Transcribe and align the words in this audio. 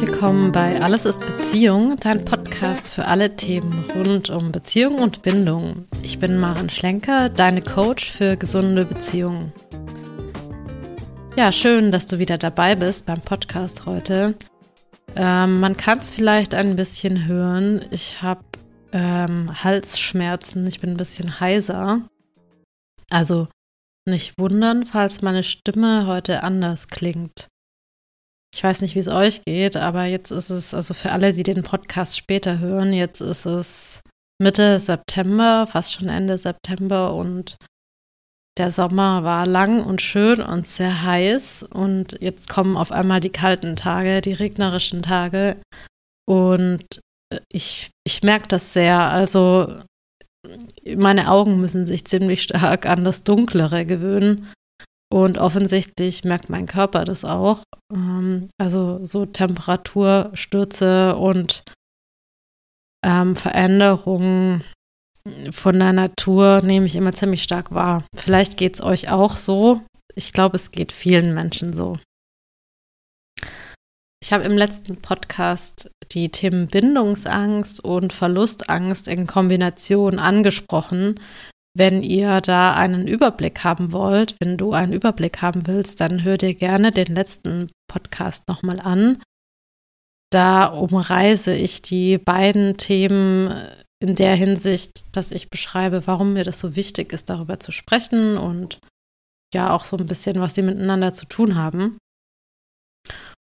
willkommen 0.00 0.50
bei 0.50 0.80
Alles 0.80 1.04
ist 1.04 1.20
Beziehung, 1.26 1.96
dein 1.96 2.24
Podcast 2.24 2.94
für 2.94 3.04
alle 3.04 3.36
Themen 3.36 3.84
rund 3.94 4.30
um 4.30 4.50
Beziehung 4.50 4.94
und 4.94 5.20
Bindung. 5.20 5.84
Ich 6.02 6.18
bin 6.18 6.38
Maren 6.38 6.70
Schlenker, 6.70 7.28
deine 7.28 7.60
Coach 7.60 8.10
für 8.10 8.38
gesunde 8.38 8.86
Beziehungen. 8.86 9.52
Ja, 11.36 11.52
schön, 11.52 11.92
dass 11.92 12.06
du 12.06 12.18
wieder 12.18 12.38
dabei 12.38 12.76
bist 12.76 13.04
beim 13.04 13.20
Podcast 13.20 13.84
heute. 13.84 14.36
Ähm, 15.16 15.60
man 15.60 15.76
kann 15.76 15.98
es 15.98 16.08
vielleicht 16.08 16.54
ein 16.54 16.76
bisschen 16.76 17.26
hören. 17.26 17.84
Ich 17.90 18.22
habe 18.22 18.40
ähm, 18.92 19.50
Halsschmerzen, 19.62 20.66
ich 20.66 20.80
bin 20.80 20.92
ein 20.92 20.96
bisschen 20.96 21.40
heiser. 21.40 22.00
Also 23.10 23.48
nicht 24.06 24.38
wundern, 24.38 24.86
falls 24.86 25.20
meine 25.20 25.44
Stimme 25.44 26.06
heute 26.06 26.42
anders 26.42 26.88
klingt. 26.88 27.48
Ich 28.54 28.64
weiß 28.64 28.80
nicht, 28.82 28.94
wie 28.94 29.00
es 29.00 29.08
euch 29.08 29.44
geht, 29.44 29.76
aber 29.76 30.04
jetzt 30.04 30.30
ist 30.30 30.50
es, 30.50 30.74
also 30.74 30.92
für 30.94 31.12
alle, 31.12 31.32
die 31.32 31.42
den 31.42 31.62
Podcast 31.62 32.16
später 32.16 32.58
hören, 32.58 32.92
jetzt 32.92 33.20
ist 33.20 33.46
es 33.46 34.00
Mitte 34.40 34.80
September, 34.80 35.68
fast 35.70 35.92
schon 35.92 36.08
Ende 36.08 36.36
September 36.36 37.14
und 37.14 37.56
der 38.58 38.72
Sommer 38.72 39.22
war 39.22 39.46
lang 39.46 39.84
und 39.84 40.02
schön 40.02 40.40
und 40.40 40.66
sehr 40.66 41.02
heiß 41.04 41.62
und 41.62 42.18
jetzt 42.20 42.48
kommen 42.48 42.76
auf 42.76 42.90
einmal 42.90 43.20
die 43.20 43.30
kalten 43.30 43.76
Tage, 43.76 44.20
die 44.20 44.32
regnerischen 44.32 45.02
Tage 45.02 45.56
und 46.26 47.00
ich, 47.48 47.90
ich 48.04 48.22
merke 48.22 48.48
das 48.48 48.72
sehr. 48.72 48.98
Also 48.98 49.80
meine 50.96 51.30
Augen 51.30 51.60
müssen 51.60 51.86
sich 51.86 52.04
ziemlich 52.04 52.42
stark 52.42 52.86
an 52.86 53.04
das 53.04 53.22
Dunklere 53.22 53.86
gewöhnen. 53.86 54.48
Und 55.12 55.38
offensichtlich 55.38 56.24
merkt 56.24 56.50
mein 56.50 56.66
Körper 56.66 57.04
das 57.04 57.24
auch. 57.24 57.62
Ähm, 57.92 58.48
also 58.58 59.04
so 59.04 59.26
Temperaturstürze 59.26 61.16
und 61.16 61.64
ähm, 63.04 63.34
Veränderungen 63.34 64.62
von 65.50 65.78
der 65.78 65.92
Natur 65.92 66.62
nehme 66.62 66.86
ich 66.86 66.96
immer 66.96 67.12
ziemlich 67.12 67.42
stark 67.42 67.72
wahr. 67.72 68.04
Vielleicht 68.14 68.56
geht 68.56 68.74
es 68.74 68.82
euch 68.82 69.10
auch 69.10 69.36
so. 69.36 69.82
Ich 70.14 70.32
glaube, 70.32 70.56
es 70.56 70.70
geht 70.70 70.92
vielen 70.92 71.34
Menschen 71.34 71.72
so. 71.72 71.96
Ich 74.22 74.32
habe 74.32 74.44
im 74.44 74.56
letzten 74.56 75.00
Podcast 75.00 75.90
die 76.12 76.30
Themen 76.30 76.66
Bindungsangst 76.66 77.82
und 77.82 78.12
Verlustangst 78.12 79.08
in 79.08 79.26
Kombination 79.26 80.18
angesprochen. 80.18 81.18
Wenn 81.76 82.02
ihr 82.02 82.40
da 82.40 82.74
einen 82.74 83.06
Überblick 83.06 83.62
haben 83.62 83.92
wollt, 83.92 84.34
wenn 84.40 84.56
du 84.56 84.72
einen 84.72 84.92
Überblick 84.92 85.40
haben 85.40 85.66
willst, 85.66 86.00
dann 86.00 86.24
hör 86.24 86.36
dir 86.36 86.54
gerne 86.54 86.90
den 86.90 87.14
letzten 87.14 87.70
Podcast 87.88 88.48
nochmal 88.48 88.80
an. 88.80 89.22
Da 90.32 90.66
umreise 90.66 91.54
ich 91.54 91.82
die 91.82 92.18
beiden 92.18 92.76
Themen 92.76 93.54
in 94.02 94.16
der 94.16 94.34
Hinsicht, 94.34 95.04
dass 95.14 95.30
ich 95.30 95.50
beschreibe, 95.50 96.06
warum 96.06 96.32
mir 96.32 96.44
das 96.44 96.60
so 96.60 96.74
wichtig 96.74 97.12
ist, 97.12 97.28
darüber 97.30 97.60
zu 97.60 97.70
sprechen 97.70 98.36
und 98.36 98.80
ja 99.54 99.74
auch 99.74 99.84
so 99.84 99.96
ein 99.96 100.06
bisschen, 100.06 100.40
was 100.40 100.54
sie 100.54 100.62
miteinander 100.62 101.12
zu 101.12 101.26
tun 101.26 101.54
haben. 101.56 101.98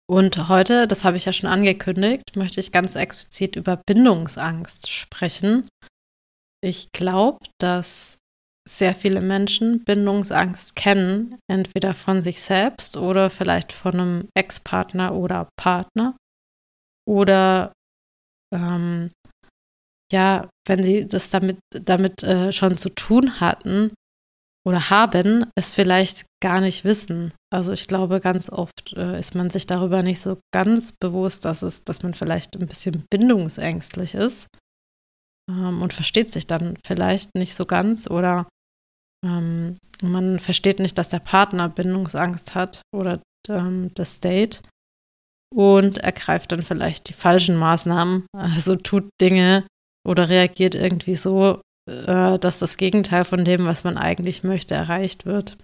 Und 0.10 0.50
heute, 0.50 0.88
das 0.88 1.04
habe 1.04 1.18
ich 1.18 1.26
ja 1.26 1.34
schon 1.34 1.50
angekündigt, 1.50 2.36
möchte 2.36 2.60
ich 2.60 2.72
ganz 2.72 2.96
explizit 2.96 3.56
über 3.56 3.78
Bindungsangst 3.78 4.90
sprechen. 4.90 5.68
Ich 6.64 6.92
glaube, 6.92 7.40
dass 7.60 8.18
sehr 8.68 8.96
viele 8.96 9.20
Menschen 9.20 9.84
Bindungsangst 9.84 10.76
kennen, 10.76 11.38
entweder 11.52 11.94
von 11.94 12.22
sich 12.22 12.42
selbst 12.42 12.96
oder 12.96 13.30
vielleicht 13.30 13.74
von 13.74 13.94
einem 14.00 14.28
Ex-Partner 14.38 15.14
oder 15.14 15.50
Partner. 15.60 16.16
Oder 17.06 17.74
ähm, 18.56 19.12
ja, 20.12 20.48
wenn 20.66 20.84
sie 20.84 21.06
das 21.06 21.30
damit, 21.30 21.58
damit 21.72 22.24
äh, 22.24 22.54
schon 22.54 22.78
zu 22.78 22.90
tun 22.90 23.42
hatten, 23.42 23.92
oder 24.66 24.90
haben, 24.90 25.46
es 25.56 25.74
vielleicht 25.74 26.26
gar 26.42 26.62
nicht 26.62 26.86
wissen. 26.86 27.34
Also 27.54 27.74
ich 27.74 27.90
glaube, 27.90 28.22
ganz 28.22 28.50
oft 28.50 28.94
äh, 28.94 29.20
ist 29.20 29.36
man 29.36 29.50
sich 29.50 29.68
darüber 29.68 30.04
nicht 30.04 30.22
so 30.22 30.40
ganz 30.54 30.94
bewusst, 30.94 31.44
dass 31.44 31.64
es, 31.64 31.84
dass 31.84 32.02
man 32.02 32.14
vielleicht 32.14 32.56
ein 32.56 32.68
bisschen 32.68 33.04
bindungsängstlich 33.12 34.14
ist 34.14 34.48
ähm, 35.50 35.82
und 35.82 35.94
versteht 35.94 36.32
sich 36.32 36.48
dann 36.48 36.78
vielleicht 36.86 37.36
nicht 37.36 37.56
so 37.56 37.66
ganz 37.66 38.10
oder 38.10 38.48
ähm, 39.26 39.78
man 40.02 40.40
versteht 40.40 40.80
nicht, 40.80 40.98
dass 40.98 41.10
der 41.10 41.20
Partner 41.20 41.70
Bindungsangst 41.70 42.56
hat 42.56 42.82
oder 42.94 43.22
ähm, 43.48 43.92
das 43.94 44.20
Date 44.20 44.62
und 45.54 46.00
ergreift 46.00 46.52
dann 46.52 46.64
vielleicht 46.64 47.10
die 47.10 47.14
falschen 47.14 47.56
Maßnahmen, 47.56 48.26
also 48.36 48.76
tut 48.76 49.10
Dinge 49.22 49.66
oder 50.06 50.30
reagiert 50.30 50.76
irgendwie 50.76 51.16
so, 51.16 51.62
äh, 51.90 52.40
dass 52.40 52.60
das 52.60 52.78
Gegenteil 52.78 53.24
von 53.24 53.46
dem, 53.46 53.66
was 53.66 53.84
man 53.84 53.98
eigentlich 53.98 54.44
möchte, 54.44 54.76
erreicht 54.76 55.26
wird. 55.26 55.58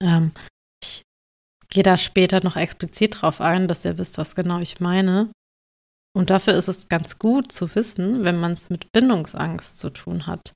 Ähm, 0.00 0.32
ich 0.82 1.02
gehe 1.68 1.82
da 1.82 1.98
später 1.98 2.42
noch 2.42 2.56
explizit 2.56 3.20
drauf 3.20 3.40
ein, 3.40 3.68
dass 3.68 3.84
ihr 3.84 3.98
wisst, 3.98 4.18
was 4.18 4.34
genau 4.34 4.58
ich 4.60 4.80
meine. 4.80 5.30
Und 6.16 6.30
dafür 6.30 6.54
ist 6.54 6.68
es 6.68 6.88
ganz 6.88 7.18
gut 7.18 7.52
zu 7.52 7.74
wissen, 7.74 8.24
wenn 8.24 8.40
man 8.40 8.52
es 8.52 8.70
mit 8.70 8.90
Bindungsangst 8.90 9.78
zu 9.78 9.90
tun 9.90 10.26
hat. 10.26 10.54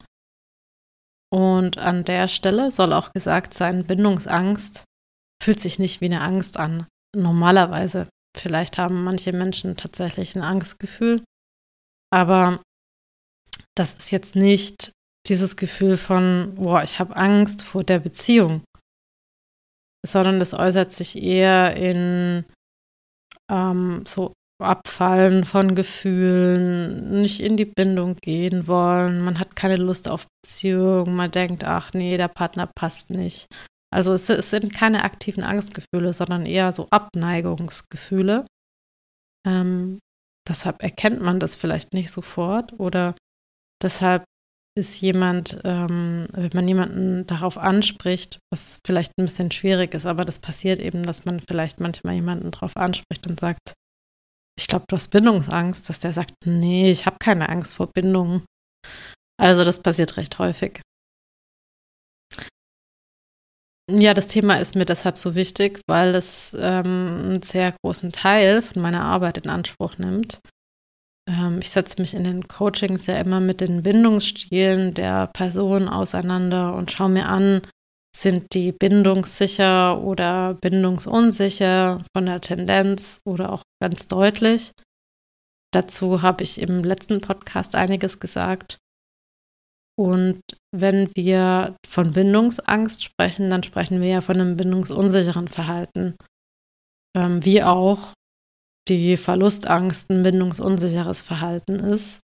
Und 1.31 1.77
an 1.77 2.03
der 2.03 2.29
Stelle 2.29 2.73
soll 2.73 2.95
auch 2.95 3.13
gesagt 3.13 3.53
sein, 3.53 3.87
Bindungsangst 3.87 4.85
fühlt 5.43 5.61
sich 5.61 5.79
nicht 5.79 6.01
wie 6.01 6.07
eine 6.07 6.23
Angst 6.23 6.57
an. 6.57 6.87
Normalerweise. 7.15 8.09
Vielleicht 8.35 8.79
haben 8.79 9.05
manche 9.05 9.35
Menschen 9.35 9.77
tatsächlich 9.77 10.35
ein 10.35 10.43
Angstgefühl, 10.43 11.23
aber 12.11 12.63
das 13.77 13.95
ist 13.95 14.13
jetzt 14.13 14.37
nicht 14.37 14.93
dieses 15.29 15.57
Gefühl 15.57 15.99
von, 15.99 16.55
boah, 16.55 16.83
ich 16.83 16.99
habe 17.01 17.17
Angst 17.17 17.65
vor 17.65 17.85
der 17.85 17.99
Beziehung, 17.99 18.63
sondern 20.07 20.39
das 20.39 20.55
äußert 20.55 20.93
sich 20.93 21.21
eher 21.21 21.77
in 21.77 22.47
ähm, 23.51 24.05
so 24.07 24.33
Abfallen 24.63 25.45
von 25.45 25.75
Gefühlen, 25.75 27.23
nicht 27.23 27.41
in 27.41 27.57
die 27.57 27.65
Bindung 27.65 28.15
gehen 28.15 28.67
wollen, 28.67 29.21
man 29.21 29.39
hat 29.39 29.57
keine 29.57 29.77
Lust 29.77 30.09
auf 30.09 30.27
Beziehung, 30.43 31.15
man 31.15 31.31
denkt, 31.31 31.65
ach 31.65 31.93
nee, 31.93 32.17
der 32.17 32.29
Partner 32.29 32.67
passt 32.67 33.11
nicht. 33.11 33.47
Also 33.93 34.13
es, 34.13 34.29
es 34.29 34.51
sind 34.51 34.73
keine 34.73 35.03
aktiven 35.05 35.43
Angstgefühle, 35.43 36.13
sondern 36.13 36.47
eher 36.47 36.73
so 36.73 36.87
Abneigungsgefühle. 36.91 38.47
Ähm, 39.47 39.99
deshalb 40.49 40.83
erkennt 40.83 41.21
man 41.21 41.41
das 41.41 41.57
vielleicht 41.57 41.93
nicht 41.93 42.11
sofort 42.11 42.79
oder 42.79 43.15
Deshalb 43.83 44.25
ist 44.79 45.01
jemand, 45.01 45.61
ähm, 45.65 46.29
wenn 46.33 46.51
man 46.55 46.69
jemanden 46.69 47.27
darauf 47.27 47.59
anspricht, 47.59 48.39
was 48.53 48.79
vielleicht 48.87 49.13
ein 49.19 49.25
bisschen 49.25 49.51
schwierig 49.51 49.95
ist, 49.95 50.07
aber 50.07 50.25
das 50.25 50.39
passiert 50.39 50.79
eben, 50.79 51.03
dass 51.03 51.25
man 51.25 51.41
vielleicht 51.41 51.81
manchmal 51.81 52.15
jemanden 52.15 52.51
darauf 52.51 52.77
anspricht 52.77 53.27
und 53.27 53.41
sagt, 53.41 53.75
ich 54.61 54.67
glaube, 54.67 54.85
du 54.89 54.95
hast 54.95 55.09
Bindungsangst, 55.09 55.89
dass 55.89 56.01
der 56.01 56.13
sagt, 56.13 56.35
nee, 56.45 56.91
ich 56.91 57.07
habe 57.07 57.17
keine 57.19 57.49
Angst 57.49 57.75
vor 57.75 57.87
Bindungen. 57.87 58.45
Also 59.41 59.65
das 59.65 59.83
passiert 59.83 60.19
recht 60.19 60.39
häufig. 60.39 60.83
Ja, 63.91 64.13
das 64.15 64.29
Thema 64.29 64.57
ist 64.57 64.77
mir 64.77 64.85
deshalb 64.85 65.17
so 65.19 65.35
wichtig, 65.35 65.81
weil 65.89 66.15
es 66.15 66.55
ähm, 66.59 67.23
einen 67.25 67.43
sehr 67.43 67.75
großen 67.83 68.13
Teil 68.13 68.63
von 68.63 68.83
meiner 68.83 69.03
Arbeit 69.03 69.39
in 69.39 69.51
Anspruch 69.51 69.97
nimmt. 69.97 70.41
Ähm, 71.27 71.59
ich 71.61 71.71
setze 71.71 72.01
mich 72.01 72.13
in 72.13 72.25
den 72.25 72.47
Coachings 72.47 73.07
ja 73.07 73.17
immer 73.17 73.41
mit 73.41 73.63
den 73.63 73.83
Bindungsstilen 73.83 74.93
der 74.93 75.29
Person 75.29 75.89
auseinander 75.89 76.75
und 76.75 76.93
schaue 76.93 77.09
mir 77.09 77.27
an, 77.27 77.63
sind 78.15 78.55
die 78.55 78.73
bindungssicher 78.73 80.03
oder 80.03 80.55
bindungsunsicher 80.55 82.03
von 82.15 82.27
der 82.27 82.41
Tendenz 82.41 83.21
oder 83.25 83.53
auch 83.53 83.63
ganz 83.81 84.09
deutlich. 84.09 84.73
Dazu 85.73 86.23
habe 86.23 86.43
ich 86.43 86.61
im 86.61 86.83
letzten 86.83 87.21
Podcast 87.21 87.75
einiges 87.75 88.19
gesagt. 88.19 88.79
Und 89.97 90.41
wenn 90.75 91.11
wir 91.15 91.77
von 91.87 92.13
Bindungsangst 92.13 93.05
sprechen, 93.05 93.51
dann 93.51 93.63
sprechen 93.63 94.01
wir 94.01 94.09
ja 94.09 94.21
von 94.21 94.41
einem 94.41 94.57
bindungsunsicheren 94.57 95.49
Verhalten. 95.49 96.17
Ähm, 97.17 97.45
wie 97.45 97.63
auch 97.63 98.15
die 98.89 99.17
Verlustangst 99.17 100.11
ein 100.11 100.23
bindungsunsicheres 100.23 101.21
Verhalten 101.21 101.75
ist, 101.75 102.21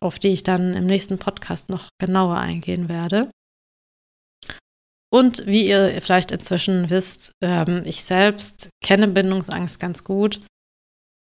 auf 0.00 0.18
die 0.18 0.28
ich 0.28 0.42
dann 0.42 0.74
im 0.74 0.84
nächsten 0.84 1.18
Podcast 1.18 1.68
noch 1.68 1.88
genauer 1.98 2.36
eingehen 2.36 2.88
werde. 2.88 3.30
Und 5.12 5.46
wie 5.46 5.68
ihr 5.68 6.00
vielleicht 6.02 6.32
inzwischen 6.32 6.90
wisst, 6.90 7.32
ähm, 7.42 7.82
ich 7.84 8.04
selbst 8.04 8.70
kenne 8.82 9.08
Bindungsangst 9.08 9.78
ganz 9.78 10.04
gut. 10.04 10.40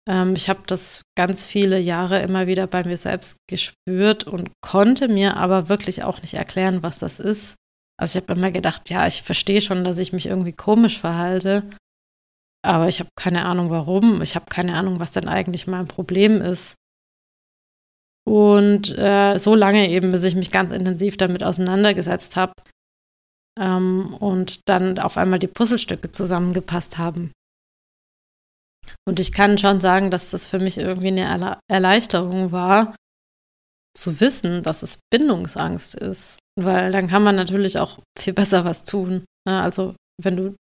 Ähm, 0.07 0.35
ich 0.35 0.49
habe 0.49 0.61
das 0.67 1.01
ganz 1.17 1.45
viele 1.45 1.79
Jahre 1.79 2.21
immer 2.21 2.47
wieder 2.47 2.67
bei 2.67 2.83
mir 2.83 2.97
selbst 2.97 3.37
gespürt 3.49 4.25
und 4.25 4.51
konnte 4.61 5.07
mir 5.07 5.37
aber 5.37 5.69
wirklich 5.69 6.03
auch 6.03 6.21
nicht 6.21 6.35
erklären, 6.35 6.83
was 6.83 6.99
das 6.99 7.19
ist. 7.19 7.55
Also 7.99 8.19
ich 8.19 8.23
habe 8.23 8.33
immer 8.37 8.51
gedacht, 8.51 8.89
ja, 8.89 9.07
ich 9.07 9.23
verstehe 9.23 9.61
schon, 9.61 9.83
dass 9.83 9.97
ich 9.97 10.13
mich 10.13 10.25
irgendwie 10.25 10.53
komisch 10.53 10.99
verhalte, 10.99 11.63
aber 12.65 12.87
ich 12.87 12.99
habe 12.99 13.09
keine 13.15 13.45
Ahnung 13.45 13.69
warum. 13.69 14.21
Ich 14.21 14.35
habe 14.35 14.45
keine 14.49 14.75
Ahnung, 14.75 14.99
was 14.99 15.11
denn 15.13 15.27
eigentlich 15.27 15.67
mein 15.67 15.87
Problem 15.87 16.41
ist. 16.41 16.75
Und 18.25 18.97
äh, 18.97 19.37
so 19.37 19.53
lange 19.53 19.89
eben, 19.89 20.11
bis 20.11 20.23
ich 20.23 20.35
mich 20.35 20.49
ganz 20.49 20.71
intensiv 20.71 21.17
damit 21.17 21.43
auseinandergesetzt 21.43 22.37
habe 22.37 22.53
ähm, 23.59 24.15
und 24.19 24.67
dann 24.67 24.99
auf 24.99 25.17
einmal 25.17 25.39
die 25.39 25.47
Puzzlestücke 25.47 26.11
zusammengepasst 26.11 26.97
haben. 26.97 27.31
Und 29.07 29.19
ich 29.19 29.31
kann 29.31 29.57
schon 29.57 29.79
sagen, 29.79 30.11
dass 30.11 30.31
das 30.31 30.45
für 30.45 30.59
mich 30.59 30.77
irgendwie 30.77 31.07
eine 31.07 31.57
Erleichterung 31.69 32.51
war, 32.51 32.95
zu 33.95 34.19
wissen, 34.19 34.63
dass 34.63 34.83
es 34.83 34.99
Bindungsangst 35.11 35.95
ist. 35.95 36.39
Weil 36.59 36.91
dann 36.91 37.07
kann 37.07 37.23
man 37.23 37.35
natürlich 37.35 37.77
auch 37.79 37.99
viel 38.17 38.33
besser 38.33 38.65
was 38.65 38.83
tun. 38.83 39.25
Ne? 39.47 39.61
Also 39.61 39.95
wenn 40.21 40.37
du 40.37 40.55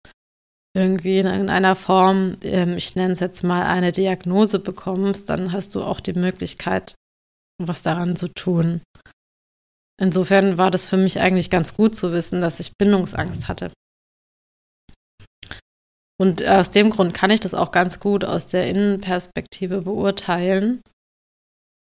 irgendwie 0.76 1.20
in 1.20 1.26
irgendeiner 1.26 1.76
Form, 1.76 2.38
ähm, 2.44 2.78
ich 2.78 2.96
nenne 2.96 3.14
es 3.14 3.20
jetzt 3.20 3.44
mal, 3.44 3.64
eine 3.64 3.92
Diagnose 3.92 4.60
bekommst, 4.60 5.30
dann 5.30 5.52
hast 5.52 5.76
du 5.76 5.84
auch 5.84 6.00
die 6.00 6.14
Möglichkeit, 6.14 6.96
was 7.62 7.82
daran 7.82 8.16
zu 8.16 8.28
tun. 8.30 8.82
Insofern 10.00 10.58
war 10.58 10.72
das 10.72 10.86
für 10.86 10.98
mich 10.98 11.20
eigentlich 11.20 11.50
ganz 11.50 11.76
gut 11.76 11.96
zu 11.96 12.14
wissen, 12.14 12.40
dass 12.40 12.60
ich 12.60 12.72
Bindungsangst 12.78 13.48
hatte. 13.50 13.72
Und 16.20 16.46
aus 16.46 16.72
dem 16.72 16.90
Grund 16.90 17.14
kann 17.14 17.32
ich 17.32 17.40
das 17.40 17.54
auch 17.54 17.72
ganz 17.72 18.00
gut 18.00 18.26
aus 18.26 18.48
der 18.48 18.70
Innenperspektive 18.70 19.82
beurteilen, 19.82 20.82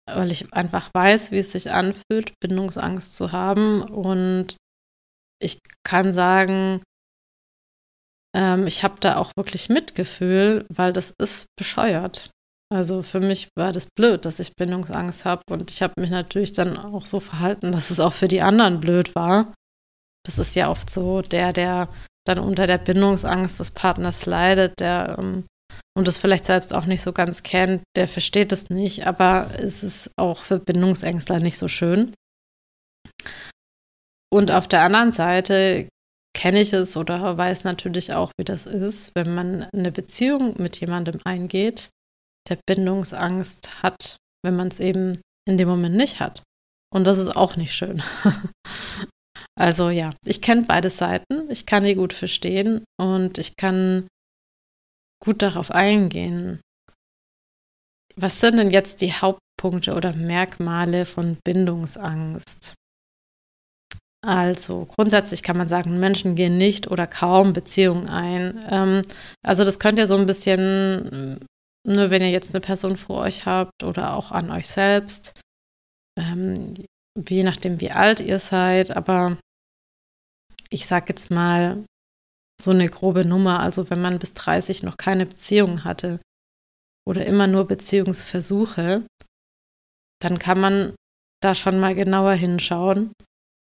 weil 0.08 0.30
ich 0.30 0.52
einfach 0.52 0.88
weiß, 0.94 1.30
wie 1.30 1.38
es 1.38 1.52
sich 1.52 1.72
anfühlt, 1.72 2.32
Bindungsangst 2.40 3.12
zu 3.12 3.32
haben. 3.32 3.82
Und 3.82 4.56
ich 5.40 5.58
kann 5.84 6.12
sagen, 6.12 6.82
ähm, 8.36 8.66
ich 8.66 8.82
habe 8.84 8.98
da 9.00 9.16
auch 9.16 9.32
wirklich 9.36 9.68
Mitgefühl, 9.68 10.64
weil 10.68 10.92
das 10.92 11.12
ist 11.20 11.46
bescheuert. 11.56 12.30
Also 12.72 13.02
für 13.02 13.20
mich 13.20 13.48
war 13.56 13.72
das 13.72 13.86
blöd, 13.96 14.24
dass 14.24 14.38
ich 14.38 14.54
Bindungsangst 14.54 15.24
habe 15.24 15.42
und 15.50 15.70
ich 15.70 15.82
habe 15.82 16.00
mich 16.00 16.10
natürlich 16.10 16.52
dann 16.52 16.76
auch 16.76 17.04
so 17.04 17.18
verhalten, 17.18 17.72
dass 17.72 17.90
es 17.90 17.98
auch 17.98 18.12
für 18.12 18.28
die 18.28 18.42
anderen 18.42 18.80
blöd 18.80 19.14
war. 19.16 19.52
Das 20.24 20.38
ist 20.38 20.54
ja 20.54 20.70
oft 20.70 20.88
so, 20.88 21.22
der, 21.22 21.52
der 21.52 21.88
dann 22.26 22.38
unter 22.38 22.66
der 22.66 22.78
Bindungsangst 22.78 23.58
des 23.58 23.72
Partners 23.72 24.26
leidet, 24.26 24.78
der 24.78 25.16
ähm, 25.18 25.44
und 25.96 26.06
das 26.06 26.18
vielleicht 26.18 26.44
selbst 26.44 26.72
auch 26.72 26.86
nicht 26.86 27.02
so 27.02 27.12
ganz 27.12 27.42
kennt, 27.42 27.82
der 27.96 28.06
versteht 28.06 28.52
es 28.52 28.70
nicht, 28.70 29.06
aber 29.06 29.50
es 29.58 29.82
ist 29.82 30.10
auch 30.16 30.44
für 30.44 30.58
Bindungsängstler 30.58 31.40
nicht 31.40 31.58
so 31.58 31.66
schön. 31.66 32.14
Und 34.32 34.52
auf 34.52 34.68
der 34.68 34.82
anderen 34.82 35.10
Seite 35.10 35.88
kenne 36.36 36.60
ich 36.60 36.72
es 36.72 36.96
oder 36.96 37.36
weiß 37.36 37.64
natürlich 37.64 38.12
auch, 38.12 38.30
wie 38.38 38.44
das 38.44 38.66
ist, 38.66 39.10
wenn 39.16 39.34
man 39.34 39.64
eine 39.74 39.90
Beziehung 39.90 40.54
mit 40.58 40.78
jemandem 40.78 41.20
eingeht, 41.24 41.90
der 42.48 42.58
Bindungsangst 42.66 43.82
hat, 43.82 44.16
wenn 44.44 44.56
man 44.56 44.68
es 44.68 44.80
eben 44.80 45.20
in 45.48 45.58
dem 45.58 45.68
Moment 45.68 45.96
nicht 45.96 46.20
hat. 46.20 46.42
Und 46.92 47.04
das 47.04 47.18
ist 47.18 47.36
auch 47.36 47.56
nicht 47.56 47.74
schön. 47.74 48.02
also 49.58 49.90
ja, 49.90 50.10
ich 50.24 50.42
kenne 50.42 50.64
beide 50.66 50.90
Seiten, 50.90 51.50
ich 51.50 51.66
kann 51.66 51.84
die 51.84 51.94
gut 51.94 52.12
verstehen 52.12 52.84
und 53.00 53.38
ich 53.38 53.56
kann 53.56 54.08
gut 55.22 55.42
darauf 55.42 55.70
eingehen. 55.70 56.60
Was 58.16 58.40
sind 58.40 58.56
denn 58.56 58.70
jetzt 58.70 59.00
die 59.00 59.12
Hauptpunkte 59.12 59.94
oder 59.94 60.12
Merkmale 60.12 61.06
von 61.06 61.38
Bindungsangst? 61.44 62.74
Also 64.22 64.84
grundsätzlich 64.84 65.42
kann 65.42 65.56
man 65.56 65.68
sagen, 65.68 65.98
Menschen 65.98 66.34
gehen 66.34 66.58
nicht 66.58 66.90
oder 66.90 67.06
kaum 67.06 67.54
Beziehungen 67.54 68.06
ein. 68.06 68.62
Ähm, 68.68 69.02
also 69.42 69.64
das 69.64 69.78
könnt 69.78 69.98
ihr 69.98 70.06
so 70.06 70.16
ein 70.16 70.26
bisschen, 70.26 71.40
nur 71.86 72.10
wenn 72.10 72.22
ihr 72.22 72.30
jetzt 72.30 72.54
eine 72.54 72.60
Person 72.60 72.96
vor 72.96 73.22
euch 73.22 73.46
habt 73.46 73.82
oder 73.82 74.14
auch 74.14 74.32
an 74.32 74.50
euch 74.50 74.68
selbst, 74.68 75.38
ähm, 76.18 76.74
je 77.28 77.42
nachdem 77.42 77.80
wie 77.80 77.90
alt 77.90 78.20
ihr 78.20 78.38
seid, 78.38 78.90
aber 78.90 79.38
ich 80.70 80.86
sage 80.86 81.06
jetzt 81.08 81.30
mal 81.30 81.84
so 82.60 82.70
eine 82.70 82.88
grobe 82.88 83.24
Nummer, 83.24 83.60
also 83.60 83.90
wenn 83.90 84.00
man 84.00 84.18
bis 84.18 84.34
30 84.34 84.82
noch 84.82 84.96
keine 84.96 85.26
Beziehung 85.26 85.84
hatte 85.84 86.20
oder 87.08 87.24
immer 87.26 87.46
nur 87.46 87.66
Beziehungsversuche, 87.66 89.06
dann 90.22 90.38
kann 90.38 90.60
man 90.60 90.94
da 91.42 91.54
schon 91.54 91.80
mal 91.80 91.94
genauer 91.94 92.34
hinschauen 92.34 93.12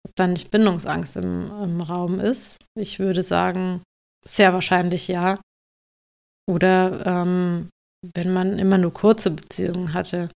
ob 0.05 0.15
da 0.15 0.27
nicht 0.27 0.51
Bindungsangst 0.51 1.15
im, 1.15 1.51
im 1.63 1.81
Raum 1.81 2.19
ist. 2.19 2.63
Ich 2.77 2.99
würde 2.99 3.23
sagen, 3.23 3.81
sehr 4.23 4.53
wahrscheinlich 4.53 5.07
ja. 5.07 5.41
Oder 6.47 7.05
ähm, 7.05 7.69
wenn 8.13 8.33
man 8.33 8.59
immer 8.59 8.77
nur 8.77 8.93
kurze 8.93 9.31
Beziehungen 9.31 9.93
hatte. 9.93 10.29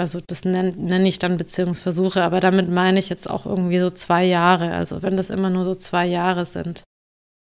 Also 0.00 0.20
das 0.24 0.44
nenne 0.44 0.72
nenn 0.76 1.04
ich 1.04 1.18
dann 1.18 1.38
Beziehungsversuche, 1.38 2.22
aber 2.22 2.40
damit 2.40 2.68
meine 2.68 3.00
ich 3.00 3.08
jetzt 3.08 3.28
auch 3.28 3.46
irgendwie 3.46 3.80
so 3.80 3.90
zwei 3.90 4.24
Jahre. 4.24 4.72
Also 4.72 5.02
wenn 5.02 5.16
das 5.16 5.30
immer 5.30 5.50
nur 5.50 5.64
so 5.64 5.74
zwei 5.74 6.06
Jahre 6.06 6.46
sind. 6.46 6.84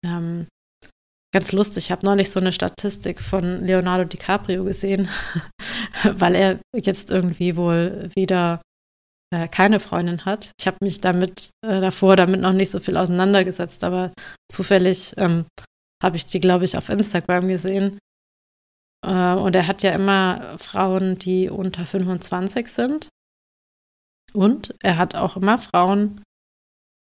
Ähm, 0.04 0.48
ganz 1.32 1.52
lustig, 1.52 1.84
ich 1.84 1.92
habe 1.92 2.04
neulich 2.04 2.30
so 2.30 2.40
eine 2.40 2.52
Statistik 2.52 3.20
von 3.20 3.64
Leonardo 3.64 4.04
DiCaprio 4.04 4.64
gesehen, 4.64 5.08
weil 6.04 6.34
er 6.34 6.58
jetzt 6.74 7.10
irgendwie 7.10 7.56
wohl 7.56 8.10
wieder 8.16 8.60
äh, 9.32 9.48
keine 9.48 9.80
Freundin 9.80 10.24
hat. 10.24 10.50
Ich 10.60 10.66
habe 10.66 10.78
mich 10.82 11.00
damit 11.00 11.50
äh, 11.64 11.80
davor 11.80 12.16
damit 12.16 12.40
noch 12.40 12.52
nicht 12.52 12.70
so 12.70 12.80
viel 12.80 12.96
auseinandergesetzt, 12.96 13.84
aber 13.84 14.12
zufällig 14.50 15.14
ähm, 15.16 15.46
habe 16.02 16.16
ich 16.16 16.26
die, 16.26 16.40
glaube 16.40 16.64
ich, 16.64 16.76
auf 16.76 16.88
Instagram 16.88 17.48
gesehen. 17.48 17.98
Äh, 19.04 19.34
und 19.34 19.54
er 19.54 19.66
hat 19.66 19.82
ja 19.82 19.92
immer 19.92 20.58
Frauen, 20.58 21.18
die 21.18 21.48
unter 21.48 21.86
25 21.86 22.68
sind. 22.68 23.08
Und 24.32 24.74
er 24.80 24.96
hat 24.96 25.14
auch 25.14 25.36
immer 25.36 25.58
Frauen, 25.58 26.22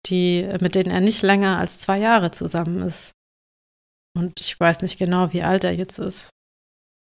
die, 0.06 0.48
mit 0.60 0.74
denen 0.74 0.90
er 0.90 1.00
nicht 1.00 1.22
länger 1.22 1.58
als 1.58 1.78
zwei 1.78 1.98
Jahre 1.98 2.30
zusammen 2.30 2.82
ist. 2.82 3.12
Und 4.16 4.40
ich 4.40 4.58
weiß 4.58 4.82
nicht 4.82 4.98
genau, 4.98 5.32
wie 5.32 5.42
alt 5.42 5.64
er 5.64 5.72
jetzt 5.72 5.98
ist. 5.98 6.30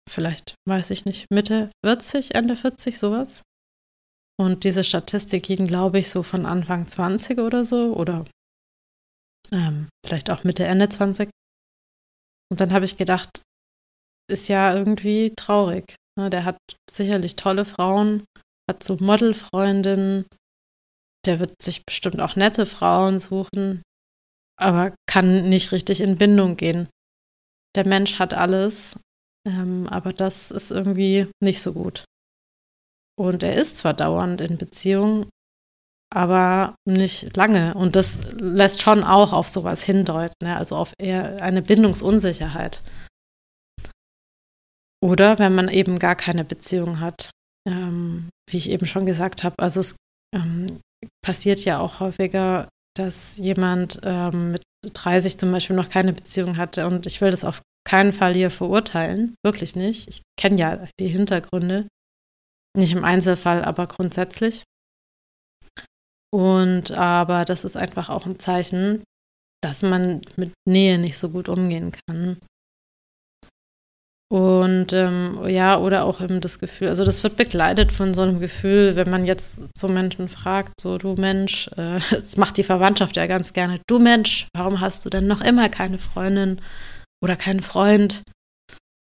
Vielleicht, 0.08 0.54
weiß 0.66 0.90
ich 0.90 1.04
nicht, 1.04 1.26
Mitte 1.30 1.70
40, 1.84 2.34
Ende 2.34 2.56
40, 2.56 2.98
sowas. 2.98 3.42
Und 4.36 4.64
diese 4.64 4.84
Statistik 4.84 5.44
ging, 5.44 5.66
glaube 5.66 5.98
ich, 5.98 6.10
so 6.10 6.22
von 6.22 6.44
Anfang 6.44 6.88
20 6.88 7.38
oder 7.38 7.64
so 7.64 7.94
oder 7.94 8.24
ähm, 9.52 9.88
vielleicht 10.04 10.30
auch 10.30 10.44
Mitte, 10.44 10.64
Ende 10.64 10.88
20. 10.88 11.30
Und 12.50 12.60
dann 12.60 12.72
habe 12.72 12.84
ich 12.84 12.96
gedacht, 12.96 13.42
ist 14.30 14.48
ja 14.48 14.74
irgendwie 14.76 15.32
traurig. 15.36 15.96
Ne? 16.18 16.30
Der 16.30 16.44
hat 16.44 16.58
sicherlich 16.90 17.36
tolle 17.36 17.64
Frauen, 17.64 18.24
hat 18.70 18.82
so 18.82 18.96
Modelfreundinnen, 18.96 20.26
der 21.26 21.40
wird 21.40 21.60
sich 21.62 21.84
bestimmt 21.84 22.20
auch 22.20 22.36
nette 22.36 22.66
Frauen 22.66 23.18
suchen, 23.20 23.82
aber 24.58 24.94
kann 25.06 25.48
nicht 25.48 25.72
richtig 25.72 26.00
in 26.00 26.18
Bindung 26.18 26.56
gehen. 26.56 26.88
Der 27.76 27.86
Mensch 27.86 28.18
hat 28.18 28.34
alles, 28.34 28.96
ähm, 29.46 29.88
aber 29.88 30.12
das 30.12 30.50
ist 30.50 30.70
irgendwie 30.70 31.28
nicht 31.42 31.60
so 31.60 31.72
gut. 31.72 32.04
Und 33.18 33.42
er 33.42 33.54
ist 33.54 33.76
zwar 33.76 33.94
dauernd 33.94 34.40
in 34.40 34.58
Beziehung, 34.58 35.28
aber 36.12 36.76
nicht 36.86 37.36
lange. 37.36 37.74
Und 37.74 37.96
das 37.96 38.20
lässt 38.34 38.82
schon 38.82 39.02
auch 39.02 39.32
auf 39.32 39.48
sowas 39.48 39.82
hindeuten, 39.82 40.34
ne? 40.42 40.56
also 40.56 40.76
auf 40.76 40.92
eher 40.98 41.42
eine 41.42 41.62
Bindungsunsicherheit. 41.62 42.82
Oder 45.04 45.38
wenn 45.38 45.54
man 45.54 45.68
eben 45.68 45.98
gar 45.98 46.16
keine 46.16 46.46
Beziehung 46.46 46.98
hat, 46.98 47.28
ähm, 47.68 48.30
wie 48.48 48.56
ich 48.56 48.70
eben 48.70 48.86
schon 48.86 49.04
gesagt 49.04 49.44
habe. 49.44 49.54
Also 49.58 49.80
es 49.80 49.96
ähm, 50.34 50.80
passiert 51.22 51.62
ja 51.66 51.78
auch 51.78 52.00
häufiger, 52.00 52.70
dass 52.96 53.36
jemand 53.36 54.00
ähm, 54.02 54.52
mit 54.52 54.62
30 54.94 55.36
zum 55.36 55.52
Beispiel 55.52 55.76
noch 55.76 55.90
keine 55.90 56.14
Beziehung 56.14 56.56
hatte. 56.56 56.86
Und 56.86 57.04
ich 57.04 57.20
will 57.20 57.30
das 57.30 57.44
auf 57.44 57.60
keinen 57.86 58.14
Fall 58.14 58.32
hier 58.32 58.50
verurteilen, 58.50 59.34
wirklich 59.44 59.76
nicht. 59.76 60.08
Ich 60.08 60.22
kenne 60.40 60.56
ja 60.56 60.88
die 60.98 61.08
Hintergründe. 61.08 61.86
Nicht 62.74 62.92
im 62.92 63.04
Einzelfall, 63.04 63.62
aber 63.62 63.86
grundsätzlich. 63.86 64.62
Und 66.32 66.92
aber 66.92 67.44
das 67.44 67.66
ist 67.66 67.76
einfach 67.76 68.08
auch 68.08 68.24
ein 68.24 68.38
Zeichen, 68.38 69.04
dass 69.62 69.82
man 69.82 70.22
mit 70.36 70.54
Nähe 70.66 70.98
nicht 70.98 71.18
so 71.18 71.28
gut 71.28 71.50
umgehen 71.50 71.92
kann. 72.08 72.38
Und 74.34 74.92
ähm, 74.92 75.46
ja, 75.46 75.78
oder 75.78 76.04
auch 76.04 76.20
eben 76.20 76.40
das 76.40 76.58
Gefühl, 76.58 76.88
also 76.88 77.04
das 77.04 77.22
wird 77.22 77.36
begleitet 77.36 77.92
von 77.92 78.14
so 78.14 78.22
einem 78.22 78.40
Gefühl, 78.40 78.96
wenn 78.96 79.08
man 79.08 79.24
jetzt 79.24 79.62
so 79.76 79.86
Menschen 79.86 80.28
fragt, 80.28 80.80
so 80.80 80.98
du 80.98 81.14
Mensch, 81.14 81.68
äh, 81.76 82.00
das 82.10 82.36
macht 82.36 82.56
die 82.56 82.64
Verwandtschaft 82.64 83.16
ja 83.16 83.26
ganz 83.26 83.52
gerne, 83.52 83.80
du 83.86 84.00
Mensch, 84.00 84.48
warum 84.52 84.80
hast 84.80 85.04
du 85.04 85.10
denn 85.10 85.28
noch 85.28 85.40
immer 85.40 85.68
keine 85.68 85.98
Freundin 85.98 86.60
oder 87.22 87.36
keinen 87.36 87.62
Freund? 87.62 88.24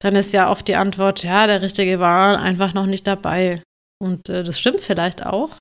dann 0.05 0.17
ist 0.17 0.35
ja 0.35 0.51
oft 0.51 0.69
die 0.69 0.77
Antwort, 0.77 1.25
ja, 1.25 1.47
der 1.47 1.63
Richtige 1.63 1.99
war 1.99 2.39
einfach 2.39 2.75
noch 2.75 2.85
nicht 2.85 3.07
dabei. 3.07 3.63
Und 3.99 4.29
äh, 4.29 4.45
das 4.45 4.61
stimmt 4.61 4.83
vielleicht 4.83 5.25
auch. 5.25 5.57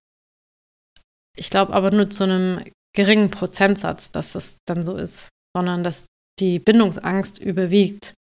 Ich 1.38 1.50
glaube 1.50 1.72
aber 1.72 1.91
nur 1.91 2.10
zu 2.10 2.25
einem 2.25 2.62
geringen 2.93 3.31
Prozentsatz, 3.31 4.12
dass 4.12 4.33
das 4.33 4.57
dann 4.67 4.83
so 4.83 4.98
ist, 4.98 5.29
sondern 5.55 5.86
dass 5.86 6.05
die 6.41 6.60
Bindungsangst 6.60 7.39
überwiegt. 7.39 8.15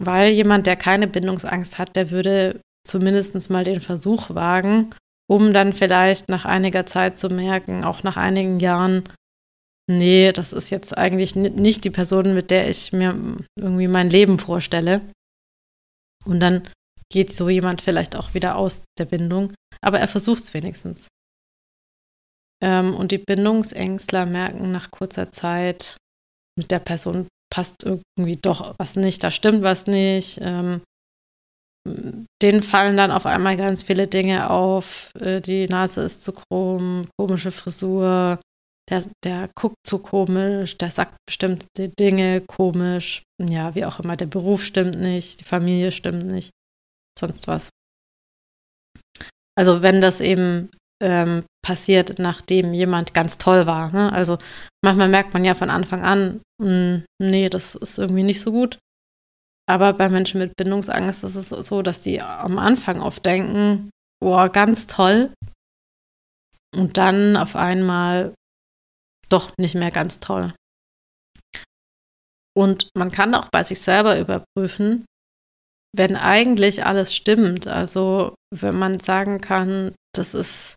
Weil 0.00 0.32
jemand, 0.32 0.66
der 0.66 0.76
keine 0.76 1.06
Bindungsangst 1.06 1.78
hat, 1.78 1.94
der 1.94 2.10
würde 2.10 2.60
zumindest 2.86 3.50
mal 3.50 3.64
den 3.64 3.80
Versuch 3.80 4.34
wagen, 4.34 4.90
um 5.28 5.52
dann 5.52 5.74
vielleicht 5.74 6.28
nach 6.28 6.46
einiger 6.46 6.86
Zeit 6.86 7.18
zu 7.18 7.28
merken, 7.28 7.84
auch 7.84 8.02
nach 8.02 8.16
einigen 8.16 8.58
Jahren, 8.60 9.04
nee, 9.86 10.32
das 10.32 10.54
ist 10.54 10.70
jetzt 10.70 10.96
eigentlich 10.96 11.36
nicht 11.36 11.84
die 11.84 11.90
Person, 11.90 12.34
mit 12.34 12.50
der 12.50 12.70
ich 12.70 12.92
mir 12.92 13.36
irgendwie 13.56 13.88
mein 13.88 14.08
Leben 14.08 14.38
vorstelle. 14.38 15.02
Und 16.24 16.40
dann 16.40 16.62
geht 17.12 17.34
so 17.34 17.48
jemand 17.50 17.82
vielleicht 17.82 18.16
auch 18.16 18.32
wieder 18.32 18.56
aus 18.56 18.84
der 18.98 19.04
Bindung, 19.04 19.52
aber 19.82 20.00
er 20.00 20.08
versucht 20.08 20.40
es 20.40 20.54
wenigstens. 20.54 21.08
Ähm, 22.62 22.94
und 22.94 23.12
die 23.12 23.18
Bindungsängstler 23.18 24.24
merken 24.26 24.72
nach 24.72 24.90
kurzer 24.90 25.30
Zeit, 25.30 25.96
mit 26.58 26.70
der 26.70 26.78
Person 26.78 27.28
passt 27.52 27.84
irgendwie 27.84 28.36
doch 28.36 28.74
was 28.78 28.96
nicht, 28.96 29.22
da 29.22 29.30
stimmt 29.30 29.62
was 29.62 29.86
nicht. 29.86 30.38
Ähm, 30.42 30.82
denen 32.42 32.62
fallen 32.62 32.96
dann 32.96 33.10
auf 33.10 33.26
einmal 33.26 33.56
ganz 33.56 33.82
viele 33.82 34.06
Dinge 34.06 34.50
auf. 34.50 35.10
Äh, 35.18 35.40
die 35.40 35.66
Nase 35.66 36.02
ist 36.02 36.22
zu 36.22 36.32
krumm, 36.32 37.08
komische 37.18 37.50
Frisur, 37.50 38.38
der, 38.90 39.04
der 39.24 39.48
guckt 39.54 39.76
zu 39.86 39.98
komisch, 39.98 40.76
der 40.76 40.90
sagt 40.90 41.16
bestimmte 41.26 41.88
Dinge 41.88 42.42
komisch. 42.42 43.22
Ja, 43.40 43.74
wie 43.74 43.84
auch 43.84 44.00
immer, 44.00 44.16
der 44.16 44.26
Beruf 44.26 44.64
stimmt 44.64 45.00
nicht, 45.00 45.40
die 45.40 45.44
Familie 45.44 45.92
stimmt 45.92 46.26
nicht, 46.26 46.50
sonst 47.18 47.48
was. 47.48 47.70
Also 49.58 49.82
wenn 49.82 50.00
das 50.00 50.20
eben 50.20 50.70
ähm, 51.02 51.44
passiert, 51.64 52.18
nachdem 52.18 52.72
jemand 52.74 53.14
ganz 53.14 53.38
toll 53.38 53.66
war. 53.66 53.92
Ne? 53.92 54.12
Also 54.12 54.38
manchmal 54.84 55.08
merkt 55.08 55.34
man 55.34 55.44
ja 55.44 55.54
von 55.54 55.70
Anfang 55.70 56.02
an, 56.02 56.40
mh, 56.62 56.66
hm, 56.66 57.04
nee, 57.22 57.48
das 57.48 57.74
ist 57.74 57.98
irgendwie 57.98 58.22
nicht 58.22 58.40
so 58.40 58.52
gut. 58.52 58.78
Aber 59.68 59.92
bei 59.92 60.08
Menschen 60.08 60.40
mit 60.40 60.56
Bindungsangst 60.56 61.22
ist 61.22 61.36
es 61.36 61.48
so, 61.48 61.82
dass 61.82 62.02
die 62.02 62.20
am 62.20 62.58
Anfang 62.58 63.00
oft 63.00 63.24
denken, 63.24 63.90
boah, 64.20 64.48
ganz 64.48 64.86
toll. 64.86 65.32
Und 66.76 66.96
dann 66.96 67.36
auf 67.36 67.56
einmal 67.56 68.34
doch 69.28 69.52
nicht 69.58 69.74
mehr 69.74 69.90
ganz 69.90 70.20
toll. 70.20 70.54
Und 72.56 72.88
man 72.96 73.12
kann 73.12 73.34
auch 73.34 73.48
bei 73.50 73.62
sich 73.62 73.80
selber 73.80 74.18
überprüfen, 74.18 75.04
wenn 75.96 76.16
eigentlich 76.16 76.84
alles 76.84 77.14
stimmt. 77.14 77.66
Also 77.66 78.34
wenn 78.52 78.76
man 78.76 78.98
sagen 78.98 79.40
kann, 79.40 79.94
das 80.14 80.34
ist 80.34 80.76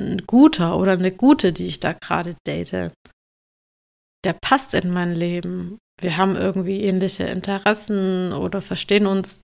ein 0.00 0.24
guter 0.26 0.76
oder 0.78 0.92
eine 0.92 1.12
gute, 1.12 1.52
die 1.52 1.66
ich 1.66 1.80
da 1.80 1.92
gerade 1.92 2.36
date, 2.46 2.92
der 4.24 4.32
passt 4.40 4.74
in 4.74 4.92
mein 4.92 5.14
Leben 5.14 5.78
wir 6.00 6.16
haben 6.16 6.36
irgendwie 6.36 6.82
ähnliche 6.82 7.24
Interessen 7.24 8.32
oder 8.32 8.62
verstehen 8.62 9.06
uns 9.06 9.40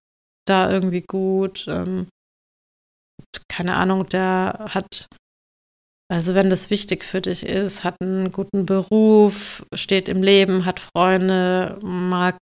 da 0.46 0.70
irgendwie 0.70 1.02
gut. 1.02 1.66
Ähm, 1.68 2.08
keine 3.48 3.76
Ahnung, 3.76 4.08
der 4.08 4.66
hat, 4.70 5.06
also 6.10 6.34
wenn 6.34 6.50
das 6.50 6.70
wichtig 6.70 7.04
für 7.04 7.20
dich 7.20 7.44
ist, 7.44 7.84
hat 7.84 7.96
einen 8.00 8.32
guten 8.32 8.66
Beruf, 8.66 9.64
steht 9.74 10.08
im 10.08 10.22
Leben, 10.22 10.64
hat 10.64 10.80
Freunde, 10.80 11.78
mag 11.82 12.36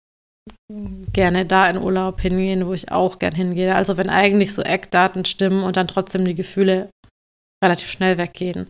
gerne 1.13 1.45
da 1.45 1.69
in 1.69 1.79
Urlaub 1.79 2.21
hingehen, 2.21 2.67
wo 2.67 2.73
ich 2.73 2.93
auch 2.93 3.19
gern 3.19 3.35
hingehe. 3.35 3.75
Also 3.75 3.97
wenn 3.97 4.11
eigentlich 4.11 4.55
so 4.55 4.63
Eckdaten 4.63 5.25
stimmen 5.25 5.65
und 5.65 5.77
dann 5.77 5.89
trotzdem 5.89 6.25
die 6.25 6.37
Gefühle 6.37 6.89
relativ 7.63 7.91
schnell 7.91 8.19
weggehen. 8.19 8.69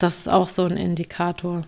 Das 0.00 0.18
ist 0.18 0.28
auch 0.28 0.48
so 0.48 0.64
ein 0.64 0.76
Indikator. 0.76 1.66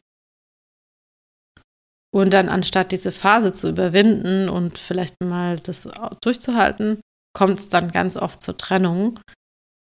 Und 2.15 2.33
dann 2.33 2.49
anstatt 2.49 2.93
diese 2.93 3.13
Phase 3.13 3.53
zu 3.53 3.69
überwinden 3.69 4.49
und 4.49 4.79
vielleicht 4.79 5.15
mal 5.23 5.57
das 5.57 5.89
durchzuhalten, 6.23 7.01
kommt 7.37 7.61
es 7.61 7.69
dann 7.69 7.93
ganz 7.93 8.17
oft 8.17 8.43
zur 8.43 8.57
Trennung, 8.57 9.21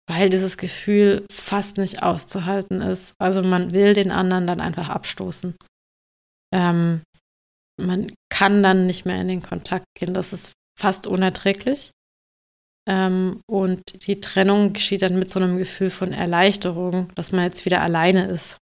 weil 0.08 0.30
dieses 0.30 0.56
Gefühl 0.56 1.26
fast 1.30 1.76
nicht 1.78 2.02
auszuhalten 2.02 2.80
ist. 2.80 3.14
Also 3.18 3.42
man 3.42 3.72
will 3.72 3.92
den 3.92 4.10
anderen 4.10 4.46
dann 4.46 4.60
einfach 4.60 4.88
abstoßen. 4.88 5.56
Ähm, 6.54 7.02
man 7.78 8.12
kann 8.30 8.62
dann 8.62 8.86
nicht 8.86 9.04
mehr 9.04 9.20
in 9.20 9.28
den 9.28 9.42
Kontakt 9.42 9.84
gehen. 9.94 10.14
Das 10.14 10.32
ist 10.32 10.52
fast 10.78 11.06
unerträglich. 11.06 11.90
Ähm, 12.88 13.40
und 13.46 14.06
die 14.06 14.20
Trennung 14.20 14.72
geschieht 14.72 15.02
dann 15.02 15.18
mit 15.18 15.30
so 15.30 15.40
einem 15.40 15.58
Gefühl 15.58 15.90
von 15.90 16.12
Erleichterung, 16.12 17.12
dass 17.14 17.32
man 17.32 17.44
jetzt 17.44 17.64
wieder 17.64 17.82
alleine 17.82 18.26
ist. 18.26 18.58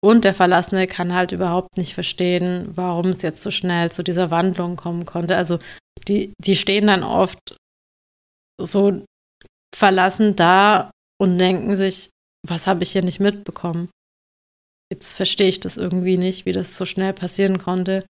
Und 0.00 0.24
der 0.24 0.34
Verlassene 0.34 0.86
kann 0.86 1.12
halt 1.12 1.32
überhaupt 1.32 1.76
nicht 1.76 1.94
verstehen, 1.94 2.70
warum 2.76 3.06
es 3.06 3.22
jetzt 3.22 3.42
so 3.42 3.50
schnell 3.50 3.90
zu 3.90 4.04
dieser 4.04 4.30
Wandlung 4.30 4.76
kommen 4.76 5.06
konnte. 5.06 5.36
Also 5.36 5.58
die, 6.06 6.32
die 6.38 6.54
stehen 6.54 6.86
dann 6.86 7.02
oft 7.02 7.56
so 8.60 9.04
verlassen 9.74 10.36
da 10.36 10.92
und 11.20 11.38
denken 11.38 11.76
sich, 11.76 12.10
was 12.46 12.68
habe 12.68 12.84
ich 12.84 12.92
hier 12.92 13.02
nicht 13.02 13.18
mitbekommen? 13.18 13.90
Jetzt 14.92 15.12
verstehe 15.12 15.48
ich 15.48 15.58
das 15.60 15.76
irgendwie 15.76 16.16
nicht, 16.16 16.46
wie 16.46 16.52
das 16.52 16.76
so 16.76 16.86
schnell 16.86 17.12
passieren 17.12 17.58
konnte. 17.58 18.06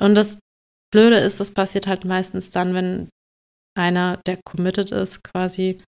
Und 0.00 0.16
das 0.16 0.38
Blöde 0.92 1.18
ist, 1.18 1.38
das 1.38 1.52
passiert 1.52 1.86
halt 1.86 2.04
meistens 2.04 2.50
dann, 2.50 2.74
wenn 2.74 3.08
einer, 3.76 4.18
der 4.26 4.38
committed 4.44 4.90
ist, 4.90 5.22
quasi 5.22 5.82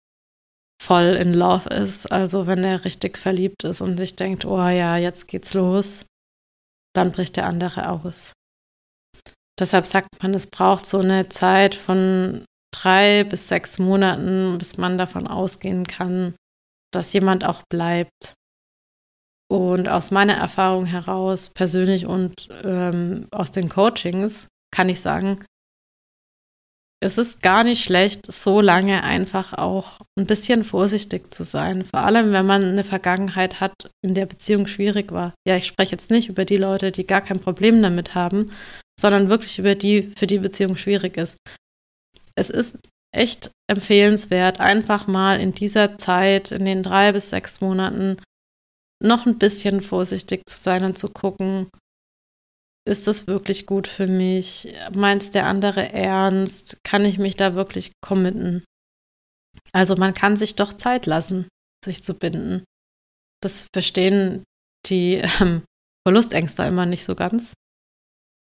voll 0.82 1.16
in 1.16 1.32
Love 1.32 1.68
ist, 1.68 2.10
also 2.10 2.46
wenn 2.46 2.64
er 2.64 2.84
richtig 2.84 3.16
verliebt 3.18 3.62
ist 3.64 3.80
und 3.80 3.96
sich 3.96 4.16
denkt, 4.16 4.44
oh 4.44 4.68
ja, 4.68 4.96
jetzt 4.96 5.28
geht's 5.28 5.54
los, 5.54 6.04
dann 6.94 7.12
bricht 7.12 7.36
der 7.36 7.46
andere 7.46 7.88
aus. 7.90 8.32
Deshalb 9.58 9.86
sagt 9.86 10.22
man, 10.22 10.34
es 10.34 10.48
braucht 10.48 10.86
so 10.86 10.98
eine 10.98 11.28
Zeit 11.28 11.74
von 11.74 12.44
drei 12.74 13.22
bis 13.24 13.48
sechs 13.48 13.78
Monaten, 13.78 14.58
bis 14.58 14.76
man 14.76 14.98
davon 14.98 15.28
ausgehen 15.28 15.86
kann, 15.86 16.34
dass 16.92 17.12
jemand 17.12 17.44
auch 17.44 17.62
bleibt. 17.70 18.34
Und 19.48 19.88
aus 19.88 20.10
meiner 20.10 20.34
Erfahrung 20.34 20.86
heraus, 20.86 21.50
persönlich 21.50 22.06
und 22.06 22.48
ähm, 22.64 23.28
aus 23.30 23.52
den 23.52 23.68
Coachings, 23.68 24.48
kann 24.74 24.88
ich 24.88 25.00
sagen, 25.00 25.44
es 27.02 27.18
ist 27.18 27.42
gar 27.42 27.64
nicht 27.64 27.82
schlecht, 27.82 28.30
so 28.30 28.60
lange 28.60 29.02
einfach 29.02 29.54
auch 29.54 29.98
ein 30.16 30.26
bisschen 30.26 30.62
vorsichtig 30.62 31.34
zu 31.34 31.42
sein. 31.42 31.84
Vor 31.84 32.00
allem, 32.00 32.32
wenn 32.32 32.46
man 32.46 32.62
eine 32.62 32.84
Vergangenheit 32.84 33.60
hat, 33.60 33.90
in 34.04 34.14
der 34.14 34.26
Beziehung 34.26 34.68
schwierig 34.68 35.10
war. 35.10 35.34
Ja, 35.46 35.56
ich 35.56 35.66
spreche 35.66 35.92
jetzt 35.92 36.12
nicht 36.12 36.28
über 36.28 36.44
die 36.44 36.56
Leute, 36.56 36.92
die 36.92 37.04
gar 37.04 37.20
kein 37.20 37.40
Problem 37.40 37.82
damit 37.82 38.14
haben, 38.14 38.52
sondern 38.98 39.28
wirklich 39.28 39.58
über 39.58 39.74
die, 39.74 40.12
für 40.16 40.28
die 40.28 40.38
Beziehung 40.38 40.76
schwierig 40.76 41.16
ist. 41.16 41.36
Es 42.36 42.50
ist 42.50 42.78
echt 43.12 43.50
empfehlenswert, 43.68 44.60
einfach 44.60 45.08
mal 45.08 45.40
in 45.40 45.52
dieser 45.52 45.98
Zeit, 45.98 46.52
in 46.52 46.64
den 46.64 46.84
drei 46.84 47.12
bis 47.12 47.30
sechs 47.30 47.60
Monaten, 47.60 48.16
noch 49.02 49.26
ein 49.26 49.38
bisschen 49.38 49.80
vorsichtig 49.80 50.42
zu 50.48 50.56
sein 50.56 50.84
und 50.84 50.96
zu 50.96 51.08
gucken, 51.08 51.68
ist 52.84 53.06
das 53.06 53.26
wirklich 53.26 53.66
gut 53.66 53.86
für 53.86 54.06
mich? 54.06 54.74
Meint 54.92 55.34
der 55.34 55.46
andere 55.46 55.92
ernst? 55.92 56.78
Kann 56.84 57.04
ich 57.04 57.18
mich 57.18 57.36
da 57.36 57.54
wirklich 57.54 57.92
committen? 58.00 58.64
Also 59.72 59.96
man 59.96 60.14
kann 60.14 60.36
sich 60.36 60.56
doch 60.56 60.72
Zeit 60.72 61.06
lassen, 61.06 61.48
sich 61.84 62.02
zu 62.02 62.14
binden. 62.14 62.64
Das 63.42 63.66
verstehen 63.74 64.44
die 64.86 65.22
ähm, 65.40 65.62
Verlustängster 66.06 66.66
immer 66.66 66.86
nicht 66.86 67.04
so 67.04 67.14
ganz. 67.14 67.52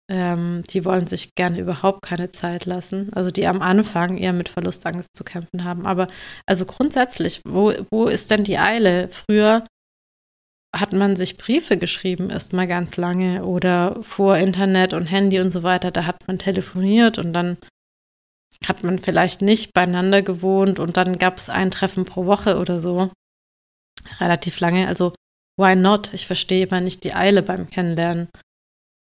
Ähm, 0.10 0.64
die 0.70 0.84
wollen 0.84 1.08
sich 1.08 1.30
gerne 1.36 1.60
überhaupt 1.60 2.02
keine 2.02 2.32
Zeit 2.32 2.66
lassen. 2.66 3.14
Also 3.14 3.32
die 3.32 3.48
am 3.48 3.62
Anfang 3.62 4.18
eher 4.18 4.34
mit 4.34 4.50
Verlustangst 4.50 5.10
zu 5.16 5.24
kämpfen 5.24 5.64
haben. 5.64 5.86
Aber 5.86 6.08
also 6.48 6.66
grundsätzlich, 6.66 7.42
wo, 7.46 7.74
wo 7.92 8.08
ist 8.08 8.32
denn 8.32 8.44
die 8.44 8.58
Eile? 8.58 9.10
Früher 9.10 9.66
hat 10.76 10.94
man 10.94 11.16
sich 11.16 11.38
Briefe 11.38 11.78
geschrieben, 11.78 12.30
erst 12.30 12.54
mal 12.54 12.68
ganz 12.68 12.98
lange 12.98 13.46
oder 13.46 14.02
vor 14.04 14.38
Internet 14.38 14.94
und 14.94 15.06
Handy 15.06 15.40
und 15.40 15.50
so 15.50 15.64
weiter, 15.64 15.92
da 15.92 16.06
hat 16.06 16.28
man 16.28 16.38
telefoniert 16.38 17.18
und 17.18 17.34
dann 17.34 17.58
hat 18.66 18.84
man 18.84 19.00
vielleicht 19.00 19.42
nicht 19.42 19.74
beieinander 19.74 20.22
gewohnt 20.22 20.80
und 20.80 20.96
dann 20.98 21.18
gab 21.18 21.38
es 21.38 21.50
ein 21.50 21.72
Treffen 21.72 22.06
pro 22.06 22.26
Woche 22.26 22.58
oder 22.58 22.80
so. 22.80 23.12
Relativ 24.20 24.60
lange. 24.60 24.88
Also, 24.88 25.14
why 25.60 25.76
not? 25.76 26.14
Ich 26.14 26.28
verstehe 26.28 26.68
immer 26.68 26.80
nicht 26.80 27.04
die 27.04 27.14
Eile 27.14 27.44
beim 27.44 27.68
Kennenlernen. 27.68 28.30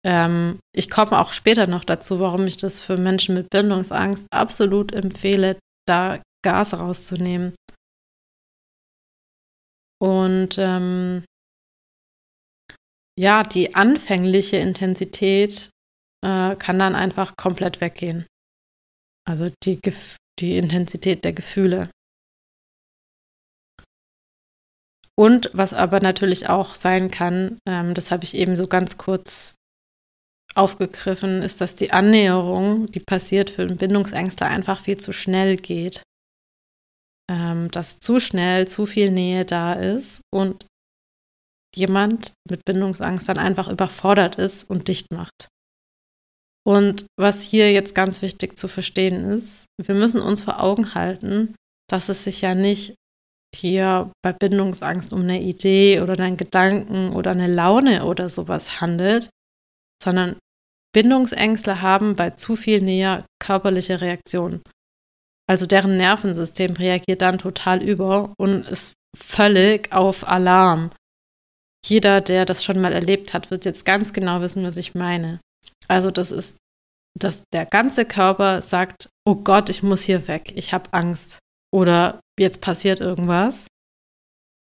Ähm, 0.04 0.60
ich 0.74 0.90
komme 0.90 1.18
auch 1.18 1.32
später 1.32 1.66
noch 1.66 1.84
dazu, 1.84 2.20
warum 2.20 2.46
ich 2.46 2.56
das 2.56 2.80
für 2.80 2.96
Menschen 2.96 3.34
mit 3.34 3.50
Bindungsangst 3.50 4.26
absolut 4.30 4.92
empfehle, 4.92 5.58
da 5.86 6.22
Gas 6.44 6.74
rauszunehmen. 6.74 7.54
Und 10.00 10.56
ähm, 10.58 11.24
ja, 13.18 13.42
die 13.42 13.75
anfängliche 13.75 14.58
Intensität 14.58 15.70
äh, 16.25 16.54
kann 16.54 16.78
dann 16.78 16.94
einfach 16.94 17.34
komplett 17.37 17.80
weggehen. 17.80 18.26
Also 19.28 19.50
die, 19.64 19.80
die 20.38 20.56
Intensität 20.56 21.25
der 21.25 21.32
Gefühle. 21.32 21.90
Und 25.18 25.50
was 25.52 25.75
aber 25.75 25.98
natürlich 25.98 26.48
auch 26.48 26.76
sein 26.76 27.10
kann, 27.10 27.58
ähm, 27.68 27.94
das 27.94 28.12
habe 28.12 28.22
ich 28.22 28.34
eben 28.34 28.54
so 28.54 28.68
ganz 28.68 28.98
kurz 28.98 29.56
aufgegriffen, 30.54 31.42
ist, 31.42 31.60
dass 31.60 31.75
die 31.75 31.90
Annäherung, 31.90 32.87
die 32.87 33.00
passiert 33.00 33.50
für 33.50 33.62
einen 33.62 33.78
Bindungsängstler, 33.78 34.46
einfach 34.46 34.80
viel 34.80 34.96
zu 34.96 35.12
schnell 35.12 35.56
geht. 35.56 36.02
Ähm, 37.28 37.68
dass 37.72 37.98
zu 37.98 38.20
schnell 38.20 38.68
zu 38.68 38.87
viel 38.87 39.10
Nähe 39.10 39.44
da 39.44 39.72
ist 39.72 40.22
und 40.32 40.66
jemand 41.78 42.35
mit 42.49 42.64
Bindungsangst 42.64 43.28
dann 43.28 43.38
einfach 43.38 43.68
überfordert 43.68 44.37
ist 44.37 44.68
und 44.68 44.88
dicht 44.88 45.12
macht. 45.12 45.49
Und 46.66 47.06
was 47.18 47.42
hier 47.42 47.73
jetzt 47.73 47.94
ganz 47.94 48.20
wichtig 48.20 48.58
zu 48.58 48.68
verstehen 48.68 49.25
ist, 49.25 49.64
wir 49.80 49.94
müssen 49.94 50.20
uns 50.20 50.42
vor 50.42 50.62
Augen 50.62 50.94
halten, 50.94 51.54
dass 51.88 52.11
es 52.11 52.25
sich 52.25 52.42
ja 52.42 52.54
nicht 52.54 52.94
hier 53.54 54.12
bei 54.23 54.32
Bindungsangst 54.32 55.12
um 55.12 55.23
eine 55.23 55.40
Idee 55.40 56.00
oder 56.00 56.18
einen 56.23 56.37
Gedanken 56.37 57.14
oder 57.14 57.30
eine 57.30 57.47
Laune 57.47 58.04
oder 58.04 58.28
sowas 58.28 58.82
handelt, 58.82 59.30
sondern 60.02 60.37
Bindungsängstler 60.94 61.80
haben 61.80 62.16
bei 62.16 62.30
zu 62.30 62.56
viel 62.56 62.82
Nähe 62.82 63.25
körperliche 63.40 64.00
Reaktionen. 64.00 64.62
Also 65.49 65.64
deren 65.64 65.97
Nervensystem 65.97 66.73
reagiert 66.73 67.23
dann 67.23 67.38
total 67.38 67.82
über 67.82 68.35
und 68.38 68.66
ist 68.68 68.92
völlig 69.16 69.92
auf 69.92 70.28
Alarm. 70.28 70.90
Jeder, 71.87 72.20
der 72.20 72.44
das 72.44 72.64
schon 72.64 72.80
mal 72.80 72.92
erlebt 72.92 73.35
hat, 73.35 73.50
wird 73.50 73.64
jetzt 73.64 73.85
ganz 73.85 74.12
genau 74.12 74.40
wissen, 74.40 74.64
was 74.64 74.76
ich 74.76 74.94
meine. 74.94 75.40
Also 75.87 76.11
das 76.11 76.30
ist, 76.30 76.56
dass 77.18 77.42
der 77.52 77.66
ganze 77.66 78.04
Körper 78.04 78.62
sagt, 78.62 79.08
oh 79.26 79.37
Gott, 79.37 79.70
ich 79.70 79.82
muss 79.82 80.02
hier 80.02 80.28
weg, 80.28 80.52
ich 80.56 80.73
habe 80.73 80.92
Angst 80.92 81.38
oder 81.73 82.20
jetzt 82.38 82.61
passiert 82.61 83.00
irgendwas. 83.00 83.66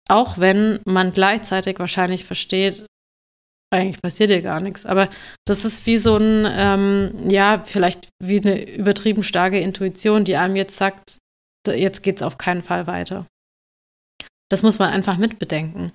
Auch 0.09 0.39
wenn 0.39 0.81
man 0.85 1.13
gleichzeitig 1.13 1.79
wahrscheinlich 1.79 2.25
versteht, 2.25 2.87
eigentlich 3.73 4.03
passiert 4.03 4.31
hier 4.31 4.43
gar 4.43 4.61
nichts. 4.61 4.85
Aber 4.85 5.09
das 5.47 5.65
ist 5.65 5.87
wie 5.87 5.97
so 5.97 6.17
ein, 6.17 6.47
ähm, 6.51 7.31
ja, 7.31 7.63
vielleicht 7.65 8.09
wie 8.23 8.41
eine 8.41 8.63
übertrieben 8.63 9.23
starke 9.23 9.59
Intuition, 9.59 10.25
die 10.25 10.37
einem 10.37 10.57
jetzt 10.57 10.77
sagt, 10.77 11.19
jetzt 11.67 12.03
geht 12.03 12.17
es 12.17 12.23
auf 12.23 12.37
keinen 12.39 12.63
Fall 12.63 12.87
weiter. 12.87 13.27
Das 14.51 14.63
muss 14.63 14.79
man 14.79 14.91
einfach 14.91 15.17
mitbedenken. 15.17 15.91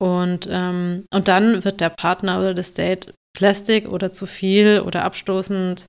Und, 0.00 0.48
ähm, 0.50 1.04
und 1.12 1.28
dann 1.28 1.64
wird 1.64 1.80
der 1.80 1.90
Partner 1.90 2.38
oder 2.38 2.54
das 2.54 2.72
Date 2.72 3.12
Plastik 3.36 3.88
oder 3.88 4.12
zu 4.12 4.26
viel 4.26 4.80
oder 4.80 5.04
abstoßend. 5.04 5.86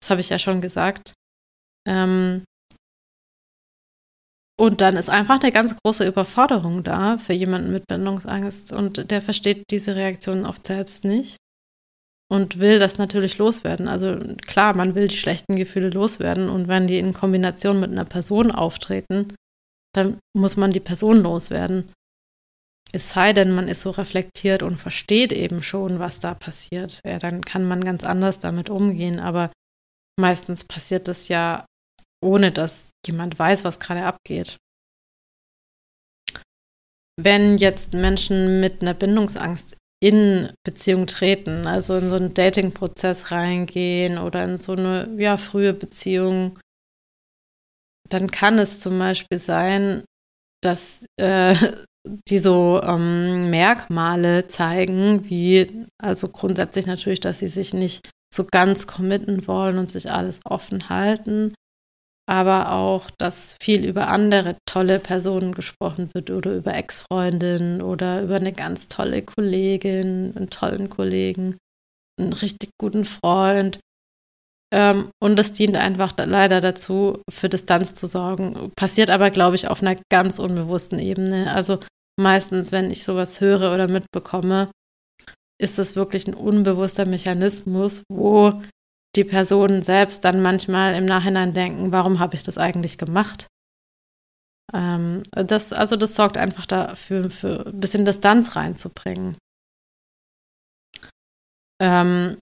Das 0.00 0.10
habe 0.10 0.20
ich 0.20 0.28
ja 0.28 0.38
schon 0.38 0.60
gesagt. 0.60 1.14
Ähm, 1.88 2.44
und 4.56 4.80
dann 4.80 4.96
ist 4.96 5.10
einfach 5.10 5.42
eine 5.42 5.50
ganz 5.50 5.76
große 5.82 6.06
Überforderung 6.06 6.84
da 6.84 7.18
für 7.18 7.32
jemanden 7.32 7.72
mit 7.72 7.86
Bindungsangst 7.88 8.72
und 8.72 9.10
der 9.10 9.20
versteht 9.20 9.64
diese 9.70 9.96
Reaktionen 9.96 10.46
oft 10.46 10.64
selbst 10.64 11.04
nicht 11.04 11.38
und 12.30 12.60
will 12.60 12.78
das 12.78 12.98
natürlich 12.98 13.38
loswerden. 13.38 13.88
Also 13.88 14.16
klar, 14.46 14.76
man 14.76 14.94
will 14.94 15.08
die 15.08 15.16
schlechten 15.16 15.56
Gefühle 15.56 15.90
loswerden 15.90 16.48
und 16.48 16.68
wenn 16.68 16.86
die 16.86 16.98
in 16.98 17.14
Kombination 17.14 17.80
mit 17.80 17.90
einer 17.90 18.04
Person 18.04 18.52
auftreten, 18.52 19.34
dann 19.92 20.18
muss 20.36 20.56
man 20.56 20.70
die 20.70 20.80
Person 20.80 21.22
loswerden. 21.22 21.90
Es 22.94 23.08
sei 23.08 23.32
denn, 23.32 23.50
man 23.50 23.66
ist 23.66 23.80
so 23.80 23.90
reflektiert 23.90 24.62
und 24.62 24.76
versteht 24.76 25.32
eben 25.32 25.64
schon, 25.64 25.98
was 25.98 26.20
da 26.20 26.32
passiert. 26.32 27.00
Ja, 27.04 27.18
dann 27.18 27.40
kann 27.40 27.64
man 27.64 27.82
ganz 27.82 28.04
anders 28.04 28.38
damit 28.38 28.70
umgehen. 28.70 29.18
Aber 29.18 29.50
meistens 30.16 30.64
passiert 30.64 31.08
das 31.08 31.26
ja, 31.26 31.66
ohne 32.22 32.52
dass 32.52 32.90
jemand 33.04 33.36
weiß, 33.36 33.64
was 33.64 33.80
gerade 33.80 34.04
abgeht. 34.04 34.58
Wenn 37.20 37.58
jetzt 37.58 37.94
Menschen 37.94 38.60
mit 38.60 38.80
einer 38.80 38.94
Bindungsangst 38.94 39.76
in 40.00 40.52
Beziehung 40.64 41.08
treten, 41.08 41.66
also 41.66 41.96
in 41.96 42.10
so 42.10 42.14
einen 42.14 42.32
Dating-Prozess 42.32 43.32
reingehen 43.32 44.18
oder 44.18 44.44
in 44.44 44.56
so 44.56 44.72
eine 44.72 45.12
ja, 45.20 45.36
frühe 45.36 45.74
Beziehung, 45.74 46.60
dann 48.08 48.30
kann 48.30 48.56
es 48.60 48.78
zum 48.78 49.00
Beispiel 49.00 49.40
sein, 49.40 50.04
dass 50.62 51.04
äh, 51.18 51.56
die 52.06 52.38
so 52.38 52.80
ähm, 52.82 53.50
Merkmale 53.50 54.46
zeigen, 54.46 55.28
wie 55.28 55.86
also 55.98 56.28
grundsätzlich 56.28 56.86
natürlich, 56.86 57.20
dass 57.20 57.38
sie 57.38 57.48
sich 57.48 57.72
nicht 57.72 58.08
so 58.32 58.44
ganz 58.50 58.86
committen 58.86 59.46
wollen 59.46 59.78
und 59.78 59.88
sich 59.88 60.10
alles 60.10 60.40
offen 60.44 60.88
halten, 60.88 61.54
aber 62.26 62.72
auch, 62.72 63.10
dass 63.18 63.56
viel 63.62 63.84
über 63.84 64.08
andere 64.08 64.56
tolle 64.66 64.98
Personen 64.98 65.52
gesprochen 65.52 66.10
wird 66.14 66.30
oder 66.30 66.54
über 66.54 66.74
Ex-Freundinnen 66.74 67.82
oder 67.82 68.22
über 68.22 68.36
eine 68.36 68.52
ganz 68.52 68.88
tolle 68.88 69.22
Kollegin, 69.22 70.32
einen 70.34 70.50
tollen 70.50 70.88
Kollegen, 70.88 71.56
einen 72.18 72.32
richtig 72.32 72.70
guten 72.80 73.04
Freund. 73.04 73.78
Ähm, 74.72 75.10
und 75.22 75.36
das 75.36 75.52
dient 75.52 75.76
einfach 75.76 76.14
leider 76.16 76.60
dazu, 76.60 77.22
für 77.30 77.48
Distanz 77.48 77.94
zu 77.94 78.06
sorgen. 78.06 78.72
Passiert 78.74 79.10
aber, 79.10 79.30
glaube 79.30 79.56
ich, 79.56 79.68
auf 79.68 79.82
einer 79.82 79.96
ganz 80.10 80.38
unbewussten 80.38 80.98
Ebene. 80.98 81.54
Also 81.54 81.78
meistens, 82.20 82.72
wenn 82.72 82.90
ich 82.90 83.04
sowas 83.04 83.40
höre 83.40 83.72
oder 83.74 83.88
mitbekomme, 83.88 84.70
ist 85.60 85.78
das 85.78 85.96
wirklich 85.96 86.26
ein 86.26 86.34
unbewusster 86.34 87.06
Mechanismus, 87.06 88.02
wo 88.10 88.62
die 89.16 89.24
Personen 89.24 89.82
selbst 89.82 90.24
dann 90.24 90.42
manchmal 90.42 90.94
im 90.94 91.04
Nachhinein 91.04 91.54
denken, 91.54 91.92
warum 91.92 92.18
habe 92.18 92.34
ich 92.34 92.42
das 92.42 92.58
eigentlich 92.58 92.98
gemacht? 92.98 93.46
Ähm, 94.72 95.22
das, 95.30 95.72
also 95.72 95.96
das 95.96 96.16
sorgt 96.16 96.36
einfach 96.36 96.66
dafür, 96.66 97.30
für 97.30 97.66
ein 97.66 97.80
bisschen 97.80 98.04
Distanz 98.04 98.56
reinzubringen. 98.56 99.36
Ähm, 101.80 102.38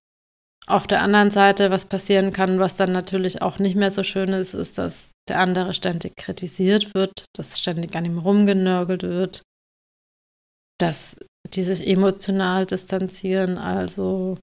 auf 0.66 0.86
der 0.86 1.02
anderen 1.02 1.30
Seite, 1.30 1.70
was 1.70 1.88
passieren 1.88 2.32
kann, 2.32 2.60
was 2.60 2.76
dann 2.76 2.92
natürlich 2.92 3.42
auch 3.42 3.58
nicht 3.58 3.74
mehr 3.74 3.90
so 3.90 4.04
schön 4.04 4.28
ist, 4.30 4.54
ist, 4.54 4.78
dass 4.78 5.10
der 5.28 5.40
andere 5.40 5.74
ständig 5.74 6.16
kritisiert 6.16 6.94
wird, 6.94 7.24
dass 7.36 7.58
ständig 7.58 7.94
an 7.96 8.04
ihm 8.04 8.18
rumgenörgelt 8.18 9.02
wird, 9.02 9.42
dass 10.82 11.16
die 11.48 11.62
sich 11.62 11.86
emotional 11.86 12.66
distanzieren. 12.66 13.58
Also 13.58 14.38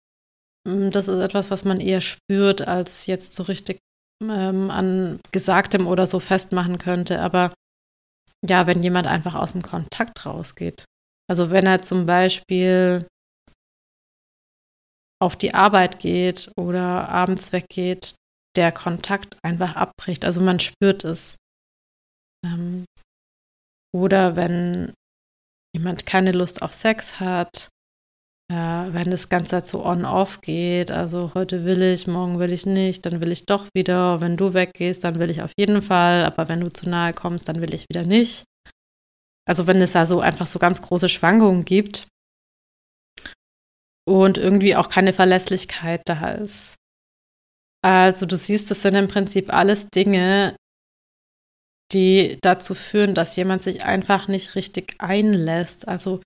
mm, 0.67 0.89
das 0.91 1.07
ist 1.07 1.19
etwas, 1.19 1.51
was 1.51 1.65
man 1.65 1.79
eher 1.79 2.01
spürt, 2.01 2.61
als 2.61 3.05
jetzt 3.05 3.33
so 3.33 3.43
richtig 3.43 3.79
ähm, 4.23 4.71
an 4.71 5.19
Gesagtem 5.31 5.87
oder 5.87 6.07
so 6.07 6.19
festmachen 6.19 6.77
könnte. 6.77 7.19
Aber 7.19 7.53
ja, 8.47 8.67
wenn 8.67 8.81
jemand 8.81 9.07
einfach 9.07 9.35
aus 9.35 9.51
dem 9.51 9.61
Kontakt 9.61 10.25
rausgeht. 10.25 10.85
Also 11.29 11.51
wenn 11.51 11.67
er 11.67 11.81
zum 11.81 12.05
Beispiel 12.05 13.05
auf 15.21 15.35
die 15.35 15.53
Arbeit 15.53 15.99
geht 15.99 16.49
oder 16.57 17.09
abends 17.09 17.51
weggeht, 17.51 18.15
der 18.55 18.71
Kontakt 18.71 19.37
einfach 19.43 19.75
abbricht. 19.75 20.23
Also 20.23 20.41
man 20.41 20.59
spürt 20.59 21.03
es. 21.03 21.35
Ähm, 22.45 22.85
oder 23.93 24.35
wenn 24.35 24.93
jemand 25.75 26.05
keine 26.05 26.31
Lust 26.31 26.61
auf 26.61 26.73
Sex 26.73 27.19
hat, 27.19 27.69
äh, 28.51 28.55
wenn 28.55 29.11
das 29.11 29.29
Ganze 29.29 29.63
zu 29.63 29.83
on-off 29.83 30.41
geht, 30.41 30.91
also 30.91 31.33
heute 31.35 31.65
will 31.65 31.81
ich, 31.81 32.07
morgen 32.07 32.39
will 32.39 32.51
ich 32.51 32.65
nicht, 32.65 33.05
dann 33.05 33.21
will 33.21 33.31
ich 33.31 33.45
doch 33.45 33.67
wieder, 33.75 34.21
wenn 34.21 34.37
du 34.37 34.53
weggehst, 34.53 35.03
dann 35.03 35.19
will 35.19 35.29
ich 35.29 35.41
auf 35.41 35.51
jeden 35.57 35.81
Fall, 35.81 36.25
aber 36.25 36.49
wenn 36.49 36.61
du 36.61 36.69
zu 36.69 36.89
nahe 36.89 37.13
kommst, 37.13 37.47
dann 37.47 37.61
will 37.61 37.73
ich 37.73 37.85
wieder 37.89 38.03
nicht. 38.03 38.45
Also 39.47 39.67
wenn 39.67 39.81
es 39.81 39.93
da 39.93 40.05
so 40.05 40.19
einfach 40.19 40.47
so 40.47 40.59
ganz 40.59 40.81
große 40.81 41.09
Schwankungen 41.09 41.65
gibt 41.65 42.07
und 44.07 44.37
irgendwie 44.37 44.75
auch 44.75 44.89
keine 44.89 45.13
Verlässlichkeit 45.13 46.01
da 46.05 46.31
ist. 46.31 46.75
Also 47.81 48.25
du 48.25 48.35
siehst, 48.35 48.69
das 48.69 48.81
sind 48.81 48.95
im 48.95 49.07
Prinzip 49.07 49.53
alles 49.53 49.87
Dinge, 49.89 50.55
die 51.91 52.37
dazu 52.41 52.75
führen, 52.75 53.15
dass 53.15 53.35
jemand 53.35 53.63
sich 53.63 53.83
einfach 53.83 54.27
nicht 54.27 54.55
richtig 54.55 54.95
einlässt. 54.99 55.87
Also 55.87 56.21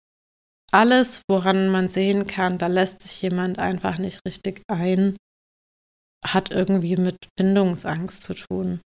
alles, 0.72 1.22
woran 1.30 1.70
man 1.70 1.90
sehen 1.90 2.28
kann, 2.28 2.58
da 2.58 2.68
lässt 2.68 3.02
sich 3.02 3.22
jemand 3.22 3.60
einfach 3.60 3.98
nicht 3.98 4.20
richtig 4.26 4.64
ein, 4.68 5.16
hat 6.26 6.52
irgendwie 6.52 6.98
mit 6.98 7.18
Bindungsangst 7.38 8.24
zu 8.24 8.34
tun. 8.34 8.82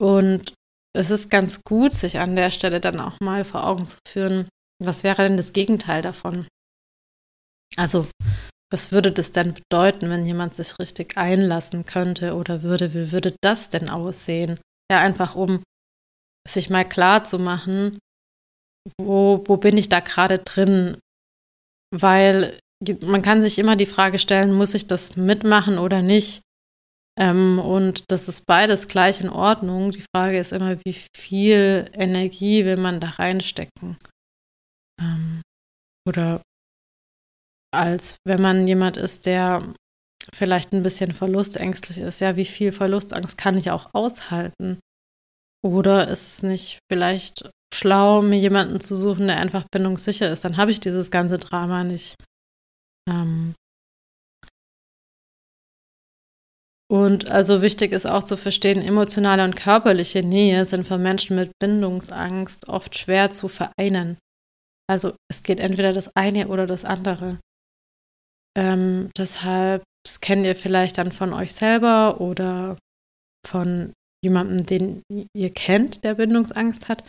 Und 0.00 0.54
es 0.96 1.10
ist 1.10 1.30
ganz 1.30 1.62
gut, 1.62 1.92
sich 1.92 2.18
an 2.18 2.36
der 2.36 2.50
Stelle 2.50 2.80
dann 2.80 3.00
auch 3.00 3.20
mal 3.20 3.44
vor 3.44 3.66
Augen 3.66 3.86
zu 3.86 3.98
führen, 4.08 4.48
was 4.82 5.04
wäre 5.04 5.22
denn 5.22 5.36
das 5.36 5.52
Gegenteil 5.52 6.02
davon? 6.02 6.46
Also 7.76 8.08
was 8.72 8.90
würde 8.92 9.12
das 9.12 9.32
denn 9.32 9.54
bedeuten, 9.54 10.10
wenn 10.10 10.26
jemand 10.26 10.54
sich 10.54 10.78
richtig 10.78 11.16
einlassen 11.16 11.86
könnte 11.86 12.34
oder 12.34 12.62
würde? 12.62 12.94
Wie 12.94 13.12
würde 13.12 13.36
das 13.40 13.68
denn 13.68 13.88
aussehen? 13.88 14.58
Ja, 14.90 15.00
einfach 15.00 15.34
um 15.34 15.62
sich 16.48 16.70
mal 16.70 16.84
klar 16.84 17.24
zu 17.24 17.38
machen, 17.38 17.98
wo, 19.00 19.42
wo 19.46 19.56
bin 19.56 19.76
ich 19.76 19.88
da 19.88 20.00
gerade 20.00 20.38
drin? 20.38 20.98
Weil 21.94 22.58
man 23.00 23.22
kann 23.22 23.40
sich 23.40 23.58
immer 23.58 23.76
die 23.76 23.86
Frage 23.86 24.18
stellen, 24.18 24.52
muss 24.52 24.74
ich 24.74 24.86
das 24.86 25.16
mitmachen 25.16 25.78
oder 25.78 26.02
nicht? 26.02 26.42
Ähm, 27.18 27.58
und 27.58 28.04
das 28.10 28.28
ist 28.28 28.46
beides 28.46 28.88
gleich 28.88 29.20
in 29.20 29.30
Ordnung. 29.30 29.92
Die 29.92 30.04
Frage 30.14 30.38
ist 30.38 30.52
immer, 30.52 30.78
wie 30.84 30.96
viel 31.16 31.90
Energie 31.94 32.64
will 32.64 32.76
man 32.76 33.00
da 33.00 33.10
reinstecken? 33.10 33.96
Ähm, 35.00 35.40
oder 36.06 36.42
als 37.74 38.16
wenn 38.24 38.40
man 38.40 38.66
jemand 38.66 38.96
ist, 38.96 39.26
der 39.26 39.74
vielleicht 40.34 40.72
ein 40.72 40.82
bisschen 40.82 41.12
verlustängstlich 41.12 41.98
ist. 41.98 42.20
Ja, 42.20 42.36
wie 42.36 42.44
viel 42.44 42.72
Verlustangst 42.72 43.38
kann 43.38 43.56
ich 43.56 43.70
auch 43.70 43.90
aushalten? 43.94 44.80
Oder 45.64 46.08
ist 46.08 46.26
es 46.26 46.42
nicht 46.42 46.78
vielleicht 46.90 47.50
schlau, 47.72 48.22
mir 48.22 48.38
jemanden 48.38 48.80
zu 48.80 48.96
suchen, 48.96 49.26
der 49.26 49.38
einfach 49.38 49.64
bindungssicher 49.70 50.32
ist? 50.32 50.44
Dann 50.44 50.56
habe 50.56 50.70
ich 50.70 50.80
dieses 50.80 51.10
ganze 51.10 51.38
Drama 51.38 51.84
nicht. 51.84 52.14
Ähm 53.08 53.54
und 56.88 57.28
also 57.28 57.62
wichtig 57.62 57.92
ist 57.92 58.06
auch 58.06 58.22
zu 58.22 58.36
verstehen, 58.36 58.80
emotionale 58.80 59.42
und 59.42 59.56
körperliche 59.56 60.22
Nähe 60.22 60.64
sind 60.64 60.86
für 60.86 60.98
Menschen 60.98 61.34
mit 61.34 61.50
Bindungsangst 61.58 62.68
oft 62.68 62.96
schwer 62.96 63.30
zu 63.32 63.48
vereinen. 63.48 64.18
Also 64.88 65.16
es 65.28 65.42
geht 65.42 65.58
entweder 65.58 65.92
das 65.92 66.14
eine 66.14 66.46
oder 66.46 66.66
das 66.66 66.84
andere. 66.84 67.40
Ähm, 68.56 69.10
deshalb, 69.16 69.82
das 70.04 70.20
kennt 70.20 70.46
ihr 70.46 70.56
vielleicht 70.56 70.98
dann 70.98 71.12
von 71.12 71.32
euch 71.32 71.52
selber 71.52 72.20
oder 72.20 72.78
von 73.46 73.92
jemandem, 74.24 74.66
den 74.66 75.02
ihr 75.36 75.52
kennt, 75.52 76.02
der 76.04 76.14
Bindungsangst 76.14 76.88
hat. 76.88 77.04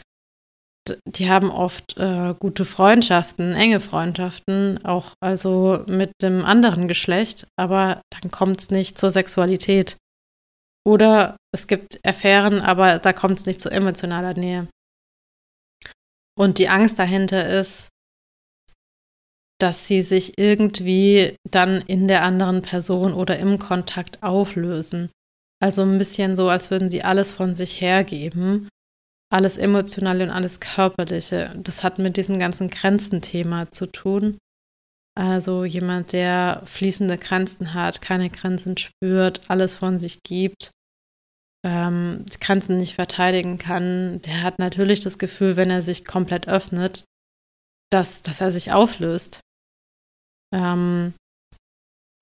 Die 1.05 1.29
haben 1.29 1.51
oft 1.51 1.97
äh, 1.97 2.33
gute 2.39 2.63
Freundschaften, 2.63 3.53
enge 3.55 3.79
Freundschaften, 3.79 4.83
auch 4.85 5.13
also 5.21 5.83
mit 5.87 6.11
dem 6.21 6.45
anderen 6.45 6.87
Geschlecht, 6.87 7.47
aber 7.57 8.01
dann 8.09 8.31
kommt 8.31 8.61
es 8.61 8.71
nicht 8.71 8.97
zur 8.97 9.11
Sexualität. 9.11 9.97
Oder 10.85 11.35
es 11.53 11.67
gibt 11.67 11.99
Affären, 12.05 12.61
aber 12.61 12.99
da 12.99 13.11
kommt 13.11 13.39
es 13.39 13.45
nicht 13.45 13.59
zu 13.59 13.69
emotionaler 13.69 14.33
Nähe. 14.33 14.67
Und 16.37 16.59
die 16.59 16.69
Angst 16.69 16.99
dahinter 16.99 17.49
ist, 17.59 17.89
dass 19.59 19.87
sie 19.87 20.01
sich 20.01 20.37
irgendwie 20.37 21.35
dann 21.49 21.81
in 21.81 22.07
der 22.07 22.23
anderen 22.23 22.61
Person 22.61 23.13
oder 23.13 23.39
im 23.39 23.57
Kontakt 23.57 24.21
auflösen. 24.21 25.09
Also 25.59 25.81
ein 25.81 25.97
bisschen 25.97 26.35
so, 26.35 26.49
als 26.49 26.69
würden 26.69 26.89
sie 26.89 27.03
alles 27.03 27.31
von 27.31 27.55
sich 27.55 27.81
hergeben. 27.81 28.69
Alles 29.29 29.57
Emotionale 29.57 30.23
und 30.23 30.29
alles 30.29 30.59
Körperliche. 30.59 31.53
Das 31.57 31.83
hat 31.83 31.99
mit 31.99 32.17
diesem 32.17 32.39
ganzen 32.39 32.69
Grenzenthema 32.69 33.69
zu 33.71 33.87
tun. 33.87 34.37
Also 35.17 35.65
jemand, 35.65 36.13
der 36.13 36.61
fließende 36.65 37.17
Grenzen 37.17 37.73
hat, 37.73 38.01
keine 38.01 38.29
Grenzen 38.29 38.77
spürt, 38.77 39.49
alles 39.49 39.73
von 39.73 39.97
sich 39.97 40.21
gibt, 40.21 40.69
ähm, 41.65 42.23
Grenzen 42.39 42.77
nicht 42.77 42.93
verteidigen 42.93 43.57
kann, 43.57 44.21
der 44.21 44.43
hat 44.43 44.59
natürlich 44.59 44.99
das 44.99 45.17
Gefühl, 45.17 45.55
wenn 45.55 45.71
er 45.71 45.81
sich 45.81 46.05
komplett 46.05 46.47
öffnet, 46.47 47.05
dass, 47.91 48.21
dass 48.21 48.41
er 48.41 48.51
sich 48.51 48.71
auflöst. 48.71 49.41
Ähm, 50.53 51.13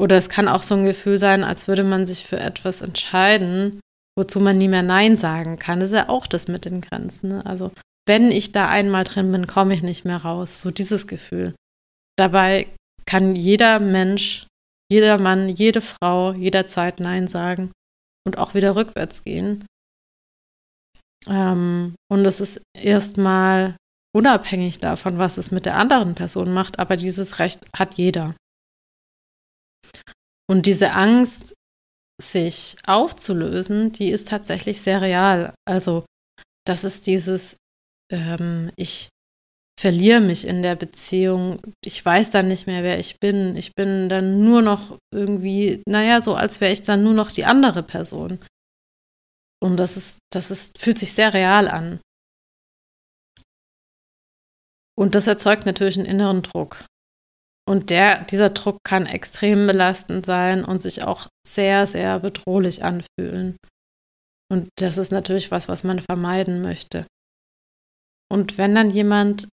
oder 0.02 0.18
es 0.18 0.30
kann 0.30 0.48
auch 0.48 0.64
so 0.64 0.76
ein 0.76 0.86
Gefühl 0.86 1.18
sein, 1.18 1.44
als 1.44 1.68
würde 1.68 1.84
man 1.84 2.06
sich 2.06 2.26
für 2.26 2.40
etwas 2.40 2.82
entscheiden, 2.82 3.80
wozu 4.18 4.40
man 4.40 4.58
nie 4.58 4.68
mehr 4.68 4.84
Nein 4.84 5.16
sagen 5.16 5.58
kann. 5.58 5.80
Das 5.80 5.92
ist 5.92 5.96
ja 5.96 6.10
auch 6.10 6.28
das 6.28 6.48
mit 6.48 6.66
den 6.66 6.82
Grenzen. 6.82 7.30
Ne? 7.30 7.46
Also 7.46 7.72
wenn 8.08 8.32
ich 8.32 8.52
da 8.52 8.70
einmal 8.70 9.04
drin 9.04 9.32
bin, 9.32 9.48
komme 9.48 9.74
ich 9.74 9.82
nicht 9.82 10.06
mehr 10.06 10.18
raus. 10.18 10.62
So 10.62 10.72
dieses 10.72 11.08
Gefühl. 11.08 11.56
Dabei 12.18 12.68
kann 13.06 13.36
jeder 13.36 13.80
Mensch, 13.80 14.48
jeder 14.92 15.18
Mann, 15.18 15.50
jede 15.50 15.82
Frau 15.82 16.34
jederzeit 16.34 17.00
Nein 17.00 17.28
sagen 17.28 17.72
und 18.26 18.38
auch 18.38 18.54
wieder 18.54 18.76
rückwärts 18.76 19.24
gehen. 19.24 19.66
Ähm, 21.28 21.96
und 22.10 22.26
es 22.26 22.40
ist 22.40 22.62
erstmal 22.78 23.76
unabhängig 24.16 24.80
davon, 24.80 25.18
was 25.18 25.38
es 25.38 25.52
mit 25.52 25.66
der 25.66 25.76
anderen 25.76 26.16
Person 26.16 26.54
macht, 26.54 26.80
aber 26.80 26.96
dieses 26.96 27.40
Recht 27.40 27.66
hat 27.76 27.96
jeder. 27.96 28.36
Und 30.50 30.66
diese 30.66 30.94
Angst, 30.94 31.54
sich 32.22 32.78
aufzulösen, 32.86 33.92
die 33.92 34.10
ist 34.10 34.30
tatsächlich 34.30 34.82
sehr 34.82 35.02
real. 35.02 35.54
Also 35.68 36.06
das 36.66 36.84
ist 36.84 37.08
dieses, 37.08 37.58
ähm, 38.12 38.72
ich 38.78 39.10
verliere 39.78 40.22
mich 40.22 40.48
in 40.48 40.62
der 40.62 40.76
Beziehung, 40.76 41.60
ich 41.84 42.04
weiß 42.04 42.32
dann 42.32 42.48
nicht 42.48 42.68
mehr, 42.68 42.84
wer 42.84 43.00
ich 43.00 43.20
bin. 43.20 43.58
Ich 43.58 43.74
bin 43.74 44.08
dann 44.08 44.46
nur 44.46 44.62
noch 44.62 44.98
irgendwie, 45.14 45.84
naja, 45.88 46.22
so 46.22 46.36
als 46.36 46.62
wäre 46.62 46.72
ich 46.72 46.84
dann 46.84 47.04
nur 47.04 47.14
noch 47.14 47.32
die 47.32 47.46
andere 47.46 47.84
Person. 47.84 48.40
Und 49.62 49.78
das 49.78 49.98
ist, 49.98 50.20
das 50.32 50.52
ist, 50.52 50.78
fühlt 50.80 50.98
sich 50.98 51.12
sehr 51.12 51.34
real 51.34 51.68
an. 51.68 52.00
Und 54.98 55.16
das 55.16 55.28
erzeugt 55.28 55.66
natürlich 55.66 55.98
einen 55.98 56.08
inneren 56.08 56.42
Druck. 56.42 56.86
Und 57.68 57.90
der, 57.90 58.24
dieser 58.26 58.52
Druck 58.52 58.80
kann 58.84 59.08
extrem 59.08 59.66
belastend 59.66 60.26
sein 60.26 60.64
und 60.64 60.82
sich 60.82 61.04
auch 61.04 61.28
sehr, 61.48 61.88
sehr 61.88 62.20
bedrohlich 62.20 62.84
anfühlen. 62.84 63.58
Und 64.52 64.70
das 64.78 64.98
ist 64.98 65.12
natürlich 65.12 65.50
was, 65.52 65.68
was 65.68 65.84
man 65.84 66.00
vermeiden 66.00 66.62
möchte. 66.62 67.08
Und 68.32 68.58
wenn 68.58 68.76
dann 68.76 68.92
jemand, 68.92 69.48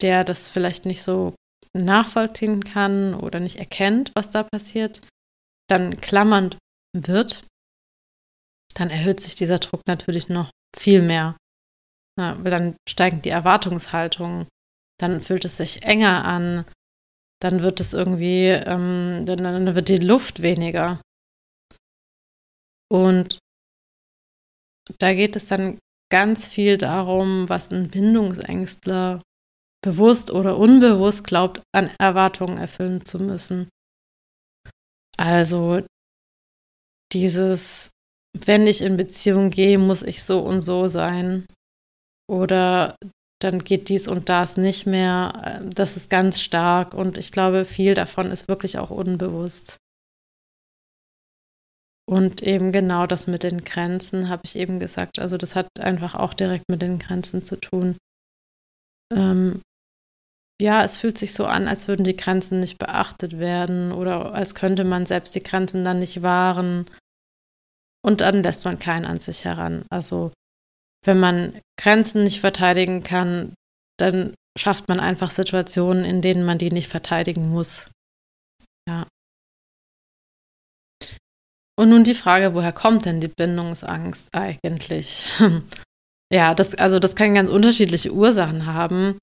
der 0.00 0.22
das 0.24 0.48
vielleicht 0.50 0.86
nicht 0.86 1.02
so 1.02 1.34
nachvollziehen 1.76 2.62
kann 2.62 3.14
oder 3.14 3.40
nicht 3.40 3.56
erkennt, 3.56 4.12
was 4.14 4.30
da 4.30 4.44
passiert, 4.44 5.06
dann 5.68 6.00
klammernd 6.00 6.56
wird, 6.96 7.44
dann 8.74 8.90
erhöht 8.90 9.20
sich 9.20 9.34
dieser 9.34 9.58
Druck 9.58 9.82
natürlich 9.86 10.28
noch 10.28 10.50
viel 10.76 11.02
mehr. 11.02 11.36
Ja, 12.18 12.34
dann 12.34 12.76
steigen 12.88 13.22
die 13.22 13.28
Erwartungshaltungen 13.28 14.46
dann 14.98 15.20
fühlt 15.20 15.44
es 15.44 15.56
sich 15.56 15.82
enger 15.82 16.24
an, 16.24 16.64
dann 17.40 17.62
wird 17.62 17.80
es 17.80 17.92
irgendwie, 17.92 18.46
ähm, 18.48 19.24
dann, 19.26 19.44
dann 19.44 19.74
wird 19.74 19.88
die 19.88 19.98
Luft 19.98 20.42
weniger. 20.42 21.00
Und 22.90 23.38
da 24.98 25.14
geht 25.14 25.36
es 25.36 25.46
dann 25.46 25.78
ganz 26.10 26.46
viel 26.46 26.78
darum, 26.78 27.48
was 27.48 27.70
ein 27.70 27.90
Bindungsängstler 27.90 29.22
bewusst 29.84 30.30
oder 30.30 30.56
unbewusst 30.58 31.24
glaubt, 31.24 31.62
an 31.72 31.90
Erwartungen 31.98 32.58
erfüllen 32.58 33.04
zu 33.04 33.18
müssen. 33.18 33.68
Also 35.16 35.84
dieses, 37.12 37.90
wenn 38.34 38.66
ich 38.66 38.80
in 38.80 38.96
Beziehung 38.96 39.50
gehe, 39.50 39.78
muss 39.78 40.02
ich 40.02 40.22
so 40.22 40.40
und 40.40 40.60
so 40.60 40.88
sein. 40.88 41.46
Oder 42.30 42.96
dann 43.40 43.62
geht 43.62 43.88
dies 43.88 44.08
und 44.08 44.28
das 44.28 44.56
nicht 44.56 44.86
mehr. 44.86 45.62
Das 45.74 45.96
ist 45.96 46.10
ganz 46.10 46.40
stark 46.40 46.94
und 46.94 47.18
ich 47.18 47.32
glaube, 47.32 47.64
viel 47.64 47.94
davon 47.94 48.30
ist 48.30 48.48
wirklich 48.48 48.78
auch 48.78 48.90
unbewusst. 48.90 49.76
Und 52.08 52.42
eben 52.42 52.72
genau 52.72 53.06
das 53.06 53.26
mit 53.26 53.42
den 53.42 53.64
Grenzen 53.64 54.30
habe 54.30 54.42
ich 54.44 54.56
eben 54.56 54.80
gesagt. 54.80 55.18
Also 55.18 55.36
das 55.36 55.54
hat 55.54 55.68
einfach 55.78 56.14
auch 56.14 56.32
direkt 56.32 56.64
mit 56.70 56.80
den 56.80 56.98
Grenzen 56.98 57.42
zu 57.42 57.56
tun. 57.56 57.98
Ähm, 59.12 59.60
ja, 60.60 60.82
es 60.82 60.96
fühlt 60.96 61.18
sich 61.18 61.34
so 61.34 61.44
an, 61.44 61.68
als 61.68 61.86
würden 61.86 62.04
die 62.04 62.16
Grenzen 62.16 62.60
nicht 62.60 62.78
beachtet 62.78 63.38
werden 63.38 63.92
oder 63.92 64.34
als 64.34 64.54
könnte 64.54 64.84
man 64.84 65.06
selbst 65.06 65.34
die 65.34 65.42
Grenzen 65.42 65.84
dann 65.84 66.00
nicht 66.00 66.22
wahren. 66.22 66.86
Und 68.02 68.22
dann 68.22 68.42
lässt 68.42 68.64
man 68.64 68.78
keinen 68.78 69.04
an 69.04 69.20
sich 69.20 69.44
heran. 69.44 69.84
Also 69.90 70.32
wenn 71.04 71.20
man 71.20 71.60
Grenzen 71.78 72.24
nicht 72.24 72.40
verteidigen 72.40 73.02
kann, 73.02 73.54
dann 73.98 74.34
schafft 74.58 74.88
man 74.88 75.00
einfach 75.00 75.30
Situationen, 75.30 76.04
in 76.04 76.20
denen 76.20 76.44
man 76.44 76.58
die 76.58 76.70
nicht 76.70 76.88
verteidigen 76.88 77.48
muss. 77.50 77.90
Ja. 78.88 79.06
Und 81.78 81.90
nun 81.90 82.02
die 82.02 82.14
Frage, 82.14 82.54
woher 82.54 82.72
kommt 82.72 83.04
denn 83.04 83.20
die 83.20 83.28
Bindungsangst 83.28 84.34
eigentlich? 84.34 85.26
ja, 86.32 86.54
das, 86.54 86.74
also 86.74 86.98
das 86.98 87.14
kann 87.14 87.34
ganz 87.34 87.48
unterschiedliche 87.48 88.12
Ursachen 88.12 88.66
haben. 88.66 89.18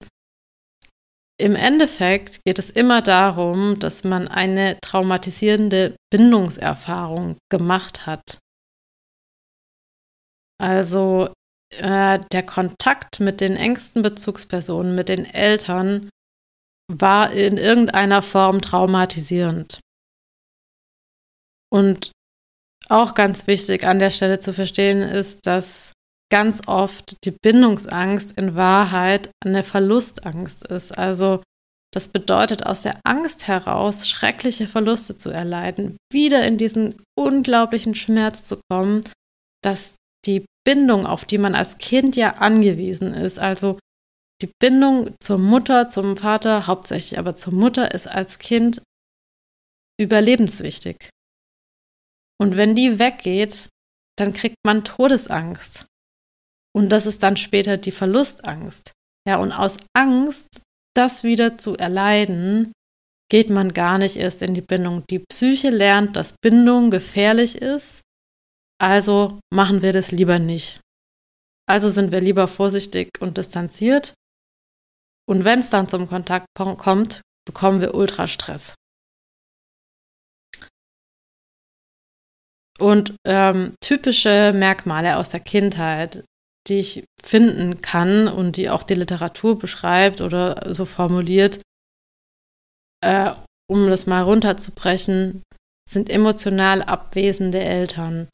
Im 1.38 1.56
Endeffekt 1.56 2.40
geht 2.46 2.60
es 2.60 2.70
immer 2.70 3.02
darum, 3.02 3.78
dass 3.80 4.06
man 4.06 4.30
eine 4.30 4.80
traumatisierende 4.80 5.98
Bindungserfahrung 6.10 7.38
gemacht 7.52 8.06
hat. 8.06 8.40
Also 10.58 11.34
äh, 11.80 12.20
der 12.32 12.44
Kontakt 12.44 13.20
mit 13.20 13.42
den 13.42 13.56
engsten 13.56 14.02
Bezugspersonen, 14.02 14.96
mit 14.96 15.10
den 15.10 15.26
Eltern, 15.26 16.10
war 16.92 17.32
in 17.32 17.58
irgendeiner 17.58 18.22
Form 18.22 18.62
traumatisierend. 18.62 19.80
Und 21.72 22.12
auch 22.88 23.16
ganz 23.16 23.48
wichtig 23.48 23.86
an 23.86 24.00
der 24.00 24.12
Stelle 24.12 24.40
zu 24.40 24.54
verstehen 24.54 25.02
ist, 25.02 25.40
dass 25.46 25.94
ganz 26.32 26.62
oft 26.68 27.16
die 27.26 27.32
Bindungsangst 27.32 28.38
in 28.38 28.56
Wahrheit 28.56 29.30
eine 29.44 29.64
Verlustangst 29.64 30.68
ist. 30.68 30.98
Also 30.98 31.44
das 31.94 32.10
bedeutet 32.10 32.66
aus 32.66 32.82
der 32.82 33.00
Angst 33.06 33.48
heraus, 33.48 34.08
schreckliche 34.08 34.68
Verluste 34.68 35.18
zu 35.18 35.30
erleiden, 35.30 35.98
wieder 36.12 36.46
in 36.46 36.58
diesen 36.58 37.02
unglaublichen 37.18 37.96
Schmerz 37.96 38.44
zu 38.44 38.60
kommen, 38.70 39.04
dass 39.64 39.96
die 40.26 40.46
Bindung, 40.66 41.06
auf 41.06 41.26
die 41.26 41.38
man 41.38 41.56
als 41.56 41.78
Kind 41.78 42.16
ja 42.16 42.36
angewiesen 42.38 43.14
ist, 43.14 43.40
also 43.40 43.80
die 44.42 44.52
Bindung 44.60 45.16
zur 45.22 45.38
Mutter, 45.38 45.88
zum 45.88 46.18
Vater, 46.18 46.68
hauptsächlich 46.68 47.18
aber 47.18 47.36
zur 47.36 47.54
Mutter, 47.54 47.94
ist 47.94 48.08
als 48.08 48.40
Kind 48.40 48.82
überlebenswichtig. 50.00 51.10
Und 52.40 52.58
wenn 52.58 52.76
die 52.76 53.00
weggeht, 53.00 53.70
dann 54.18 54.34
kriegt 54.34 54.58
man 54.66 54.84
Todesangst. 54.84 55.86
Und 56.76 56.90
das 56.90 57.06
ist 57.06 57.24
dann 57.24 57.38
später 57.38 57.78
die 57.78 57.94
Verlustangst. 57.94 58.92
Ja, 59.28 59.38
und 59.38 59.54
aus 59.54 59.78
Angst, 59.96 60.62
das 60.94 61.24
wieder 61.24 61.58
zu 61.58 61.78
erleiden, 61.78 62.74
geht 63.32 63.50
man 63.50 63.74
gar 63.74 63.98
nicht 63.98 64.18
erst 64.18 64.42
in 64.42 64.54
die 64.54 64.62
Bindung. 64.62 65.04
Die 65.10 65.20
Psyche 65.20 65.70
lernt, 65.70 66.16
dass 66.16 66.36
Bindung 66.42 66.92
gefährlich 66.92 67.56
ist, 67.62 68.02
also 68.80 69.40
machen 69.54 69.82
wir 69.82 69.94
das 69.94 70.12
lieber 70.12 70.40
nicht. 70.40 70.80
Also 71.68 71.90
sind 71.90 72.12
wir 72.12 72.22
lieber 72.22 72.48
vorsichtig 72.48 73.10
und 73.20 73.38
distanziert. 73.38 74.14
Und 75.28 75.46
wenn 75.46 75.60
es 75.60 75.70
dann 75.70 75.88
zum 75.88 76.08
Kontakt 76.08 76.46
kommt, 76.56 77.22
bekommen 77.48 77.82
wir 77.82 77.96
Ultrastress. 77.96 78.76
Und 82.78 83.16
ähm, 83.26 83.74
typische 83.82 84.52
Merkmale 84.54 85.18
aus 85.18 85.30
der 85.30 85.40
Kindheit, 85.40 86.26
die 86.68 86.80
ich 86.80 87.06
finden 87.24 87.82
kann 87.82 88.28
und 88.28 88.58
die 88.58 88.70
auch 88.70 88.84
die 88.84 88.96
Literatur 88.96 89.58
beschreibt 89.58 90.20
oder 90.20 90.74
so 90.74 90.84
formuliert, 90.86 91.62
äh, 93.02 93.32
um 93.68 93.90
das 93.90 94.08
mal 94.08 94.22
runterzubrechen, 94.22 95.44
sind 95.88 96.10
emotional 96.10 96.82
abwesende 96.84 97.60
Eltern. 97.60 98.28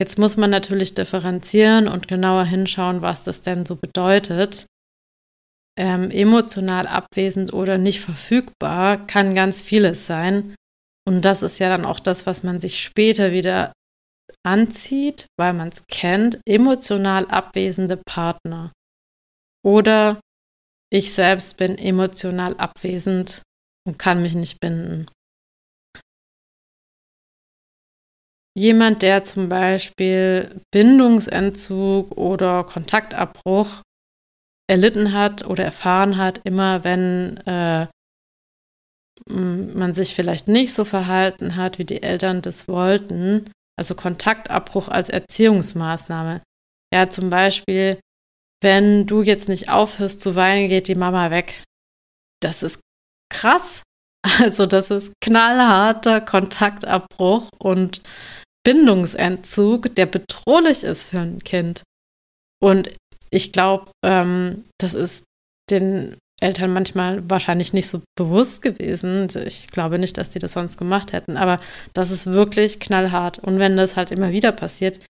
Jetzt 0.00 0.18
muss 0.18 0.38
man 0.38 0.48
natürlich 0.48 0.94
differenzieren 0.94 1.86
und 1.86 2.08
genauer 2.08 2.44
hinschauen, 2.44 3.02
was 3.02 3.22
das 3.22 3.42
denn 3.42 3.66
so 3.66 3.76
bedeutet. 3.76 4.64
Ähm, 5.78 6.10
emotional 6.10 6.86
abwesend 6.86 7.52
oder 7.52 7.76
nicht 7.76 8.00
verfügbar 8.00 9.06
kann 9.06 9.34
ganz 9.34 9.60
vieles 9.60 10.06
sein. 10.06 10.54
Und 11.06 11.24
das 11.24 11.42
ist 11.42 11.58
ja 11.58 11.68
dann 11.68 11.84
auch 11.84 12.00
das, 12.00 12.24
was 12.24 12.42
man 12.42 12.60
sich 12.60 12.82
später 12.82 13.32
wieder 13.32 13.72
anzieht, 14.42 15.26
weil 15.38 15.52
man 15.52 15.68
es 15.68 15.86
kennt, 15.86 16.40
emotional 16.46 17.26
abwesende 17.26 17.98
Partner. 17.98 18.72
Oder 19.62 20.20
ich 20.90 21.12
selbst 21.12 21.58
bin 21.58 21.76
emotional 21.76 22.56
abwesend 22.56 23.42
und 23.86 23.98
kann 23.98 24.22
mich 24.22 24.34
nicht 24.34 24.60
binden. 24.60 25.06
Jemand, 28.58 29.02
der 29.02 29.24
zum 29.24 29.48
Beispiel 29.48 30.60
Bindungsentzug 30.72 32.12
oder 32.16 32.64
Kontaktabbruch 32.64 33.82
erlitten 34.68 35.12
hat 35.12 35.46
oder 35.46 35.64
erfahren 35.64 36.16
hat, 36.16 36.40
immer 36.44 36.84
wenn 36.84 37.36
äh, 37.46 37.86
man 39.28 39.92
sich 39.92 40.14
vielleicht 40.14 40.48
nicht 40.48 40.72
so 40.74 40.84
verhalten 40.84 41.56
hat, 41.56 41.78
wie 41.78 41.84
die 41.84 42.02
Eltern 42.02 42.42
das 42.42 42.68
wollten, 42.68 43.50
also 43.78 43.94
Kontaktabbruch 43.94 44.88
als 44.88 45.08
Erziehungsmaßnahme. 45.08 46.42
Ja, 46.92 47.08
zum 47.08 47.30
Beispiel, 47.30 48.00
wenn 48.62 49.06
du 49.06 49.22
jetzt 49.22 49.48
nicht 49.48 49.70
aufhörst 49.70 50.20
zu 50.20 50.36
weinen, 50.36 50.68
geht 50.68 50.88
die 50.88 50.94
Mama 50.94 51.30
weg. 51.30 51.62
Das 52.40 52.62
ist 52.62 52.80
krass. 53.32 53.82
Also 54.38 54.66
das 54.66 54.90
ist 54.90 55.14
knallharter 55.22 56.20
Kontaktabbruch 56.20 57.48
und 57.58 58.02
Bindungsentzug, 58.64 59.94
der 59.94 60.06
bedrohlich 60.06 60.84
ist 60.84 61.04
für 61.04 61.20
ein 61.20 61.38
Kind. 61.40 61.82
Und 62.62 62.90
ich 63.30 63.52
glaube, 63.52 63.90
ähm, 64.04 64.64
das 64.78 64.94
ist 64.94 65.24
den 65.70 66.16
Eltern 66.40 66.72
manchmal 66.72 67.28
wahrscheinlich 67.28 67.72
nicht 67.72 67.88
so 67.88 68.02
bewusst 68.16 68.62
gewesen. 68.62 69.28
Ich 69.46 69.68
glaube 69.68 69.98
nicht, 69.98 70.18
dass 70.18 70.30
die 70.30 70.38
das 70.38 70.52
sonst 70.52 70.78
gemacht 70.78 71.12
hätten, 71.12 71.36
aber 71.36 71.60
das 71.92 72.10
ist 72.10 72.26
wirklich 72.26 72.80
knallhart. 72.80 73.38
Und 73.38 73.58
wenn 73.58 73.76
das 73.76 73.96
halt 73.96 74.10
immer 74.10 74.32
wieder 74.32 74.52
passiert, 74.52 75.00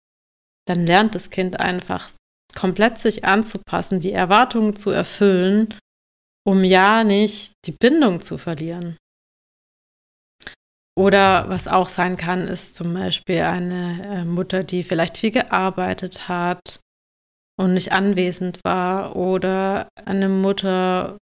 dann 0.67 0.87
lernt 0.87 1.15
das 1.15 1.31
Kind 1.31 1.59
einfach 1.59 2.11
komplett 2.55 2.99
sich 2.99 3.25
anzupassen, 3.25 4.01
die 4.01 4.13
Erwartungen 4.13 4.77
zu 4.77 4.91
erfüllen, 4.91 5.75
um 6.45 6.65
ja 6.65 7.05
nicht 7.05 7.53
die 7.67 7.77
Bindung 7.81 8.23
zu 8.23 8.39
verlieren. 8.39 8.97
Oder 10.97 11.49
was 11.49 11.69
auch 11.69 11.89
sein 11.89 12.17
kann, 12.17 12.49
ist 12.49 12.75
zum 12.75 12.93
Beispiel 12.95 13.41
eine 13.41 14.05
äh, 14.05 14.25
Mutter, 14.25 14.65
die 14.65 14.83
vielleicht 14.85 15.19
viel 15.19 15.31
gearbeitet 15.31 16.29
hat 16.29 16.81
und 17.59 17.75
nicht 17.75 17.93
anwesend 17.93 18.61
war. 18.65 19.17
Oder 19.17 19.89
eine 20.05 20.29
Mutter, 20.29 21.17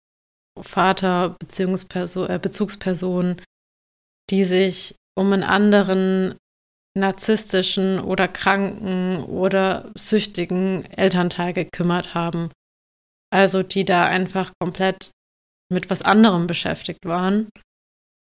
Vater, 0.59 1.35
äh, 1.41 2.39
Bezugsperson, 2.39 3.41
die 4.29 4.43
sich 4.43 4.95
um 5.17 5.33
einen 5.33 5.43
anderen 5.43 6.37
narzisstischen 6.97 7.99
oder 7.99 8.27
kranken 8.27 9.23
oder 9.23 9.91
süchtigen 9.95 10.85
Elternteil 10.91 11.51
gekümmert 11.51 12.13
haben. 12.13 12.51
Also 13.33 13.63
die 13.63 13.83
da 13.83 14.05
einfach 14.05 14.53
komplett 14.61 15.11
mit 15.69 15.89
was 15.89 16.01
anderem 16.01 16.47
beschäftigt 16.47 17.05
waren 17.05 17.49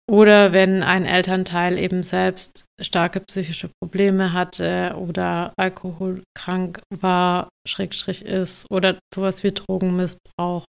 oder 0.09 0.53
wenn 0.53 0.81
ein 0.81 1.05
Elternteil 1.05 1.77
eben 1.77 2.01
selbst 2.01 2.65
starke 2.81 3.19
psychische 3.19 3.69
Probleme 3.79 4.33
hatte 4.33 4.95
oder 4.97 5.53
alkoholkrank 5.55 6.81
war, 6.89 7.49
Schrägstrich 7.67 8.25
ist 8.25 8.65
oder 8.71 8.97
sowas 9.13 9.43
wie 9.43 9.51
Drogenmissbrauch, 9.51 10.65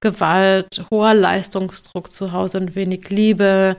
Gewalt, 0.00 0.86
hoher 0.90 1.12
Leistungsdruck 1.12 2.10
zu 2.10 2.32
Hause 2.32 2.58
und 2.58 2.74
wenig 2.74 3.10
Liebe, 3.10 3.78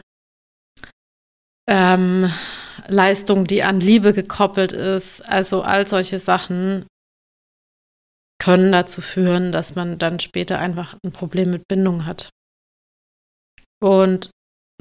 ähm, 1.67 2.31
Leistung, 2.87 3.45
die 3.45 3.63
an 3.63 3.79
Liebe 3.79 4.13
gekoppelt 4.13 4.71
ist, 4.71 5.21
also 5.21 5.63
all 5.63 5.87
solche 5.87 6.19
Sachen 6.19 6.85
können 8.39 8.71
dazu 8.71 9.01
führen, 9.01 9.51
dass 9.51 9.73
man 9.73 9.97
dann 9.97 10.19
später 10.19 10.59
einfach 10.59 10.95
ein 11.03 11.11
Problem 11.11 11.49
mit 11.49 11.67
Bindung 11.67 12.05
hat. 12.05 12.29
Und 13.81 14.29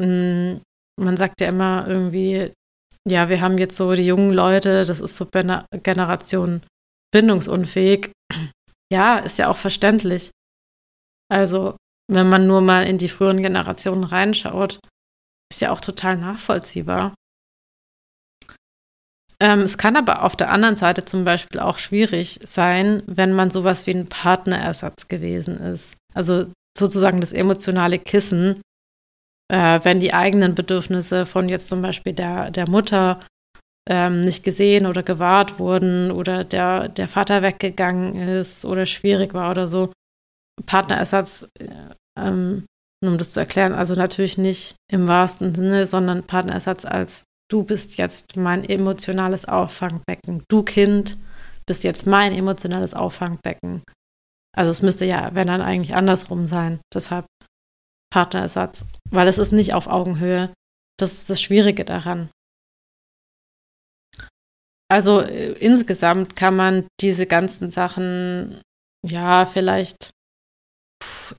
man 0.00 1.16
sagt 1.16 1.40
ja 1.40 1.48
immer 1.48 1.86
irgendwie, 1.86 2.52
ja, 3.06 3.28
wir 3.28 3.40
haben 3.40 3.58
jetzt 3.58 3.76
so 3.76 3.94
die 3.94 4.06
jungen 4.06 4.32
Leute, 4.32 4.84
das 4.84 5.00
ist 5.00 5.16
so 5.16 5.26
Generation 5.26 6.62
bindungsunfähig. 7.12 8.10
Ja, 8.92 9.18
ist 9.18 9.38
ja 9.38 9.48
auch 9.48 9.56
verständlich. 9.56 10.30
Also, 11.30 11.76
wenn 12.10 12.28
man 12.28 12.46
nur 12.46 12.60
mal 12.60 12.86
in 12.86 12.98
die 12.98 13.08
früheren 13.08 13.42
Generationen 13.42 14.04
reinschaut, 14.04 14.78
ist 15.50 15.60
ja 15.60 15.70
auch 15.70 15.80
total 15.80 16.16
nachvollziehbar. 16.16 17.14
Ähm, 19.40 19.60
es 19.60 19.78
kann 19.78 19.96
aber 19.96 20.22
auf 20.22 20.36
der 20.36 20.50
anderen 20.50 20.76
Seite 20.76 21.04
zum 21.04 21.24
Beispiel 21.24 21.60
auch 21.60 21.78
schwierig 21.78 22.40
sein, 22.44 23.02
wenn 23.06 23.32
man 23.32 23.50
sowas 23.50 23.86
wie 23.86 23.92
ein 23.92 24.08
Partnerersatz 24.08 25.08
gewesen 25.08 25.58
ist. 25.58 25.96
Also 26.14 26.52
sozusagen 26.78 27.20
das 27.20 27.32
emotionale 27.32 27.98
Kissen, 27.98 28.60
äh, 29.48 29.80
wenn 29.82 30.00
die 30.00 30.14
eigenen 30.14 30.54
Bedürfnisse 30.54 31.26
von 31.26 31.48
jetzt 31.48 31.68
zum 31.68 31.82
Beispiel 31.82 32.12
der, 32.12 32.50
der 32.50 32.68
Mutter 32.68 33.20
ähm, 33.88 34.20
nicht 34.20 34.44
gesehen 34.44 34.86
oder 34.86 35.02
gewahrt 35.02 35.58
wurden 35.58 36.10
oder 36.10 36.44
der, 36.44 36.88
der 36.88 37.08
Vater 37.08 37.42
weggegangen 37.42 38.16
ist 38.16 38.64
oder 38.64 38.86
schwierig 38.86 39.34
war 39.34 39.50
oder 39.50 39.68
so. 39.68 39.92
Partnerersatz, 40.66 41.48
äh, 41.58 41.68
ähm, 42.18 42.64
um 43.04 43.18
das 43.18 43.32
zu 43.32 43.40
erklären, 43.40 43.74
also 43.74 43.94
natürlich 43.94 44.38
nicht 44.38 44.76
im 44.90 45.08
wahrsten 45.08 45.54
Sinne, 45.54 45.86
sondern 45.86 46.26
Partnerersatz 46.26 46.84
als 46.84 47.24
du 47.50 47.62
bist 47.62 47.98
jetzt 47.98 48.36
mein 48.36 48.64
emotionales 48.64 49.44
Auffangbecken. 49.44 50.42
Du 50.48 50.62
Kind 50.62 51.18
bist 51.66 51.84
jetzt 51.84 52.06
mein 52.06 52.32
emotionales 52.32 52.94
Auffangbecken. 52.94 53.82
Also 54.56 54.70
es 54.70 54.82
müsste 54.82 55.04
ja, 55.04 55.30
wenn 55.34 55.48
dann 55.48 55.60
eigentlich 55.60 55.94
andersrum 55.94 56.46
sein. 56.46 56.80
Deshalb 56.94 57.26
Partnerersatz, 58.14 58.86
weil 59.10 59.26
es 59.26 59.38
ist 59.38 59.50
nicht 59.50 59.74
auf 59.74 59.88
Augenhöhe. 59.88 60.54
Das 61.00 61.14
ist 61.14 61.30
das 61.30 61.42
Schwierige 61.42 61.84
daran. 61.84 62.30
Also 64.88 65.20
äh, 65.20 65.54
insgesamt 65.54 66.36
kann 66.36 66.54
man 66.54 66.86
diese 67.00 67.26
ganzen 67.26 67.72
Sachen, 67.72 68.60
ja, 69.04 69.46
vielleicht, 69.46 70.10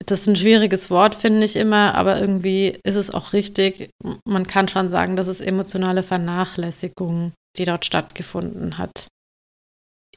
das 0.05 0.21
ist 0.21 0.27
ein 0.27 0.35
schwieriges 0.35 0.89
Wort, 0.89 1.15
finde 1.15 1.45
ich 1.45 1.55
immer, 1.55 1.95
aber 1.95 2.19
irgendwie 2.19 2.77
ist 2.83 2.95
es 2.95 3.09
auch 3.09 3.31
richtig. 3.31 3.91
Man 4.27 4.45
kann 4.45 4.67
schon 4.67 4.89
sagen, 4.89 5.15
dass 5.15 5.27
es 5.27 5.39
emotionale 5.39 6.03
Vernachlässigung, 6.03 7.31
die 7.57 7.63
dort 7.63 7.85
stattgefunden 7.85 8.77
hat. 8.77 9.07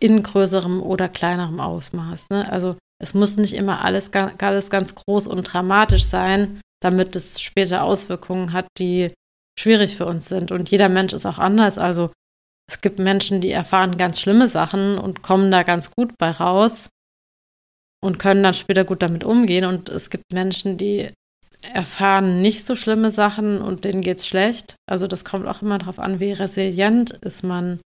In 0.01 0.25
größerem 0.25 0.83
oder 0.83 1.09
kleinerem 1.09 1.61
Ausmaß. 1.61 2.31
Ne? 2.31 2.51
Also 2.51 2.77
es 3.01 3.15
muss 3.15 3.37
nicht 3.37 3.55
immer 3.55 3.85
alles, 3.85 4.11
alles 4.13 4.71
ganz 4.71 4.95
groß 4.95 5.27
und 5.27 5.43
dramatisch 5.45 6.05
sein, 6.05 6.61
damit 6.83 7.17
es 7.17 7.41
später 7.41 7.85
Auswirkungen 7.85 8.53
hat, 8.53 8.67
die 8.79 9.13
schwierig 9.59 9.97
für 9.97 10.07
uns 10.07 10.29
sind. 10.29 10.53
Und 10.53 10.71
jeder 10.71 10.89
Mensch 10.89 11.13
ist 11.13 11.27
auch 11.27 11.39
anders. 11.39 11.79
Also 11.79 12.11
es 12.69 12.81
gibt 12.81 12.99
Menschen, 12.99 13.41
die 13.41 13.51
erfahren 13.51 13.97
ganz 13.97 14.21
schlimme 14.21 14.49
Sachen 14.49 14.99
und 14.99 15.23
kommen 15.23 15.51
da 15.51 15.63
ganz 15.63 15.91
gut 15.91 16.13
bei 16.19 16.31
raus 16.31 16.89
und 18.01 18.19
können 18.19 18.43
dann 18.43 18.55
später 18.55 18.85
gut 18.85 19.03
damit 19.03 19.25
umgehen. 19.25 19.65
Und 19.65 19.89
es 19.89 20.11
gibt 20.11 20.25
Menschen, 20.33 20.77
die 20.77 21.11
erfahren 21.63 22.41
nicht 22.41 22.65
so 22.65 22.77
schlimme 22.77 23.11
Sachen 23.11 23.61
und 23.61 23.85
denen 23.85 24.03
geht 24.03 24.19
es 24.19 24.27
schlecht. 24.27 24.77
Also 24.89 25.07
das 25.07 25.25
kommt 25.25 25.47
auch 25.47 25.63
immer 25.63 25.79
darauf 25.79 25.99
an, 25.99 26.21
wie 26.21 26.33
resilient 26.33 27.11
ist 27.11 27.43
man 27.43 27.81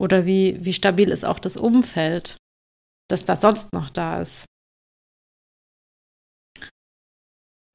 oder 0.00 0.26
wie, 0.26 0.58
wie 0.64 0.72
stabil 0.72 1.10
ist 1.10 1.24
auch 1.24 1.38
das 1.38 1.56
Umfeld, 1.56 2.36
das 3.10 3.24
da 3.24 3.36
sonst 3.36 3.72
noch 3.72 3.90
da 3.90 4.20
ist. 4.22 4.44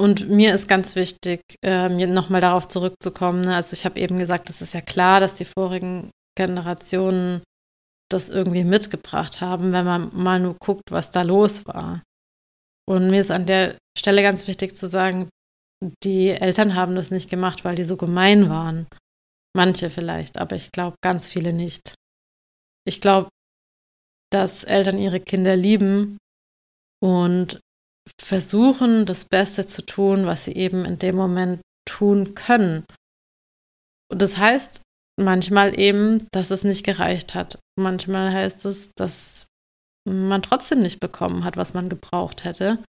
Und 0.01 0.29
mir 0.29 0.55
ist 0.55 0.69
ganz 0.69 0.95
wichtig, 0.95 1.41
ähm, 1.61 1.97
nochmal 2.13 2.39
darauf 2.39 2.67
zurückzukommen. 2.69 3.41
Ne? 3.41 3.55
Also 3.55 3.73
ich 3.73 3.83
habe 3.83 3.99
eben 3.99 4.17
gesagt, 4.17 4.49
es 4.49 4.61
ist 4.61 4.73
ja 4.73 4.79
klar, 4.79 5.19
dass 5.19 5.35
die 5.35 5.45
vorigen 5.45 6.09
Generationen 6.37 7.43
das 8.09 8.29
irgendwie 8.29 8.63
mitgebracht 8.63 9.41
haben, 9.41 9.73
wenn 9.73 9.85
man 9.85 10.09
mal 10.15 10.39
nur 10.39 10.55
guckt, 10.55 10.91
was 10.91 11.11
da 11.11 11.21
los 11.21 11.65
war. 11.67 12.01
Und 12.87 13.09
mir 13.09 13.19
ist 13.21 13.29
an 13.29 13.45
der 13.45 13.77
Stelle 13.97 14.23
ganz 14.23 14.47
wichtig 14.47 14.75
zu 14.75 14.87
sagen, 14.87 15.29
die 16.03 16.29
Eltern 16.29 16.75
haben 16.75 16.95
das 16.95 17.11
nicht 17.11 17.29
gemacht, 17.29 17.65
weil 17.65 17.75
die 17.75 17.83
so 17.83 17.97
gemein 17.97 18.49
waren. 18.49 18.87
Manche 19.55 19.89
vielleicht, 19.89 20.37
aber 20.37 20.55
ich 20.55 20.71
glaube 20.71 20.95
ganz 21.03 21.27
viele 21.27 21.53
nicht. 21.53 21.93
Ich 22.87 23.01
glaube, 23.01 23.29
dass 24.31 24.63
Eltern 24.63 24.99
ihre 24.99 25.19
Kinder 25.19 25.55
lieben 25.55 26.17
und 27.01 27.59
versuchen, 28.19 29.05
das 29.05 29.25
Beste 29.25 29.67
zu 29.67 29.85
tun, 29.85 30.25
was 30.25 30.45
sie 30.45 30.53
eben 30.53 30.85
in 30.85 30.99
dem 30.99 31.15
Moment 31.15 31.61
tun 31.87 32.35
können. 32.35 32.85
Und 34.11 34.21
das 34.21 34.37
heißt 34.37 34.81
manchmal 35.19 35.77
eben, 35.79 36.27
dass 36.31 36.51
es 36.51 36.63
nicht 36.63 36.85
gereicht 36.85 37.35
hat. 37.35 37.59
Manchmal 37.77 38.31
heißt 38.31 38.65
es, 38.65 38.91
dass 38.95 39.47
man 40.07 40.41
trotzdem 40.41 40.81
nicht 40.81 40.99
bekommen 40.99 41.43
hat, 41.43 41.57
was 41.57 41.73
man 41.73 41.89
gebraucht 41.89 42.43
hätte. 42.43 42.83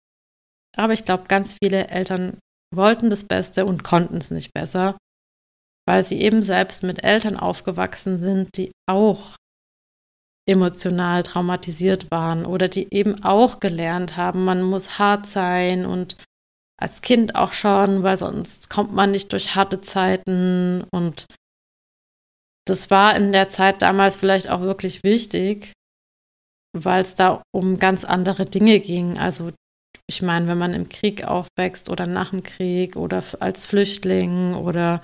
Aber 0.77 0.93
ich 0.93 1.05
glaube, 1.05 1.25
ganz 1.29 1.57
viele 1.61 1.89
Eltern 1.89 2.39
wollten 2.75 3.11
das 3.11 3.25
Beste 3.25 3.65
und 3.65 3.83
konnten 3.83 4.19
es 4.19 4.31
nicht 4.31 4.53
besser, 4.53 4.97
weil 5.87 6.03
sie 6.03 6.21
eben 6.21 6.43
selbst 6.43 6.83
mit 6.83 7.03
Eltern 7.03 7.37
aufgewachsen 7.37 8.21
sind, 8.21 8.57
die 8.57 8.71
auch 8.89 9.37
emotional 10.49 11.23
traumatisiert 11.23 12.11
waren 12.11 12.47
oder 12.47 12.69
die 12.69 12.93
eben 12.93 13.23
auch 13.23 13.61
gelernt 13.61 14.17
haben, 14.17 14.45
man 14.45 14.63
muss 14.63 14.99
hart 14.99 15.27
sein 15.27 15.85
und 15.87 16.17
als 16.81 17.03
Kind 17.03 17.35
auch 17.35 17.53
schon, 17.53 18.03
weil 18.03 18.17
sonst 18.17 18.71
kommt 18.71 18.95
man 18.95 19.11
nicht 19.11 19.33
durch 19.33 19.55
harte 19.55 19.81
Zeiten 19.81 20.85
und 20.91 21.27
das 22.67 22.91
war 22.91 23.17
in 23.17 23.33
der 23.33 23.49
Zeit 23.49 23.83
damals 23.83 24.17
vielleicht 24.17 24.49
auch 24.49 24.61
wirklich 24.61 25.03
wichtig, 25.03 25.73
weil 26.77 27.03
es 27.03 27.15
da 27.15 27.43
um 27.53 27.79
ganz 27.79 28.05
andere 28.05 28.45
Dinge 28.45 28.79
ging. 28.81 29.19
Also 29.19 29.53
ich 30.07 30.23
meine, 30.23 30.47
wenn 30.47 30.59
man 30.59 30.75
im 30.75 30.89
Krieg 30.89 31.25
aufwächst 31.25 31.91
oder 31.91 32.07
nach 32.07 32.31
dem 32.31 32.43
Krieg 32.43 32.97
oder 32.97 33.23
als 33.41 33.67
Flüchtling 33.67 34.55
oder 34.55 35.03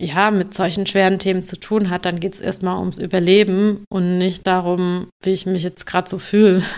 ja, 0.00 0.30
mit 0.30 0.54
solchen 0.54 0.86
schweren 0.86 1.18
Themen 1.18 1.42
zu 1.42 1.58
tun 1.58 1.90
hat, 1.90 2.04
dann 2.04 2.20
geht 2.20 2.34
es 2.34 2.40
erstmal 2.40 2.78
ums 2.78 2.98
Überleben 2.98 3.84
und 3.90 4.18
nicht 4.18 4.46
darum, 4.46 5.08
wie 5.22 5.30
ich 5.30 5.46
mich 5.46 5.62
jetzt 5.62 5.86
gerade 5.86 6.08
so 6.08 6.18
fühle. 6.18 6.62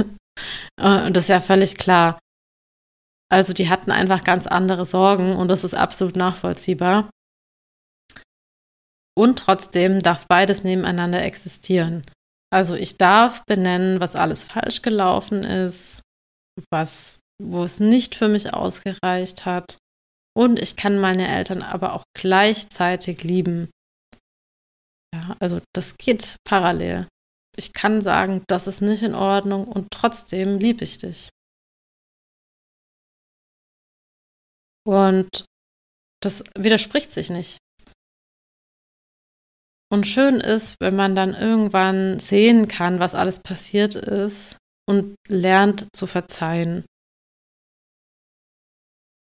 Äh, 0.80 1.04
und 1.06 1.14
das 1.14 1.24
ist 1.24 1.28
ja 1.28 1.42
völlig 1.42 1.76
klar. 1.76 2.18
Also 3.30 3.52
die 3.52 3.68
hatten 3.68 3.90
einfach 3.90 4.24
ganz 4.24 4.46
andere 4.46 4.86
Sorgen 4.86 5.36
und 5.36 5.48
das 5.48 5.64
ist 5.64 5.74
absolut 5.74 6.16
nachvollziehbar. 6.16 7.10
Und 9.14 9.38
trotzdem 9.38 10.02
darf 10.02 10.26
beides 10.28 10.64
nebeneinander 10.64 11.22
existieren. 11.22 12.06
Also 12.50 12.74
ich 12.74 12.96
darf 12.96 13.44
benennen, 13.44 14.00
was 14.00 14.16
alles 14.16 14.44
falsch 14.44 14.80
gelaufen 14.80 15.44
ist, 15.44 16.00
was, 16.70 17.20
wo 17.42 17.62
es 17.64 17.80
nicht 17.80 18.14
für 18.14 18.28
mich 18.28 18.54
ausgereicht 18.54 19.44
hat. 19.44 19.76
Und 20.36 20.60
ich 20.60 20.76
kann 20.76 20.98
meine 20.98 21.28
Eltern 21.28 21.62
aber 21.62 21.94
auch 21.94 22.04
gleichzeitig 22.14 23.24
lieben. 23.24 23.70
Ja, 25.14 25.36
also 25.40 25.60
das 25.74 25.96
geht 25.96 26.36
parallel. 26.44 27.08
Ich 27.56 27.72
kann 27.72 28.00
sagen, 28.00 28.44
das 28.48 28.66
ist 28.66 28.80
nicht 28.80 29.02
in 29.02 29.14
Ordnung 29.14 29.66
und 29.66 29.88
trotzdem 29.90 30.58
liebe 30.58 30.84
ich 30.84 30.98
dich. 30.98 31.30
Und 34.86 35.44
das 36.22 36.44
widerspricht 36.56 37.10
sich 37.10 37.30
nicht. 37.30 37.58
Und 39.92 40.06
schön 40.06 40.36
ist, 40.36 40.76
wenn 40.80 40.94
man 40.94 41.16
dann 41.16 41.34
irgendwann 41.34 42.20
sehen 42.20 42.68
kann, 42.68 43.00
was 43.00 43.14
alles 43.14 43.42
passiert 43.42 43.96
ist 43.96 44.56
und 44.88 45.16
lernt 45.28 45.88
zu 45.94 46.06
verzeihen. 46.06 46.84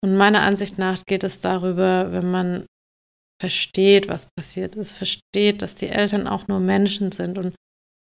Und 0.04 0.18
meiner 0.18 0.42
Ansicht 0.42 0.76
nach 0.76 1.02
geht 1.06 1.24
es 1.24 1.40
darüber, 1.40 2.12
wenn 2.12 2.30
man 2.30 2.66
versteht, 3.40 4.06
was 4.06 4.28
passiert 4.38 4.76
ist, 4.76 4.92
versteht, 4.92 5.62
dass 5.62 5.76
die 5.76 5.88
Eltern 5.88 6.26
auch 6.26 6.46
nur 6.46 6.60
Menschen 6.60 7.10
sind 7.10 7.38
und 7.38 7.54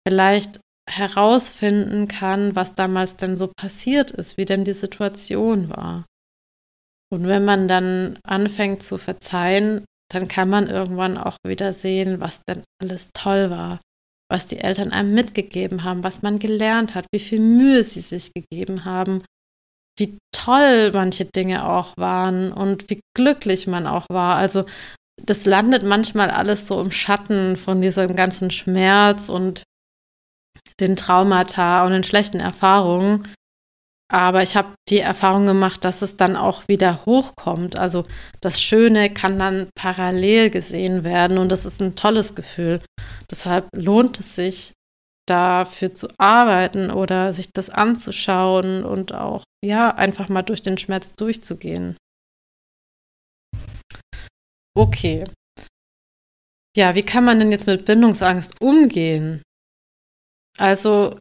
vielleicht 0.04 0.58
herausfinden 0.90 2.08
kann, 2.08 2.56
was 2.56 2.74
damals 2.74 3.16
denn 3.16 3.36
so 3.36 3.46
passiert 3.46 4.10
ist, 4.10 4.36
wie 4.36 4.44
denn 4.44 4.64
die 4.64 4.72
Situation 4.72 5.70
war. 5.70 6.04
Und 7.12 7.28
wenn 7.28 7.44
man 7.44 7.68
dann 7.68 8.18
anfängt 8.24 8.82
zu 8.82 8.98
verzeihen, 8.98 9.84
dann 10.12 10.26
kann 10.26 10.50
man 10.50 10.66
irgendwann 10.66 11.16
auch 11.16 11.36
wieder 11.46 11.72
sehen, 11.72 12.20
was 12.20 12.42
denn 12.42 12.64
alles 12.82 13.10
toll 13.14 13.50
war, 13.50 13.80
was 14.28 14.46
die 14.46 14.58
Eltern 14.58 14.90
einem 14.90 15.14
mitgegeben 15.14 15.84
haben, 15.84 16.02
was 16.02 16.22
man 16.22 16.40
gelernt 16.40 16.96
hat, 16.96 17.06
wie 17.14 17.20
viel 17.20 17.38
Mühe 17.38 17.84
sie 17.84 18.00
sich 18.00 18.32
gegeben 18.32 18.84
haben, 18.84 19.22
wie 19.96 20.18
toll 20.44 20.90
manche 20.92 21.24
Dinge 21.24 21.68
auch 21.68 21.96
waren 21.96 22.52
und 22.52 22.90
wie 22.90 23.00
glücklich 23.16 23.66
man 23.66 23.86
auch 23.86 24.06
war. 24.10 24.36
Also 24.36 24.64
das 25.22 25.44
landet 25.46 25.82
manchmal 25.84 26.30
alles 26.30 26.66
so 26.66 26.80
im 26.80 26.90
Schatten 26.90 27.56
von 27.56 27.80
diesem 27.80 28.16
ganzen 28.16 28.50
Schmerz 28.50 29.28
und 29.28 29.62
den 30.80 30.96
Traumata 30.96 31.84
und 31.84 31.92
den 31.92 32.04
schlechten 32.04 32.40
Erfahrungen. 32.40 33.28
Aber 34.12 34.42
ich 34.42 34.56
habe 34.56 34.74
die 34.88 35.00
Erfahrung 35.00 35.46
gemacht, 35.46 35.84
dass 35.84 36.02
es 36.02 36.16
dann 36.16 36.36
auch 36.36 36.68
wieder 36.68 37.04
hochkommt. 37.06 37.76
Also 37.76 38.04
das 38.40 38.60
Schöne 38.60 39.10
kann 39.12 39.38
dann 39.38 39.70
parallel 39.74 40.50
gesehen 40.50 41.04
werden 41.04 41.38
und 41.38 41.50
das 41.50 41.64
ist 41.64 41.80
ein 41.80 41.96
tolles 41.96 42.34
Gefühl. 42.34 42.80
Deshalb 43.30 43.68
lohnt 43.74 44.20
es 44.20 44.34
sich, 44.34 44.72
dafür 45.26 45.94
zu 45.94 46.08
arbeiten 46.18 46.90
oder 46.90 47.32
sich 47.32 47.50
das 47.52 47.70
anzuschauen 47.70 48.84
und 48.84 49.14
auch, 49.14 49.44
ja, 49.64 49.94
einfach 49.94 50.28
mal 50.28 50.42
durch 50.42 50.62
den 50.62 50.78
Schmerz 50.78 51.14
durchzugehen. 51.14 51.96
Okay. 54.76 55.24
Ja, 56.76 56.94
wie 56.94 57.02
kann 57.02 57.24
man 57.24 57.38
denn 57.38 57.52
jetzt 57.52 57.66
mit 57.66 57.84
Bindungsangst 57.84 58.60
umgehen? 58.60 59.42
Also 60.58 61.16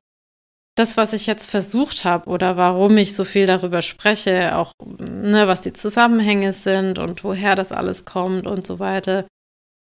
das, 0.76 0.98
was 0.98 1.14
ich 1.14 1.28
jetzt 1.28 1.50
versucht 1.50 2.04
habe 2.04 2.30
oder 2.30 2.58
warum 2.58 2.98
ich 2.98 3.16
so 3.16 3.24
viel 3.24 3.46
darüber 3.46 3.84
spreche, 3.84 4.58
auch 4.58 4.74
ne, 5.00 5.48
was 5.48 5.62
die 5.62 5.74
Zusammenhänge 5.74 6.54
sind 6.54 6.98
und 6.98 7.24
woher 7.24 7.56
das 7.56 7.72
alles 7.72 8.06
kommt 8.06 8.48
und 8.48 8.66
so 8.66 8.80
weiter, 8.80 9.28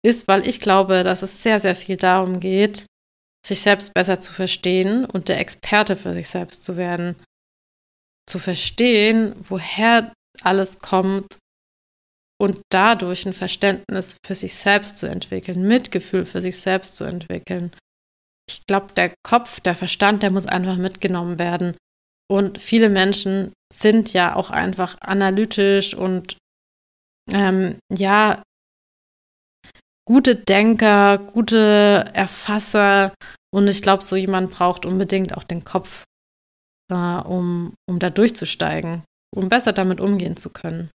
ist, 0.04 0.28
weil 0.28 0.48
ich 0.48 0.60
glaube, 0.60 1.04
dass 1.04 1.22
es 1.22 1.44
sehr, 1.44 1.60
sehr 1.60 1.76
viel 1.76 1.98
darum 1.98 2.40
geht, 2.40 2.86
sich 3.46 3.62
selbst 3.62 3.94
besser 3.94 4.20
zu 4.20 4.34
verstehen 4.34 5.06
und 5.06 5.30
der 5.30 5.40
Experte 5.40 5.96
für 5.96 6.14
sich 6.14 6.28
selbst 6.30 6.64
zu 6.64 6.78
werden. 6.78 7.16
Zu 8.30 8.40
verstehen, 8.40 9.36
woher 9.48 10.14
alles 10.44 10.80
kommt 10.80 11.40
und 12.40 12.62
dadurch 12.70 13.26
ein 13.26 13.34
Verständnis 13.34 14.18
für 14.26 14.36
sich 14.36 14.56
selbst 14.56 14.98
zu 14.98 15.08
entwickeln, 15.08 15.68
Mitgefühl 15.68 16.26
für 16.26 16.42
sich 16.42 16.60
selbst 16.60 16.96
zu 16.96 17.06
entwickeln 17.06 17.72
ich 18.50 18.66
glaube, 18.66 18.94
der 18.94 19.14
Kopf, 19.24 19.60
der 19.60 19.76
Verstand, 19.76 20.24
der 20.24 20.32
muss 20.32 20.48
einfach 20.48 20.78
mitgenommen 20.78 21.40
werden. 21.40 21.78
Und 22.30 22.62
viele 22.62 22.90
Menschen 22.90 23.54
sind 23.72 24.14
ja 24.14 24.36
auch 24.36 24.50
einfach 24.50 24.98
analytisch 25.02 25.94
und 25.94 26.38
ähm, 27.32 27.78
ja, 27.92 28.42
gute 30.08 30.36
Denker, 30.36 31.20
gute 31.20 32.10
Erfasser. 32.14 33.14
Und 33.52 33.68
ich 33.68 33.82
glaube, 33.82 34.04
so 34.04 34.16
jemand 34.16 34.52
braucht 34.52 34.86
unbedingt 34.86 35.36
auch 35.36 35.44
den 35.44 35.64
Kopf, 35.64 36.04
äh, 36.92 36.96
um, 36.96 37.74
um 37.88 38.00
da 38.00 38.10
durchzusteigen, 38.10 39.04
um 39.36 39.50
besser 39.50 39.74
damit 39.74 40.00
umgehen 40.00 40.38
zu 40.38 40.50
können. 40.52 40.92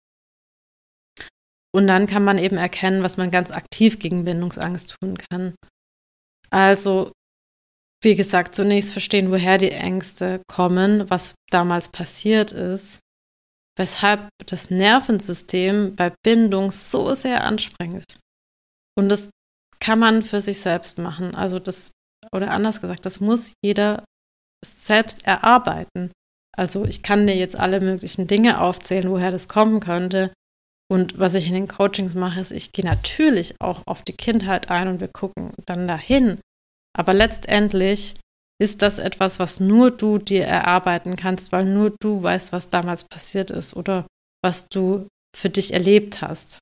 Und 1.74 1.88
dann 1.88 2.06
kann 2.06 2.22
man 2.22 2.38
eben 2.38 2.56
erkennen, 2.56 3.02
was 3.02 3.16
man 3.16 3.32
ganz 3.32 3.50
aktiv 3.50 3.98
gegen 3.98 4.24
Bindungsangst 4.24 4.96
tun 5.00 5.18
kann. 5.18 5.54
Also 6.50 7.10
wie 8.04 8.14
gesagt, 8.14 8.54
zunächst 8.54 8.92
verstehen, 8.92 9.30
woher 9.30 9.58
die 9.58 9.72
Ängste 9.72 10.42
kommen, 10.46 11.08
was 11.10 11.34
damals 11.50 11.88
passiert 11.88 12.52
ist, 12.52 13.00
weshalb 13.76 14.28
das 14.46 14.70
Nervensystem 14.70 15.96
bei 15.96 16.12
Bindung 16.22 16.70
so 16.70 17.14
sehr 17.14 17.44
anstrengend. 17.44 18.18
Und 18.96 19.08
das 19.08 19.30
kann 19.80 19.98
man 19.98 20.22
für 20.22 20.40
sich 20.40 20.60
selbst 20.60 20.98
machen. 20.98 21.34
Also 21.34 21.58
das, 21.58 21.90
oder 22.32 22.50
anders 22.50 22.80
gesagt, 22.80 23.06
das 23.06 23.20
muss 23.20 23.52
jeder 23.64 24.04
selbst 24.64 25.26
erarbeiten. 25.26 26.12
Also 26.56 26.84
ich 26.84 27.02
kann 27.02 27.26
dir 27.26 27.36
jetzt 27.36 27.56
alle 27.56 27.80
möglichen 27.80 28.26
Dinge 28.26 28.60
aufzählen, 28.60 29.10
woher 29.10 29.30
das 29.30 29.48
kommen 29.48 29.80
könnte. 29.80 30.32
Und 30.90 31.18
was 31.18 31.34
ich 31.34 31.48
in 31.48 31.54
den 31.54 31.68
Coachings 31.68 32.14
mache, 32.14 32.40
ist, 32.40 32.52
ich 32.52 32.72
gehe 32.72 32.84
natürlich 32.84 33.54
auch 33.60 33.82
auf 33.86 34.02
die 34.02 34.12
Kindheit 34.12 34.70
ein 34.70 34.88
und 34.88 35.00
wir 35.00 35.08
gucken 35.08 35.52
dann 35.66 35.88
dahin. 35.88 36.38
Aber 36.96 37.14
letztendlich 37.14 38.16
ist 38.60 38.82
das 38.82 38.98
etwas, 38.98 39.40
was 39.40 39.58
nur 39.60 39.90
du 39.90 40.18
dir 40.18 40.44
erarbeiten 40.44 41.16
kannst, 41.16 41.50
weil 41.52 41.64
nur 41.64 41.94
du 42.00 42.22
weißt, 42.22 42.52
was 42.52 42.68
damals 42.68 43.04
passiert 43.04 43.50
ist 43.50 43.74
oder 43.74 44.06
was 44.42 44.68
du 44.68 45.08
für 45.36 45.50
dich 45.50 45.72
erlebt 45.72 46.22
hast. 46.22 46.58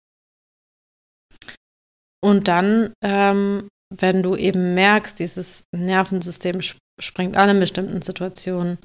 Und 2.24 2.48
dann, 2.48 2.92
ähm, 3.04 3.68
wenn 3.98 4.22
du 4.22 4.36
eben 4.36 4.74
merkst, 4.74 5.18
dieses 5.18 5.64
Nervensystem 5.74 6.60
springt 7.00 7.36
an 7.36 7.50
in 7.50 7.60
bestimmten 7.60 8.02
Situationen, 8.02 8.78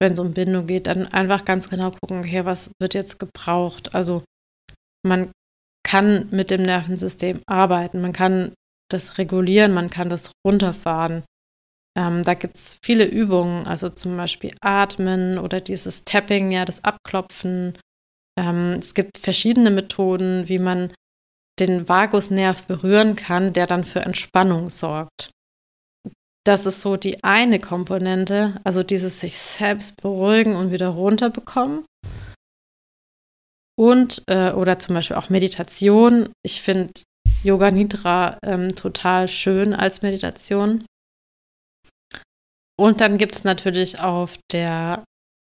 wenn 0.00 0.12
es 0.12 0.18
um 0.18 0.32
Bindung 0.32 0.66
geht, 0.66 0.86
dann 0.86 1.06
einfach 1.06 1.44
ganz 1.44 1.68
genau 1.68 1.90
gucken, 1.90 2.20
okay, 2.20 2.44
was 2.44 2.70
wird 2.80 2.94
jetzt 2.94 3.18
gebraucht? 3.18 3.94
Also 3.94 4.24
man 5.06 5.30
kann 5.86 6.28
mit 6.30 6.50
dem 6.50 6.62
Nervensystem 6.62 7.40
arbeiten, 7.46 8.00
man 8.00 8.12
kann 8.12 8.54
das 8.90 9.18
regulieren, 9.18 9.72
man 9.72 9.90
kann 9.90 10.08
das 10.08 10.30
runterfahren. 10.46 11.24
Ähm, 11.96 12.22
da 12.22 12.34
gibt 12.34 12.56
es 12.56 12.78
viele 12.84 13.04
Übungen, 13.04 13.66
also 13.66 13.88
zum 13.88 14.16
Beispiel 14.16 14.54
Atmen 14.60 15.38
oder 15.38 15.60
dieses 15.60 16.04
Tapping, 16.04 16.50
ja, 16.52 16.64
das 16.64 16.84
Abklopfen. 16.84 17.76
Ähm, 18.38 18.76
es 18.78 18.94
gibt 18.94 19.18
verschiedene 19.18 19.70
Methoden, 19.70 20.48
wie 20.48 20.58
man 20.58 20.92
den 21.60 21.88
Vagusnerv 21.88 22.66
berühren 22.66 23.16
kann, 23.16 23.52
der 23.52 23.66
dann 23.66 23.84
für 23.84 24.00
Entspannung 24.00 24.70
sorgt. 24.70 25.30
Das 26.44 26.64
ist 26.66 26.80
so 26.80 26.96
die 26.96 27.22
eine 27.22 27.60
Komponente, 27.60 28.60
also 28.64 28.82
dieses 28.82 29.20
sich 29.20 29.38
selbst 29.38 30.00
beruhigen 30.00 30.56
und 30.56 30.72
wieder 30.72 30.88
runterbekommen. 30.88 31.84
Und, 33.78 34.22
äh, 34.26 34.52
oder 34.52 34.78
zum 34.78 34.94
Beispiel 34.94 35.16
auch 35.16 35.28
Meditation. 35.28 36.32
Ich 36.42 36.60
finde 36.60 36.92
Yoga 37.42 37.70
Nidra 37.70 38.38
ähm, 38.42 38.74
total 38.74 39.28
schön 39.28 39.74
als 39.74 40.02
Meditation. 40.02 40.84
Und 42.78 43.00
dann 43.00 43.18
gibt 43.18 43.36
es 43.36 43.44
natürlich 43.44 44.00
auf 44.00 44.38
der 44.52 45.04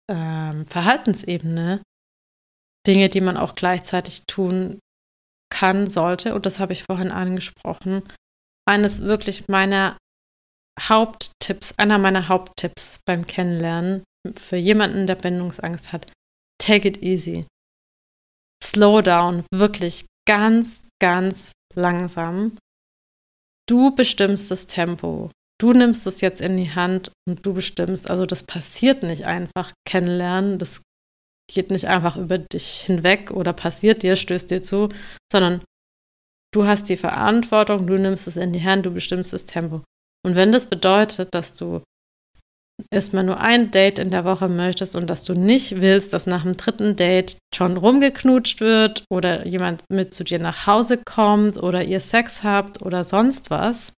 ähm, 0.10 0.68
Verhaltensebene 0.68 1.82
Dinge, 2.86 3.10
die 3.10 3.22
man 3.22 3.38
auch 3.38 3.56
gleichzeitig 3.56 4.24
tun 4.28 4.80
kann, 5.56 5.88
sollte. 5.88 6.36
Und 6.36 6.46
das 6.46 6.60
habe 6.60 6.74
ich 6.74 6.84
vorhin 6.84 7.12
angesprochen. 7.12 8.04
Eines 8.68 9.04
wirklich 9.04 9.48
meiner 9.48 9.98
Haupttipps, 10.80 11.74
einer 11.78 11.98
meiner 11.98 12.28
Haupttipps 12.28 13.00
beim 13.06 13.26
Kennenlernen 13.26 14.04
für 14.36 14.58
jemanden, 14.58 15.08
der 15.08 15.16
Bindungsangst 15.16 15.94
hat, 15.94 16.12
take 16.62 16.88
it 16.88 17.02
easy. 17.02 17.46
Slow 18.64 19.02
down, 19.02 19.46
wirklich 19.54 20.06
ganz, 20.28 20.82
ganz 21.02 21.52
langsam. 21.76 22.58
Du 23.68 23.96
bestimmst 23.96 24.52
das 24.52 24.68
Tempo 24.68 25.30
du 25.60 25.74
nimmst 25.74 26.06
es 26.08 26.22
jetzt 26.22 26.42
in 26.42 26.58
die 26.58 26.74
Hand 26.74 27.12
und 27.28 27.46
du 27.46 27.54
bestimmst. 27.54 28.10
Also 28.10 28.26
das 28.26 28.44
passiert 28.44 29.04
nicht 29.04 29.26
einfach 29.26 29.74
kennenlernen, 29.88 30.60
das 30.60 30.82
geht 31.52 31.70
nicht 31.70 31.88
einfach 31.88 32.18
über 32.18 32.38
dich 32.38 32.82
hinweg 32.82 33.32
oder 33.32 33.54
passiert 33.54 34.04
dir, 34.04 34.16
stößt 34.16 34.50
dir 34.50 34.62
zu, 34.62 34.90
sondern 35.32 35.62
du 36.54 36.66
hast 36.66 36.90
die 36.90 36.98
Verantwortung, 36.98 37.88
du 37.88 38.00
nimmst 38.00 38.28
es 38.28 38.38
in 38.38 38.54
die 38.54 38.64
Hand, 38.64 38.86
du 38.86 38.92
bestimmst 38.92 39.34
das 39.34 39.46
Tempo. 39.46 39.84
Und 40.26 40.36
wenn 40.36 40.52
das 40.52 40.68
bedeutet, 40.68 41.36
dass 41.36 41.54
du 41.54 41.84
erstmal 42.92 43.24
nur 43.24 43.40
ein 43.40 43.72
Date 43.72 44.00
in 44.00 44.10
der 44.10 44.26
Woche 44.26 44.50
möchtest 44.50 44.96
und 44.96 45.08
dass 45.08 45.24
du 45.24 45.34
nicht 45.34 45.82
willst, 45.82 46.14
dass 46.14 46.28
nach 46.28 46.44
dem 46.44 46.58
dritten 46.58 46.96
Date 46.96 47.38
schon 47.54 47.78
rumgeknutscht 47.78 48.60
wird 48.60 49.06
oder 49.10 49.46
jemand 49.46 49.84
mit 49.90 50.14
zu 50.14 50.24
dir 50.24 50.40
nach 50.40 50.68
Hause 50.68 51.00
kommt 51.06 51.62
oder 51.62 51.84
ihr 51.84 52.02
Sex 52.02 52.44
habt 52.44 52.82
oder 52.82 53.04
sonst 53.04 53.50
was, 53.50 53.94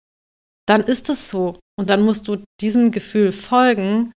dann 0.67 0.83
ist 0.83 1.09
es 1.09 1.31
so. 1.31 1.59
Und 1.79 1.91
dann 1.91 2.03
musst 2.03 2.27
du 2.29 2.43
diesem 2.61 2.91
Gefühl 2.91 3.33
folgen, 3.33 4.13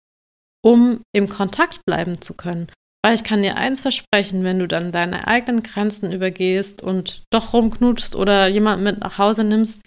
um 0.63 1.01
im 1.15 1.29
Kontakt 1.29 1.85
bleiben 1.85 2.21
zu 2.21 2.33
können. 2.35 2.71
Weil 3.03 3.15
ich 3.15 3.23
kann 3.23 3.41
dir 3.41 3.55
eins 3.55 3.81
versprechen, 3.81 4.43
wenn 4.43 4.59
du 4.59 4.67
dann 4.67 4.91
deine 4.91 5.27
eigenen 5.27 5.63
Grenzen 5.63 6.11
übergehst 6.11 6.83
und 6.83 7.23
doch 7.31 7.53
rumknutschst 7.53 8.15
oder 8.15 8.47
jemanden 8.47 8.83
mit 8.83 8.99
nach 8.99 9.17
Hause 9.17 9.43
nimmst, 9.43 9.81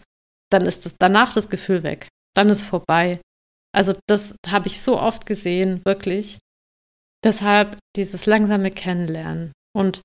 dann 0.51 0.65
ist 0.65 0.87
das 0.87 0.97
danach 0.99 1.33
das 1.33 1.51
Gefühl 1.51 1.83
weg. 1.83 2.09
Dann 2.35 2.49
ist 2.49 2.63
vorbei. 2.63 3.21
Also 3.75 3.95
das 4.07 4.35
habe 4.47 4.69
ich 4.69 4.81
so 4.81 4.99
oft 4.99 5.27
gesehen, 5.27 5.83
wirklich. 5.85 6.39
Deshalb 7.25 7.77
dieses 7.97 8.27
langsame 8.27 8.71
Kennenlernen. 8.71 9.53
Und 9.75 10.01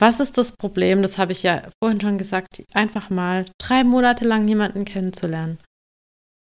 was 0.00 0.18
ist 0.18 0.38
das 0.38 0.56
Problem? 0.56 1.02
Das 1.02 1.18
habe 1.18 1.32
ich 1.32 1.42
ja 1.42 1.68
vorhin 1.82 2.00
schon 2.00 2.18
gesagt, 2.18 2.64
einfach 2.72 3.10
mal 3.10 3.46
drei 3.60 3.84
Monate 3.84 4.24
lang 4.24 4.48
jemanden 4.48 4.84
kennenzulernen. 4.84 5.58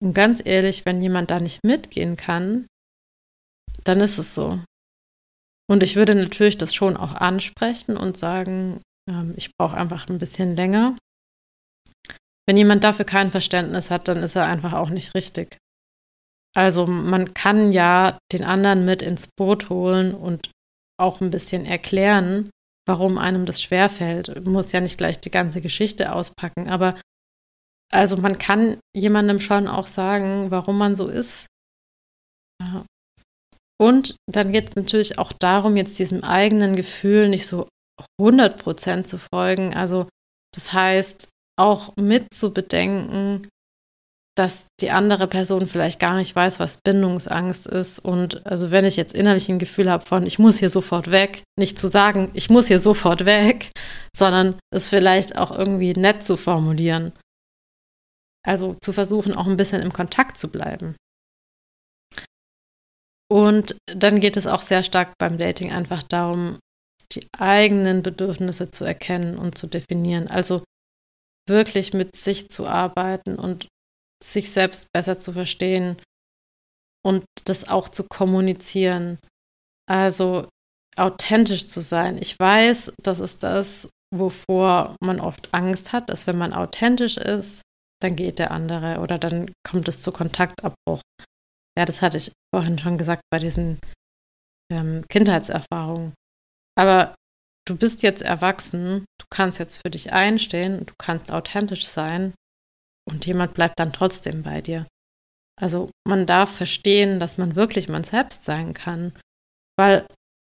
Und 0.02 0.14
ganz 0.14 0.42
ehrlich, 0.44 0.86
wenn 0.86 1.02
jemand 1.02 1.30
da 1.30 1.40
nicht 1.40 1.64
mitgehen 1.64 2.18
kann, 2.18 2.66
dann 3.84 4.00
ist 4.00 4.18
es 4.18 4.34
so. 4.34 4.60
Und 5.72 5.84
ich 5.84 5.96
würde 5.96 6.16
natürlich 6.16 6.58
das 6.58 6.76
schon 6.76 6.98
auch 6.98 7.14
ansprechen 7.14 7.96
und 7.96 8.18
sagen, 8.18 8.82
ähm, 9.10 9.34
ich 9.38 9.56
brauche 9.56 9.78
einfach 9.78 10.10
ein 10.10 10.18
bisschen 10.18 10.58
länger. 10.58 10.98
Wenn 12.46 12.58
jemand 12.58 12.84
dafür 12.84 13.06
kein 13.06 13.32
Verständnis 13.32 13.90
hat, 13.90 14.10
dann 14.10 14.18
ist 14.18 14.36
er 14.36 14.48
einfach 14.48 14.74
auch 14.74 14.90
nicht 14.90 15.16
richtig. 15.16 15.56
Also 16.54 16.88
man 16.88 17.34
kann 17.34 17.72
ja 17.72 18.18
den 18.34 18.44
anderen 18.44 18.84
mit 18.84 19.02
ins 19.02 19.30
Boot 19.38 19.70
holen 19.70 20.14
und 20.14 20.52
auch 21.00 21.22
ein 21.22 21.32
bisschen 21.32 21.66
erklären, 21.66 22.50
warum 22.86 23.18
einem 23.18 23.46
das 23.46 23.62
schwerfällt. 23.62 24.46
Muss 24.46 24.74
ja 24.74 24.82
nicht 24.82 24.98
gleich 24.98 25.22
die 25.22 25.32
ganze 25.32 25.62
Geschichte 25.62 26.12
auspacken, 26.12 26.70
aber 26.70 27.00
also 27.94 28.18
man 28.18 28.38
kann 28.38 28.78
jemandem 28.94 29.40
schon 29.40 29.70
auch 29.70 29.88
sagen, 29.88 30.52
warum 30.52 30.78
man 30.78 30.98
so 30.98 31.08
ist. 31.08 31.48
Und 33.82 34.16
dann 34.32 34.52
geht 34.52 34.70
es 34.70 34.76
natürlich 34.76 35.18
auch 35.18 35.34
darum, 35.34 35.76
jetzt 35.76 35.98
diesem 35.98 36.24
eigenen 36.24 36.76
Gefühl 36.76 37.30
nicht 37.30 37.48
so 37.48 37.68
100% 38.22 39.06
zu 39.06 39.18
folgen. 39.18 39.74
Also 39.74 40.08
das 40.54 40.72
heißt, 40.72 41.30
auch 41.60 41.92
mit 41.96 42.28
zu 42.32 42.54
bedenken, 42.54 43.48
dass 44.38 44.68
die 44.80 44.92
andere 44.92 45.28
Person 45.28 45.66
vielleicht 45.66 46.00
gar 46.00 46.16
nicht 46.16 46.36
weiß, 46.36 46.60
was 46.60 46.78
Bindungsangst 46.86 47.66
ist. 47.66 47.98
Und 47.98 48.46
also 48.46 48.70
wenn 48.70 48.86
ich 48.86 48.98
jetzt 48.98 49.16
innerlich 49.16 49.50
ein 49.50 49.58
Gefühl 49.58 49.90
habe 49.90 50.06
von, 50.06 50.28
ich 50.28 50.38
muss 50.38 50.60
hier 50.60 50.70
sofort 50.70 51.10
weg, 51.10 51.42
nicht 51.58 51.80
zu 51.80 51.88
sagen, 51.88 52.30
ich 52.36 52.52
muss 52.52 52.68
hier 52.68 52.80
sofort 52.80 53.26
weg, 53.26 53.72
sondern 54.16 54.60
es 54.70 54.90
vielleicht 54.90 55.38
auch 55.38 55.52
irgendwie 55.52 55.94
nett 55.94 56.24
zu 56.24 56.38
formulieren. 56.38 57.14
Also 58.46 58.76
zu 58.80 58.94
versuchen, 58.94 59.34
auch 59.34 59.48
ein 59.48 59.58
bisschen 59.58 59.82
im 59.82 59.92
Kontakt 59.92 60.38
zu 60.38 60.52
bleiben. 60.52 60.96
Und 63.32 63.78
dann 63.86 64.20
geht 64.20 64.36
es 64.36 64.46
auch 64.46 64.62
sehr 64.62 64.84
stark 64.84 65.14
beim 65.18 65.38
Dating 65.38 65.72
einfach 65.72 66.04
darum, 66.04 66.60
die 67.14 67.26
eigenen 67.38 68.04
Bedürfnisse 68.04 68.72
zu 68.72 68.84
erkennen 68.84 69.38
und 69.38 69.58
zu 69.58 69.68
definieren. 69.68 70.30
Also 70.30 70.66
wirklich 71.48 71.94
mit 71.94 72.18
sich 72.18 72.50
zu 72.50 72.68
arbeiten 72.68 73.40
und 73.40 73.70
sich 74.22 74.52
selbst 74.52 74.92
besser 74.92 75.18
zu 75.18 75.32
verstehen 75.32 75.96
und 77.06 77.24
das 77.46 77.70
auch 77.70 77.88
zu 77.88 78.04
kommunizieren. 78.04 79.18
Also 79.90 80.50
authentisch 80.98 81.68
zu 81.68 81.82
sein. 81.82 82.18
Ich 82.18 82.38
weiß, 82.38 82.92
das 83.02 83.22
ist 83.22 83.44
das, 83.44 83.88
wovor 84.14 84.98
man 85.02 85.22
oft 85.22 85.54
Angst 85.54 85.94
hat, 85.94 86.10
dass 86.10 86.28
wenn 86.28 86.38
man 86.38 86.52
authentisch 86.52 87.16
ist, 87.16 87.62
dann 88.02 88.18
geht 88.18 88.40
der 88.40 88.52
andere 88.52 89.00
oder 89.00 89.18
dann 89.18 89.54
kommt 89.66 89.88
es 89.88 90.02
zu 90.02 90.12
Kontaktabbruch. 90.12 91.00
Ja, 91.78 91.86
das 91.86 92.02
hatte 92.02 92.18
ich 92.18 92.32
vorhin 92.54 92.78
schon 92.78 92.98
gesagt 92.98 93.22
bei 93.32 93.40
diesen 93.40 93.80
ähm, 94.72 95.06
Kindheitserfahrungen. 95.10 96.14
Aber 96.78 97.16
du 97.68 97.76
bist 97.76 98.04
jetzt 98.04 98.22
erwachsen, 98.22 99.06
du 99.20 99.26
kannst 99.30 99.60
jetzt 99.60 99.78
für 99.78 99.90
dich 99.90 100.12
einstehen, 100.12 100.86
du 100.86 100.94
kannst 100.98 101.32
authentisch 101.32 101.88
sein 101.88 102.34
und 103.08 103.26
jemand 103.26 103.54
bleibt 103.54 103.80
dann 103.80 103.94
trotzdem 103.94 104.44
bei 104.44 104.62
dir. 104.62 104.88
Also 105.60 105.92
man 106.08 106.26
darf 106.26 106.56
verstehen, 106.56 107.20
dass 107.20 107.38
man 107.38 107.56
wirklich 107.56 107.88
man 107.88 108.04
selbst 108.04 108.46
sein 108.46 108.74
kann, 108.74 109.14
weil 109.78 110.08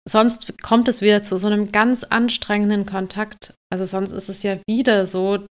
sonst 0.08 0.60
kommt 0.62 0.88
es 0.88 1.00
wieder 1.00 1.22
zu 1.22 1.38
so 1.38 1.46
einem 1.46 1.70
ganz 1.70 2.02
anstrengenden 2.04 2.86
Kontakt. 2.86 3.54
Also 3.72 3.84
sonst 3.84 4.12
ist 4.12 4.28
es 4.28 4.42
ja 4.42 4.58
wieder 4.68 5.06
so, 5.06 5.44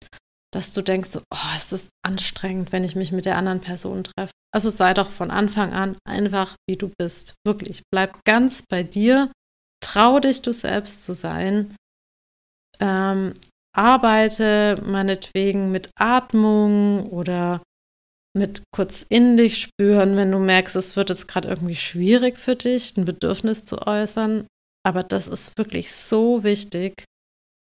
dass 0.52 0.72
du 0.72 0.82
denkst, 0.82 1.16
oh, 1.16 1.56
ist 1.56 1.72
das 1.72 1.88
anstrengend, 2.04 2.72
wenn 2.72 2.84
ich 2.84 2.94
mich 2.94 3.10
mit 3.12 3.24
der 3.24 3.36
anderen 3.36 3.60
Person 3.60 4.04
treffe. 4.04 4.32
Also 4.54 4.68
sei 4.68 4.92
doch 4.92 5.10
von 5.10 5.30
Anfang 5.30 5.72
an 5.72 5.96
einfach, 6.04 6.56
wie 6.68 6.76
du 6.76 6.90
bist. 6.98 7.34
Wirklich, 7.46 7.82
bleib 7.90 8.22
ganz 8.24 8.62
bei 8.68 8.82
dir. 8.82 9.32
Trau 9.82 10.20
dich, 10.20 10.42
du 10.42 10.52
selbst 10.52 11.04
zu 11.04 11.14
sein. 11.14 11.74
Ähm, 12.80 13.32
arbeite 13.74 14.82
meinetwegen 14.84 15.72
mit 15.72 15.90
Atmung 15.98 17.08
oder 17.08 17.62
mit 18.36 18.62
kurz 18.74 19.04
in 19.08 19.36
dich 19.36 19.58
spüren, 19.58 20.16
wenn 20.16 20.30
du 20.30 20.38
merkst, 20.38 20.76
es 20.76 20.96
wird 20.96 21.10
jetzt 21.10 21.28
gerade 21.28 21.48
irgendwie 21.48 21.76
schwierig 21.76 22.38
für 22.38 22.56
dich, 22.56 22.96
ein 22.96 23.04
Bedürfnis 23.04 23.64
zu 23.64 23.86
äußern. 23.86 24.46
Aber 24.84 25.02
das 25.02 25.28
ist 25.28 25.56
wirklich 25.58 25.92
so 25.92 26.42
wichtig, 26.44 27.04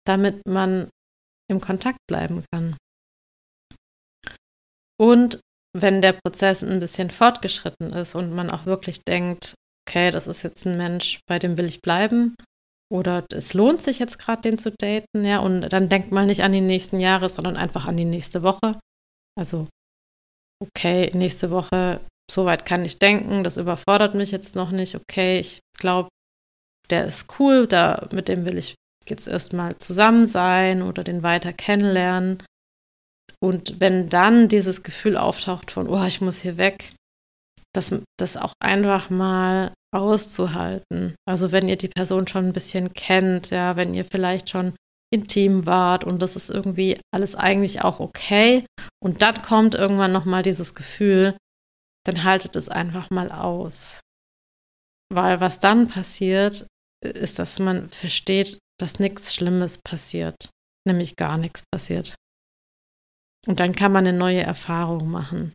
damit 0.07 0.47
man 0.47 0.89
im 1.51 1.61
Kontakt 1.61 1.99
bleiben 2.09 2.45
kann. 2.53 2.77
Und 5.01 5.41
wenn 5.77 6.01
der 6.01 6.13
Prozess 6.13 6.63
ein 6.63 6.81
bisschen 6.81 7.11
fortgeschritten 7.11 7.93
ist 7.93 8.15
und 8.15 8.33
man 8.33 8.51
auch 8.51 8.65
wirklich 8.65 9.03
denkt, 9.07 9.55
okay, 9.89 10.11
das 10.11 10.27
ist 10.27 10.43
jetzt 10.43 10.65
ein 10.67 10.77
Mensch, 10.77 11.21
bei 11.29 11.39
dem 11.39 11.57
will 11.57 11.67
ich 11.67 11.83
bleiben, 11.83 12.37
oder 12.93 13.25
es 13.33 13.55
lohnt 13.55 13.83
sich 13.83 13.99
jetzt 13.99 14.19
gerade, 14.19 14.43
den 14.43 14.59
zu 14.59 14.71
daten, 14.71 15.25
ja, 15.25 15.41
und 15.41 15.63
dann 15.63 15.89
denkt 15.89 16.13
man 16.13 16.27
nicht 16.27 16.43
an 16.43 16.53
die 16.53 16.61
nächsten 16.61 17.01
Jahre, 17.01 17.29
sondern 17.29 17.57
einfach 17.57 17.87
an 17.87 17.97
die 17.97 18.05
nächste 18.05 18.43
Woche. 18.43 18.79
Also, 19.37 19.67
okay, 20.63 21.11
nächste 21.13 21.51
Woche, 21.51 22.01
soweit 22.31 22.65
kann 22.65 22.85
ich 22.85 22.99
denken, 22.99 23.43
das 23.43 23.57
überfordert 23.57 24.15
mich 24.15 24.31
jetzt 24.31 24.55
noch 24.55 24.71
nicht, 24.71 24.95
okay, 24.95 25.41
ich 25.41 25.61
glaube, 25.77 26.09
der 26.91 27.07
ist 27.07 27.41
cool, 27.41 27.67
da, 27.67 28.09
mit 28.13 28.29
dem 28.29 28.45
will 28.45 28.59
ich 28.59 28.75
jetzt 29.09 29.29
erstmal 29.29 29.77
zusammen 29.79 30.27
sein 30.27 30.83
oder 30.83 31.05
den 31.05 31.23
weiter 31.23 31.53
kennenlernen. 31.53 32.43
Und 33.41 33.81
wenn 33.81 34.09
dann 34.09 34.49
dieses 34.49 34.83
Gefühl 34.83 35.17
auftaucht 35.17 35.71
von, 35.71 35.89
oh, 35.89 36.05
ich 36.05 36.21
muss 36.21 36.41
hier 36.41 36.57
weg, 36.57 36.95
das, 37.75 37.95
das 38.19 38.37
auch 38.37 38.53
einfach 38.61 39.11
mal 39.11 39.75
auszuhalten. 39.95 41.15
Also 41.29 41.53
wenn 41.53 41.69
ihr 41.69 41.77
die 41.77 41.89
Person 41.89 42.27
schon 42.27 42.47
ein 42.47 42.53
bisschen 42.53 42.93
kennt, 42.95 43.51
ja, 43.51 43.77
wenn 43.77 43.95
ihr 43.95 44.05
vielleicht 44.05 44.51
schon 44.51 44.75
intim 45.13 45.67
wart 45.67 46.05
und 46.05 46.23
das 46.23 46.35
ist 46.35 46.51
irgendwie 46.51 47.01
alles 47.15 47.37
eigentlich 47.37 47.83
auch 47.83 48.01
okay 48.01 48.67
und 49.01 49.23
dann 49.23 49.43
kommt 49.43 49.75
irgendwann 49.75 50.13
noch 50.13 50.25
mal 50.25 50.43
dieses 50.43 50.75
Gefühl, 50.75 51.37
dann 52.05 52.25
haltet 52.25 52.57
es 52.57 52.69
einfach 52.69 53.11
mal 53.11 53.31
aus. 53.31 54.01
Weil 55.13 55.41
was 55.41 55.61
dann 55.61 55.89
passiert, 55.89 56.67
ist, 57.05 57.39
dass 57.39 57.59
man 57.59 57.89
versteht, 57.91 58.59
dass 58.81 58.99
nichts 58.99 59.35
Schlimmes 59.35 59.79
passiert, 59.79 60.51
nämlich 60.87 61.17
gar 61.17 61.39
nichts 61.39 61.63
passiert. 61.73 62.15
Und 63.47 63.61
dann 63.61 63.75
kann 63.75 63.93
man 63.93 64.07
eine 64.07 64.17
neue 64.17 64.43
Erfahrung 64.43 65.11
machen. 65.11 65.53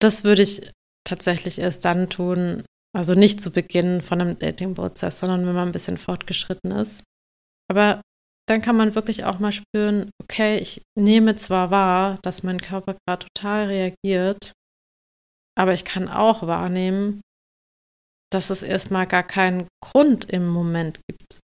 Das 0.00 0.24
würde 0.24 0.42
ich 0.42 0.70
tatsächlich 1.06 1.58
erst 1.58 1.84
dann 1.84 2.10
tun, 2.10 2.64
also 2.94 3.14
nicht 3.14 3.40
zu 3.40 3.50
Beginn 3.50 4.02
von 4.02 4.20
einem 4.20 4.38
Dating-Prozess, 4.38 5.20
sondern 5.20 5.46
wenn 5.46 5.54
man 5.54 5.68
ein 5.68 5.72
bisschen 5.72 5.98
fortgeschritten 5.98 6.72
ist. 6.72 7.02
Aber 7.70 8.00
dann 8.46 8.60
kann 8.60 8.76
man 8.76 8.94
wirklich 8.94 9.24
auch 9.24 9.38
mal 9.38 9.52
spüren, 9.52 10.10
okay, 10.22 10.58
ich 10.58 10.82
nehme 10.98 11.36
zwar 11.36 11.70
wahr, 11.70 12.18
dass 12.22 12.42
mein 12.42 12.60
Körper 12.60 12.96
gerade 13.06 13.26
total 13.26 13.66
reagiert, 13.66 14.52
aber 15.56 15.72
ich 15.72 15.84
kann 15.84 16.08
auch 16.08 16.46
wahrnehmen, 16.46 17.20
dass 18.34 18.50
es 18.50 18.62
erstmal 18.62 19.06
gar 19.06 19.22
keinen 19.22 19.68
Grund 19.80 20.24
im 20.26 20.48
Moment 20.48 21.00
gibt. 21.08 21.40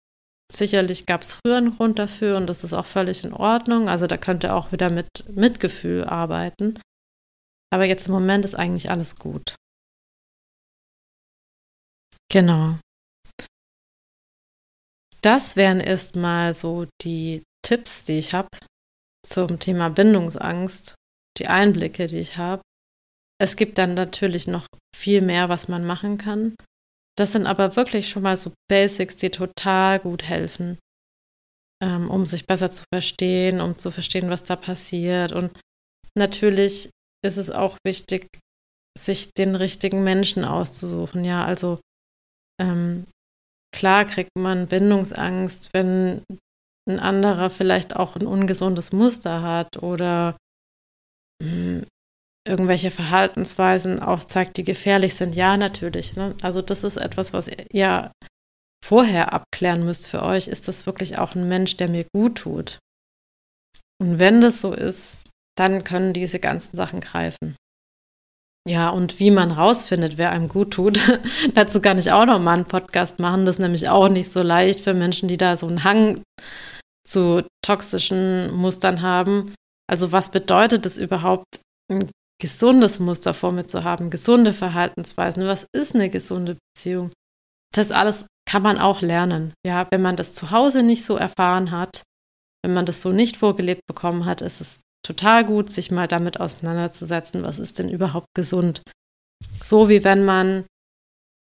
Sicherlich 0.53 1.07
gab 1.07 1.23
es 1.23 1.33
früher 1.35 1.57
einen 1.57 1.77
Grund 1.77 1.99
dafür 1.99 2.37
und 2.37 2.47
das 2.47 2.63
ist 2.63 2.75
auch 2.75 2.87
völlig 2.87 3.25
in 3.25 3.33
Ordnung. 3.33 3.89
Also 3.89 4.07
da 4.07 4.17
könnt 4.17 4.45
ihr 4.45 4.55
auch 4.55 4.73
wieder 4.73 4.91
mit 4.91 5.09
Mitgefühl 5.29 6.05
arbeiten. 6.05 6.79
Aber 7.73 7.85
jetzt 7.85 8.07
im 8.07 8.13
Moment 8.13 8.45
ist 8.45 8.55
eigentlich 8.55 8.91
alles 8.91 9.17
gut. 9.17 9.57
Genau. 12.31 12.79
Das 15.23 15.57
wären 15.57 15.81
erstmal 15.81 16.55
so 16.55 16.87
die 17.03 17.43
Tipps, 17.65 18.05
die 18.05 18.19
ich 18.19 18.35
habe 18.35 18.49
zum 19.27 19.59
Thema 19.59 19.89
Bindungsangst, 19.89 20.95
die 21.39 21.47
Einblicke, 21.47 22.07
die 22.07 22.19
ich 22.19 22.37
habe. 22.37 22.63
Es 23.41 23.57
gibt 23.57 23.79
dann 23.79 23.95
natürlich 23.95 24.47
noch 24.47 24.67
viel 24.95 25.23
mehr, 25.23 25.49
was 25.49 25.67
man 25.67 25.85
machen 25.87 26.19
kann. 26.19 26.55
Das 27.17 27.33
sind 27.33 27.47
aber 27.47 27.77
wirklich 27.77 28.09
schon 28.09 28.23
mal 28.23 28.37
so 28.37 28.53
Basics, 28.69 29.17
die 29.17 29.31
total 29.31 30.01
gut 30.01 30.25
helfen, 30.25 30.79
ähm, 31.83 32.11
um 32.11 32.27
sich 32.27 32.47
besser 32.47 32.71
zu 32.71 32.85
verstehen, 32.93 33.61
um 33.61 33.79
zu 33.79 33.91
verstehen, 33.91 34.31
was 34.31 34.45
da 34.45 34.57
passiert. 34.57 35.33
Und 35.33 35.53
natürlich 36.17 36.91
ist 37.25 37.37
es 37.37 37.51
auch 37.51 37.77
wichtig, 37.87 38.27
sich 38.99 39.33
den 39.33 39.55
richtigen 39.55 40.05
Menschen 40.05 40.45
auszusuchen. 40.45 41.25
Ja, 41.25 41.45
also 41.45 41.81
ähm, 42.61 43.07
klar 43.75 44.05
kriegt 44.05 44.31
man 44.37 44.69
Bindungsangst, 44.69 45.71
wenn 45.73 46.23
ein 46.89 46.99
anderer 46.99 47.51
vielleicht 47.51 47.97
auch 47.97 48.17
ein 48.17 48.27
ungesundes 48.27 48.93
Muster 48.93 49.43
hat 49.43 49.83
oder 49.83 50.37
hm, 51.43 51.87
irgendwelche 52.47 52.91
Verhaltensweisen 52.91 54.01
aufzeigt, 54.01 54.57
die 54.57 54.65
gefährlich 54.65 55.15
sind. 55.15 55.35
Ja, 55.35 55.57
natürlich. 55.57 56.15
Ne? 56.17 56.35
Also 56.43 56.61
das 56.63 56.85
ist 56.85 56.97
etwas, 56.97 57.33
was 57.33 57.51
ihr 57.73 58.13
vorher 58.85 59.33
abklären 59.33 59.85
müsst 59.85 60.07
für 60.07 60.23
euch. 60.23 60.49
Ist 60.49 60.69
das 60.69 60.87
wirklich 60.87 61.19
auch 61.19 61.35
ein 61.35 61.49
Mensch, 61.49 61.77
der 61.77 61.89
mir 61.89 62.07
gut 62.15 62.37
tut? 62.37 62.79
Und 64.01 64.19
wenn 64.19 64.41
das 64.41 64.61
so 64.61 64.75
ist, 64.75 65.25
dann 65.57 65.85
können 65.85 66.13
diese 66.13 66.39
ganzen 66.39 66.77
Sachen 66.77 67.01
greifen. 67.01 67.57
Ja, 68.69 68.89
und 68.89 69.21
wie 69.21 69.31
man 69.31 69.51
rausfindet, 69.51 70.17
wer 70.17 70.31
einem 70.31 70.49
gut 70.49 70.73
tut, 70.73 71.01
dazu 71.55 71.81
kann 71.81 71.99
ich 71.99 72.13
auch 72.13 72.25
noch 72.27 72.41
mal 72.41 72.55
einen 72.55 72.65
Podcast 72.65 73.19
machen. 73.19 73.45
Das 73.45 73.57
ist 73.57 73.61
nämlich 73.61 73.89
auch 73.89 74.09
nicht 74.09 74.33
so 74.33 74.43
leicht 74.43 74.81
für 74.81 74.95
Menschen, 74.95 75.29
die 75.29 75.37
da 75.37 75.57
so 75.57 75.67
einen 75.67 75.85
Hang 75.85 76.23
zu 77.07 77.43
toxischen 77.65 78.53
Mustern 78.55 79.03
haben. 79.03 79.55
Also 79.87 80.13
was 80.13 80.31
bedeutet 80.31 80.87
es 80.87 80.97
überhaupt, 80.97 81.61
ein 81.91 82.11
gesundes 82.41 82.99
Muster 82.99 83.35
vor 83.35 83.53
mir 83.53 83.67
zu 83.67 83.85
haben, 83.85 84.11
gesunde 84.11 84.53
Verhaltensweisen? 84.53 85.47
Was 85.47 85.67
ist 85.75 85.95
eine 85.95 86.11
gesunde 86.11 86.57
Beziehung? 86.75 87.11
Das 87.75 87.91
alles 87.91 88.27
kann 88.49 88.63
man 88.63 88.79
auch 88.79 89.01
lernen. 89.01 89.53
Ja, 89.67 89.87
wenn 89.91 90.03
man 90.03 90.17
das 90.17 90.35
zu 90.35 90.51
Hause 90.51 90.83
nicht 90.83 91.05
so 91.05 91.17
erfahren 91.17 91.71
hat, 91.71 92.03
wenn 92.65 92.75
man 92.75 92.87
das 92.87 93.03
so 93.03 93.13
nicht 93.13 93.37
vorgelebt 93.37 93.83
bekommen 93.87 94.25
hat, 94.25 94.41
ist 94.43 94.61
es 94.61 94.81
total 95.05 95.45
gut, 95.45 95.71
sich 95.71 95.91
mal 95.91 96.09
damit 96.09 96.41
auseinanderzusetzen, 96.41 97.43
was 97.43 97.59
ist 97.59 97.79
denn 97.79 97.89
überhaupt 97.89 98.29
gesund. 98.35 98.83
So 99.63 99.89
wie 99.89 100.05
wenn 100.05 100.25
man 100.25 100.65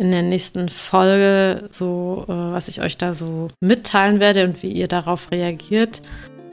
in 0.00 0.12
der 0.12 0.22
nächsten 0.22 0.68
Folge 0.68 1.66
so, 1.72 2.24
äh, 2.28 2.32
was 2.32 2.68
ich 2.68 2.82
euch 2.82 2.96
da 2.96 3.12
so 3.12 3.48
mitteilen 3.60 4.20
werde 4.20 4.44
und 4.44 4.62
wie 4.62 4.70
ihr 4.70 4.86
darauf 4.86 5.32
reagiert. 5.32 6.02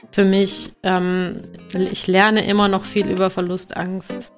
Für 0.10 0.26
mich, 0.26 0.72
ähm, 0.82 1.44
ich 1.74 2.08
lerne 2.08 2.44
immer 2.44 2.70
noch 2.70 2.86
viel 2.86 3.08
über 3.08 3.30
Verlustangst. 3.30 4.32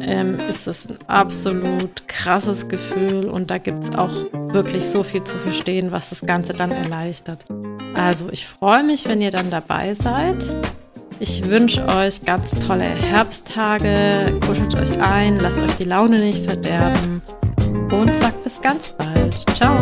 Ähm, 0.00 0.40
ist 0.40 0.66
das 0.66 0.88
ein 0.88 0.98
absolut 1.06 2.08
krasses 2.08 2.68
Gefühl 2.68 3.26
und 3.26 3.50
da 3.50 3.58
gibt 3.58 3.84
es 3.84 3.94
auch 3.94 4.12
wirklich 4.32 4.86
so 4.86 5.02
viel 5.02 5.24
zu 5.24 5.36
verstehen, 5.38 5.92
was 5.92 6.10
das 6.10 6.22
Ganze 6.22 6.52
dann 6.52 6.70
erleichtert. 6.70 7.46
Also, 7.94 8.28
ich 8.30 8.46
freue 8.46 8.82
mich, 8.82 9.06
wenn 9.06 9.20
ihr 9.20 9.30
dann 9.30 9.50
dabei 9.50 9.94
seid. 9.94 10.54
Ich 11.18 11.48
wünsche 11.50 11.86
euch 11.86 12.24
ganz 12.24 12.58
tolle 12.58 12.84
Herbsttage. 12.84 14.38
Kuschelt 14.46 14.74
euch 14.74 15.02
ein, 15.02 15.36
lasst 15.38 15.60
euch 15.60 15.74
die 15.74 15.84
Laune 15.84 16.18
nicht 16.18 16.44
verderben 16.44 17.20
und 17.92 18.16
sagt 18.16 18.42
bis 18.42 18.60
ganz 18.62 18.90
bald. 18.96 19.34
Ciao. 19.54 19.78